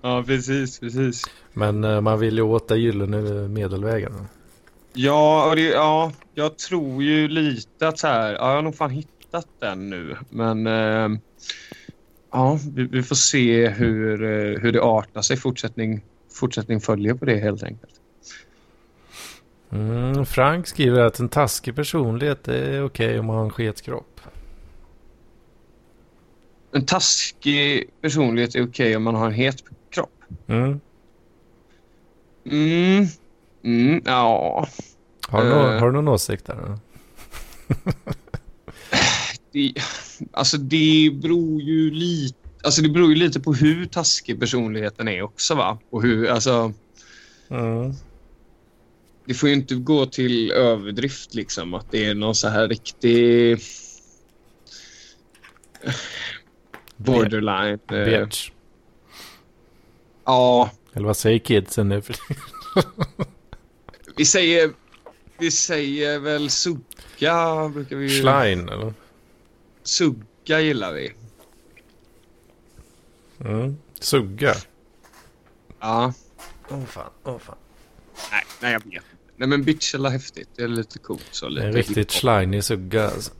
[0.01, 1.23] ja, precis, precis.
[1.53, 4.27] Men eh, man vill ju åt den gyllene medelvägen.
[4.93, 8.89] Ja, det, ja, jag tror ju lite att så här, ja, jag har nog fan
[8.89, 10.17] hittat den nu.
[10.29, 11.19] Men eh,
[12.31, 15.37] ja, vi, vi får se hur, eh, hur det artar sig.
[15.37, 16.01] Fortsättning,
[16.33, 17.93] fortsättning följer på det helt enkelt.
[19.71, 24.21] Mm, Frank skriver att en taskig personlighet är okej om man har en sketskropp.
[26.71, 30.23] En taskig personlighet är okej om man har en het kropp.
[30.47, 30.79] Mm.
[32.45, 33.07] Mm,
[33.63, 34.67] mm ja.
[35.27, 35.79] Har, du Eh.
[35.79, 36.79] har du någon åsikt där?
[39.51, 39.73] Det,
[40.31, 45.21] alltså det beror ju lite Alltså det beror ju lite på hur taskig personligheten är
[45.21, 45.79] också va?
[45.89, 46.73] Och hur, alltså
[47.49, 47.93] Mm.
[49.25, 53.59] Det får ju inte gå till överdrift liksom att det är någon så här riktig
[56.97, 57.79] borderline.
[57.91, 58.51] eh, Bitch.
[60.25, 62.01] Ja, Eller vad säger kidsen nu?
[62.01, 62.15] för-
[64.17, 64.71] vi säger
[65.37, 68.21] vi säger väl sugga brukar vi.
[68.21, 68.93] Schlein eller?
[69.83, 71.13] Sugga gillar vi.
[73.39, 73.77] Mm.
[73.99, 74.53] Sugga.
[75.79, 76.13] Ja.
[76.69, 77.57] Åh fan, åh fan.
[78.31, 79.03] Nej, nej jag vet.
[79.37, 80.49] Nej men bitch eller häftigt.
[80.55, 81.49] Det är lite coolt så.
[81.49, 83.31] Lite En riktigt schleinig sugga alltså.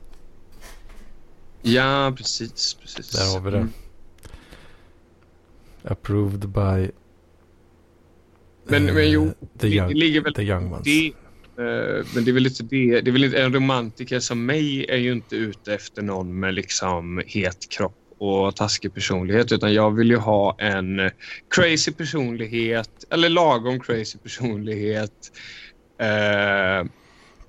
[1.62, 2.74] Ja, precis.
[2.74, 3.10] precis.
[3.10, 3.56] Där har vi det.
[3.56, 3.72] Mm.
[5.84, 6.90] Approved by
[8.68, 10.84] Men, men jo, eh, the, det young, ligger väl the young ones.
[10.84, 11.06] det.
[11.06, 13.00] eh, men det är väl lite det.
[13.00, 16.54] Det är väl inte, en romantiker som mig är ju inte ute efter någon med
[16.54, 21.10] liksom het kropp och taskig personlighet utan jag vill ju ha en
[21.50, 25.32] crazy personlighet eller lagom crazy personlighet.
[25.98, 26.86] Eh,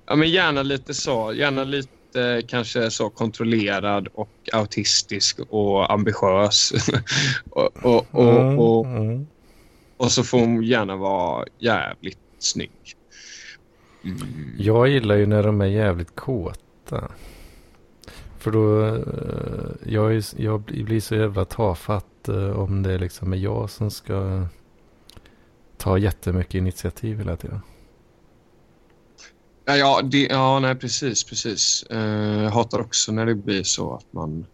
[0.06, 1.32] ja, men gärna lite så.
[1.32, 6.72] Gärna lite kanske så kontrollerad och autistisk och ambitiös.
[7.50, 9.26] och, och, och, Mm, och, mm.
[9.96, 12.70] och så får hon gärna vara jävligt snygg.
[14.04, 14.18] Mm.
[14.58, 17.08] Jag gillar ju när de är jävligt kåta.
[18.38, 23.70] För då, eh, jag, jag blir så jävla tafatt eh, om det liksom är jag
[23.70, 24.46] som ska
[25.76, 27.60] ta jättemycket initiativ hela tiden.
[29.68, 31.84] Ja, ja, det, ja nej precis, precis.
[31.90, 34.46] Eh, jag hatar också när det blir så att man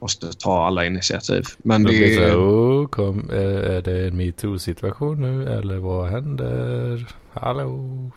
[0.00, 1.44] måste ta alla initiativ.
[1.58, 2.36] Men det så här, det...
[2.36, 7.06] oh, kom, är, är det en metoo-situation nu eller vad händer?
[7.32, 8.10] Hallå?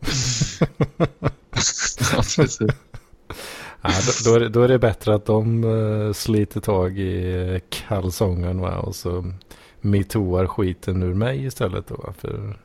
[2.12, 2.58] ja, precis.
[3.82, 3.90] Ja,
[4.24, 7.60] då, då, är det, då är det bättre att de uh, sliter tag i uh,
[7.68, 8.78] kalsongen va?
[8.78, 9.32] och så
[9.80, 12.14] metooar skiten ur mig istället då.
[12.18, 12.63] För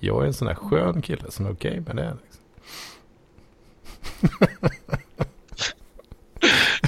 [0.00, 2.16] jag är en sån här skön kille som är okej med det.
[2.22, 2.40] Liksom.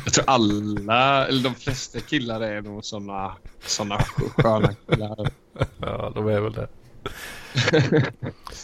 [0.05, 5.29] Jag tror alla, eller de flesta killar är nog såna, såna sköna killar.
[5.79, 6.69] Ja, de är väl det.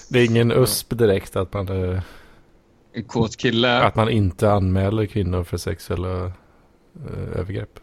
[0.08, 2.02] Det är ingen USP direkt att man, eh,
[2.92, 3.82] En kåt kille.
[3.82, 7.80] att man inte anmäler kvinnor för sexuella eh, övergrepp.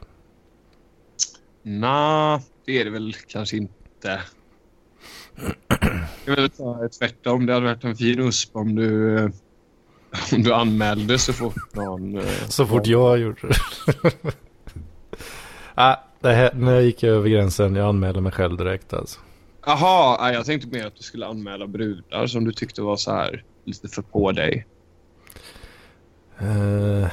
[1.64, 4.22] Nå, det är det väl kanske inte.
[6.26, 7.46] Jag vill ta tvärtom.
[7.46, 9.30] Det hade varit en fin USP om du, eh,
[10.34, 12.18] om du anmälde så fort någon...
[12.18, 14.12] eh, Så fort jag gjorde det.
[15.76, 17.76] ah, det här, nu gick jag över gränsen.
[17.76, 19.20] Jag anmälde mig själv direkt alltså.
[19.66, 23.12] Jaha, nej, jag tänkte mer att du skulle anmäla brudar som du tyckte var så
[23.12, 24.66] här lite för på dig.
[26.40, 27.08] Eh,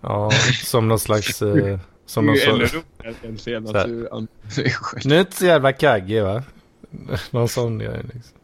[0.00, 0.30] ja,
[0.64, 1.42] som någon slags...
[1.42, 4.28] eh, som någon Det är ju ännu roligare än senast du anmälde
[4.62, 5.02] dig själv.
[5.06, 6.42] Nu är inte så jävla kaggig va?
[7.30, 8.36] Någon sån grej liksom.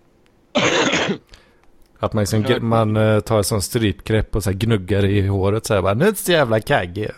[1.98, 5.74] Att man, liksom, man eh, tar ett sånt strypgrepp och så gnuggar i håret så
[5.74, 5.94] här bara.
[5.94, 7.10] Nu är inte så jävla kaggig.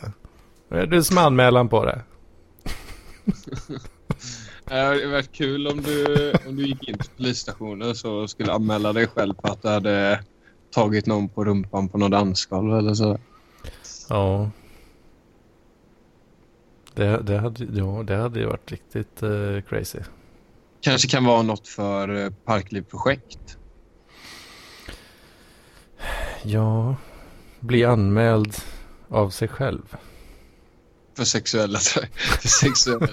[0.69, 2.03] Det är du som anmälan på det.
[4.65, 8.93] Det hade varit kul om du, om du gick in till polisstationen så skulle anmäla
[8.93, 10.25] dig själv på att du hade
[10.71, 13.19] tagit någon på rumpan på något dansgolv eller så.
[14.09, 14.51] Ja.
[16.95, 19.99] Det, det, hade, ja, det hade ju varit riktigt eh, crazy.
[20.81, 23.59] Kanske kan vara något för eh, Parklivprojekt.
[26.43, 26.97] Ja,
[27.61, 28.55] bli anmäld
[29.09, 29.97] av sig själv.
[31.17, 31.79] För sexuella...
[32.15, 33.09] För sexuella...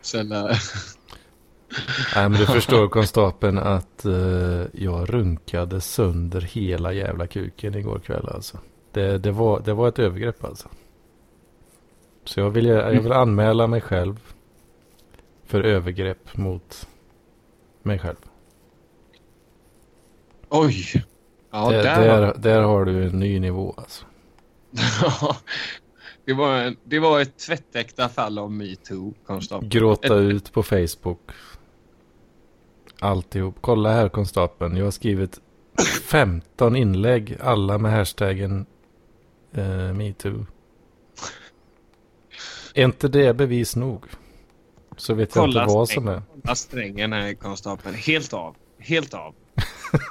[0.00, 0.58] sexuella
[2.14, 8.28] Nej men du förstår konstapeln att eh, jag runkade sönder hela jävla kuken igår kväll
[8.34, 8.58] alltså.
[8.92, 10.68] Det, det, var, det var ett övergrepp alltså.
[12.24, 14.20] Så jag vill, jag vill anmäla mig själv
[15.46, 16.88] för övergrepp mot
[17.82, 18.16] mig själv.
[20.48, 21.04] Oj!
[21.50, 22.20] Ja, där, där...
[22.20, 24.04] där, där har du en ny nivå alltså.
[26.24, 29.14] det, var en, det var ett tvättäkta fall av metoo.
[29.62, 31.30] Gråta Ett- ut på Facebook.
[33.00, 33.56] Alltihop.
[33.60, 34.76] Kolla här konstapeln.
[34.76, 35.40] Jag har skrivit
[36.10, 37.36] 15 inlägg.
[37.40, 38.66] Alla med hashtaggen
[39.52, 40.46] eh, metoo.
[42.74, 44.04] Är inte det bevis nog?
[44.96, 46.06] Så vet jag inte vad strängen.
[46.06, 46.22] som är.
[46.42, 47.94] Kolla strängen här, konstapeln.
[47.94, 48.56] Helt av.
[48.78, 49.34] Helt av.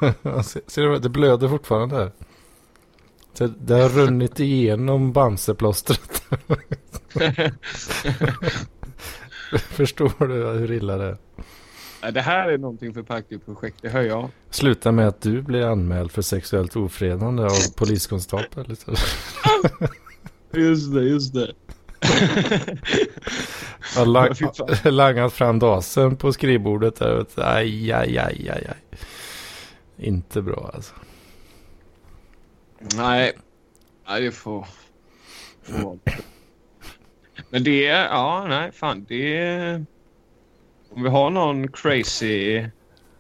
[0.43, 2.11] ser, ser du, det blöder fortfarande här.
[3.33, 6.23] Så Det har runnit igenom Bamseplåstret.
[9.59, 11.17] Förstår du hur illa det är?
[12.11, 14.29] Det här är någonting för Parklivprojekt, det hör jag.
[14.49, 18.67] Sluta med att du blir anmäld för sexuellt ofredande av poliskonstapel.
[18.67, 18.95] Liksom.
[20.53, 21.53] Just det, just det.
[24.05, 24.29] Lang,
[24.83, 27.25] langat fram dasen på skrivbordet där.
[27.35, 28.99] Aj, aj, aj, aj, aj.
[29.97, 30.95] Inte bra alltså.
[32.79, 33.33] Nej,
[34.07, 34.67] nej det får...
[35.63, 35.99] får.
[37.49, 39.85] Men det är, ja, nej, fan, det är...
[40.89, 42.65] Om vi har någon crazy...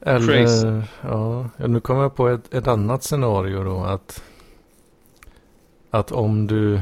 [0.01, 0.67] Eller, Crazy.
[1.01, 3.83] ja, ja, nu kommer jag på ett, ett annat scenario då.
[3.83, 4.23] Att,
[5.89, 6.79] att om du,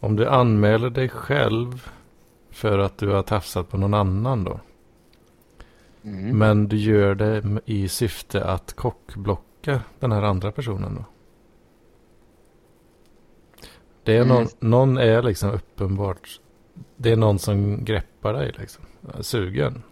[0.00, 1.90] om du anmäler dig själv
[2.50, 4.60] för att du har tafsat på någon annan då.
[6.02, 6.38] Mm.
[6.38, 11.04] Men du gör det i syfte att kockblocka den här andra personen då.
[14.04, 14.48] Det är någon, Mm.
[14.58, 16.40] någon är liksom uppenbart.
[16.96, 18.84] Det är någon som greppar dig liksom.
[19.20, 19.82] Sugen.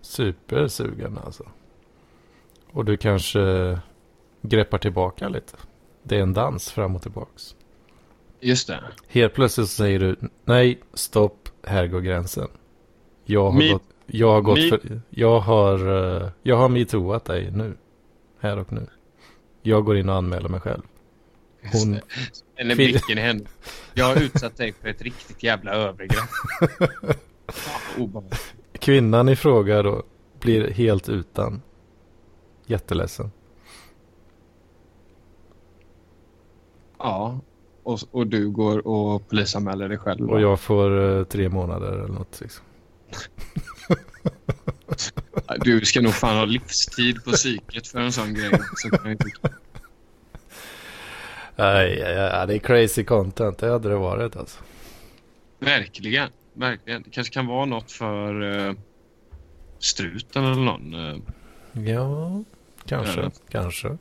[0.00, 1.44] Supersugen alltså.
[2.72, 3.78] Och du kanske
[4.42, 5.56] greppar tillbaka lite.
[6.02, 7.56] Det är en dans fram och tillbaks.
[8.44, 8.84] Just det.
[9.08, 12.48] Helt plötsligt så säger du nej, stopp, här går gränsen.
[13.24, 15.78] Jag har Me- gått, jag har gått för, jag har,
[16.22, 17.76] eh, jag har metooat dig nu.
[18.40, 18.86] Här och nu.
[19.62, 20.82] Jag går in och anmäler mig själv.
[21.72, 21.98] Hon.
[22.56, 23.44] Eller blicken i henne.
[23.94, 26.28] Jag har utsatt dig för ett riktigt jävla övergrepp.
[28.72, 30.02] Kvinnan i fråga då
[30.40, 31.62] blir helt utan.
[32.66, 33.30] Jätteledsen.
[36.98, 37.40] Ja.
[37.82, 40.30] Och, och du går och polisanmäler dig själv.
[40.30, 42.40] Och jag får eh, tre månader eller något.
[42.40, 42.64] Liksom.
[45.60, 48.50] Du ska nog fan ha livstid på psyket för en sån grej.
[48.76, 48.88] Så.
[51.56, 53.58] Nej, aj, aj, det är crazy content.
[53.58, 54.60] Det hade det varit alltså.
[55.58, 56.28] Verkligen.
[56.52, 57.02] Verkligen.
[57.02, 58.74] Det kanske kan vara något för uh,
[59.78, 61.16] struten eller någon uh,
[61.72, 62.44] Ja,
[62.86, 63.30] kanske.
[63.48, 63.98] Kanske.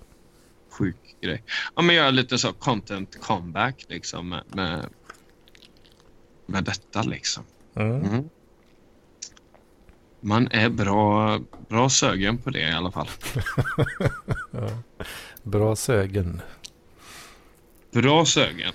[0.71, 1.43] Sjuk grej.
[1.75, 4.89] Ja, men göra lite så content comeback liksom med, med,
[6.45, 7.43] med detta liksom.
[7.75, 8.01] Mm.
[8.01, 8.29] Mm.
[10.19, 11.39] Man är bra,
[11.69, 13.07] bra sögen på det i alla fall.
[15.43, 16.41] Bra sögen.
[17.91, 18.73] Bra sögen.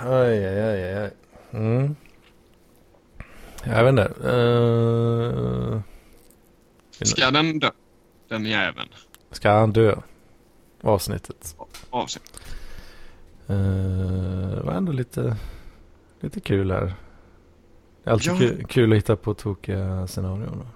[0.00, 1.10] Aj, aj, aj, aj.
[1.52, 1.96] Mm.
[3.64, 4.28] Jag vet inte.
[4.28, 5.80] Uh,
[7.02, 7.70] Ska den dö?
[8.28, 8.88] Den jäveln.
[9.30, 9.96] ska han dö?
[10.84, 11.56] Avsnittet.
[11.90, 12.40] Avsnitt.
[13.50, 13.56] Uh,
[14.56, 15.36] det var ändå lite,
[16.20, 16.94] lite kul här.
[18.04, 18.38] Det är alltid Ja.
[18.38, 20.66] kul, kul att hitta på tokiga scenarion.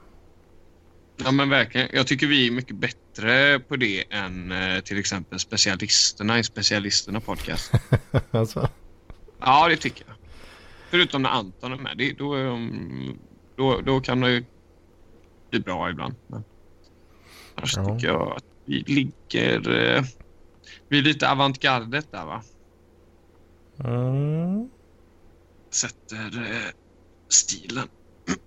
[1.25, 1.89] Ja men verkligen.
[1.93, 7.21] Jag tycker vi är mycket bättre på det än eh, till exempel specialisterna i specialisterna
[7.21, 7.73] podcast.
[8.31, 8.69] alltså,
[9.41, 10.17] Ja, det tycker jag.
[10.91, 11.99] Förutom när Anton är med.
[11.99, 13.19] Det, då, är de,
[13.57, 14.45] då, då kan det ju
[15.51, 16.15] bli bra ibland.
[16.27, 16.45] Men
[17.55, 17.85] annars Ja.
[17.95, 19.71] tycker jag att vi ligger...
[19.71, 20.05] Eh,
[20.89, 22.43] vi är lite avantgardet där va?
[23.85, 24.71] mm.
[25.71, 26.73] Sätter eh,
[27.29, 27.89] stilen.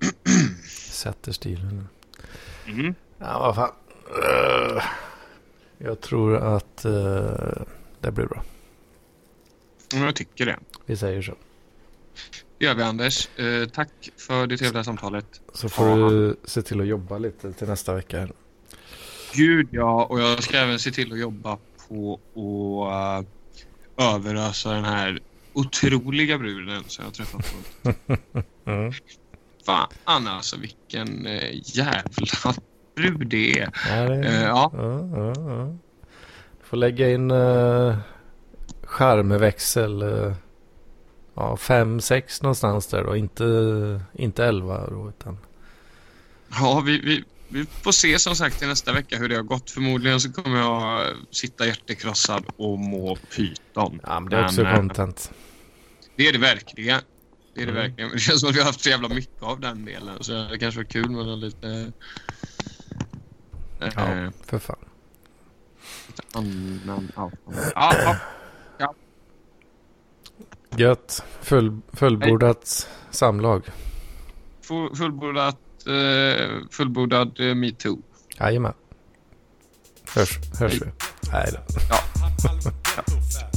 [0.92, 1.88] sätter stilen.
[2.66, 2.96] Mm.
[3.18, 3.72] Ja, vad fan.
[4.10, 4.84] Uh,
[5.78, 7.64] jag tror att uh,
[8.00, 8.44] det blir bra.
[9.94, 10.60] Ja, Jag tycker det.
[10.86, 11.36] Vi säger så.
[12.58, 13.40] Det gör vi Anders.
[13.40, 15.42] Eh, tack för det trevliga samtalet.
[15.54, 18.28] Så får du se till att jobba lite till nästa vecka.
[19.34, 22.20] Gud ja, och jag ska även se till att jobba på
[22.92, 23.26] att
[24.00, 25.20] uh, överösa den här
[25.54, 27.54] otroliga bruden som jag träffat.
[28.66, 28.92] Mm.
[29.66, 32.54] Fan alltså vilken uh, jävla
[32.96, 33.72] brud det är.
[33.90, 34.72] Ja, det, Eh, ja.
[34.74, 35.66] ja, ja, ja.
[36.60, 37.98] Du får lägga in uh,
[38.84, 40.04] skärmväxel.
[40.04, 40.34] Uh,
[41.36, 43.16] ja, fem, sex någonstans där då.
[43.16, 45.10] Inte, inte elva då.
[45.10, 45.38] Utan,
[46.60, 49.72] Ja, vi, vi, vi får se som sagt till nästa vecka hur det har gått.
[49.72, 54.00] Förmodligen så kommer jag sitta hjärtekrossad och må pyton.
[54.04, 55.32] ja, men det är också Men, eh, content.
[56.16, 57.02] Det är det verkligen.
[57.56, 57.84] Det är det Mm.
[57.84, 58.12] verkligen.
[58.12, 60.18] Det känns som att vi har haft så jävla mycket av den delen.
[60.24, 61.68] Så det kanske var kul med lite...
[63.80, 64.76] eh, Ja, för fan.
[66.08, 67.72] lite annan outcome.
[67.76, 68.16] Ja,
[68.80, 68.96] ja.
[70.78, 71.24] Gött.
[71.42, 73.64] Full, fullbordat samlag.
[74.68, 75.71] Full- Fullbordat, eh,
[76.72, 78.00] fullbordad eh, metoo.
[78.40, 78.74] Jajamän.
[80.16, 80.86] Hörs, hörs vi.
[81.32, 81.60] Nej då.
[81.90, 81.98] Ja.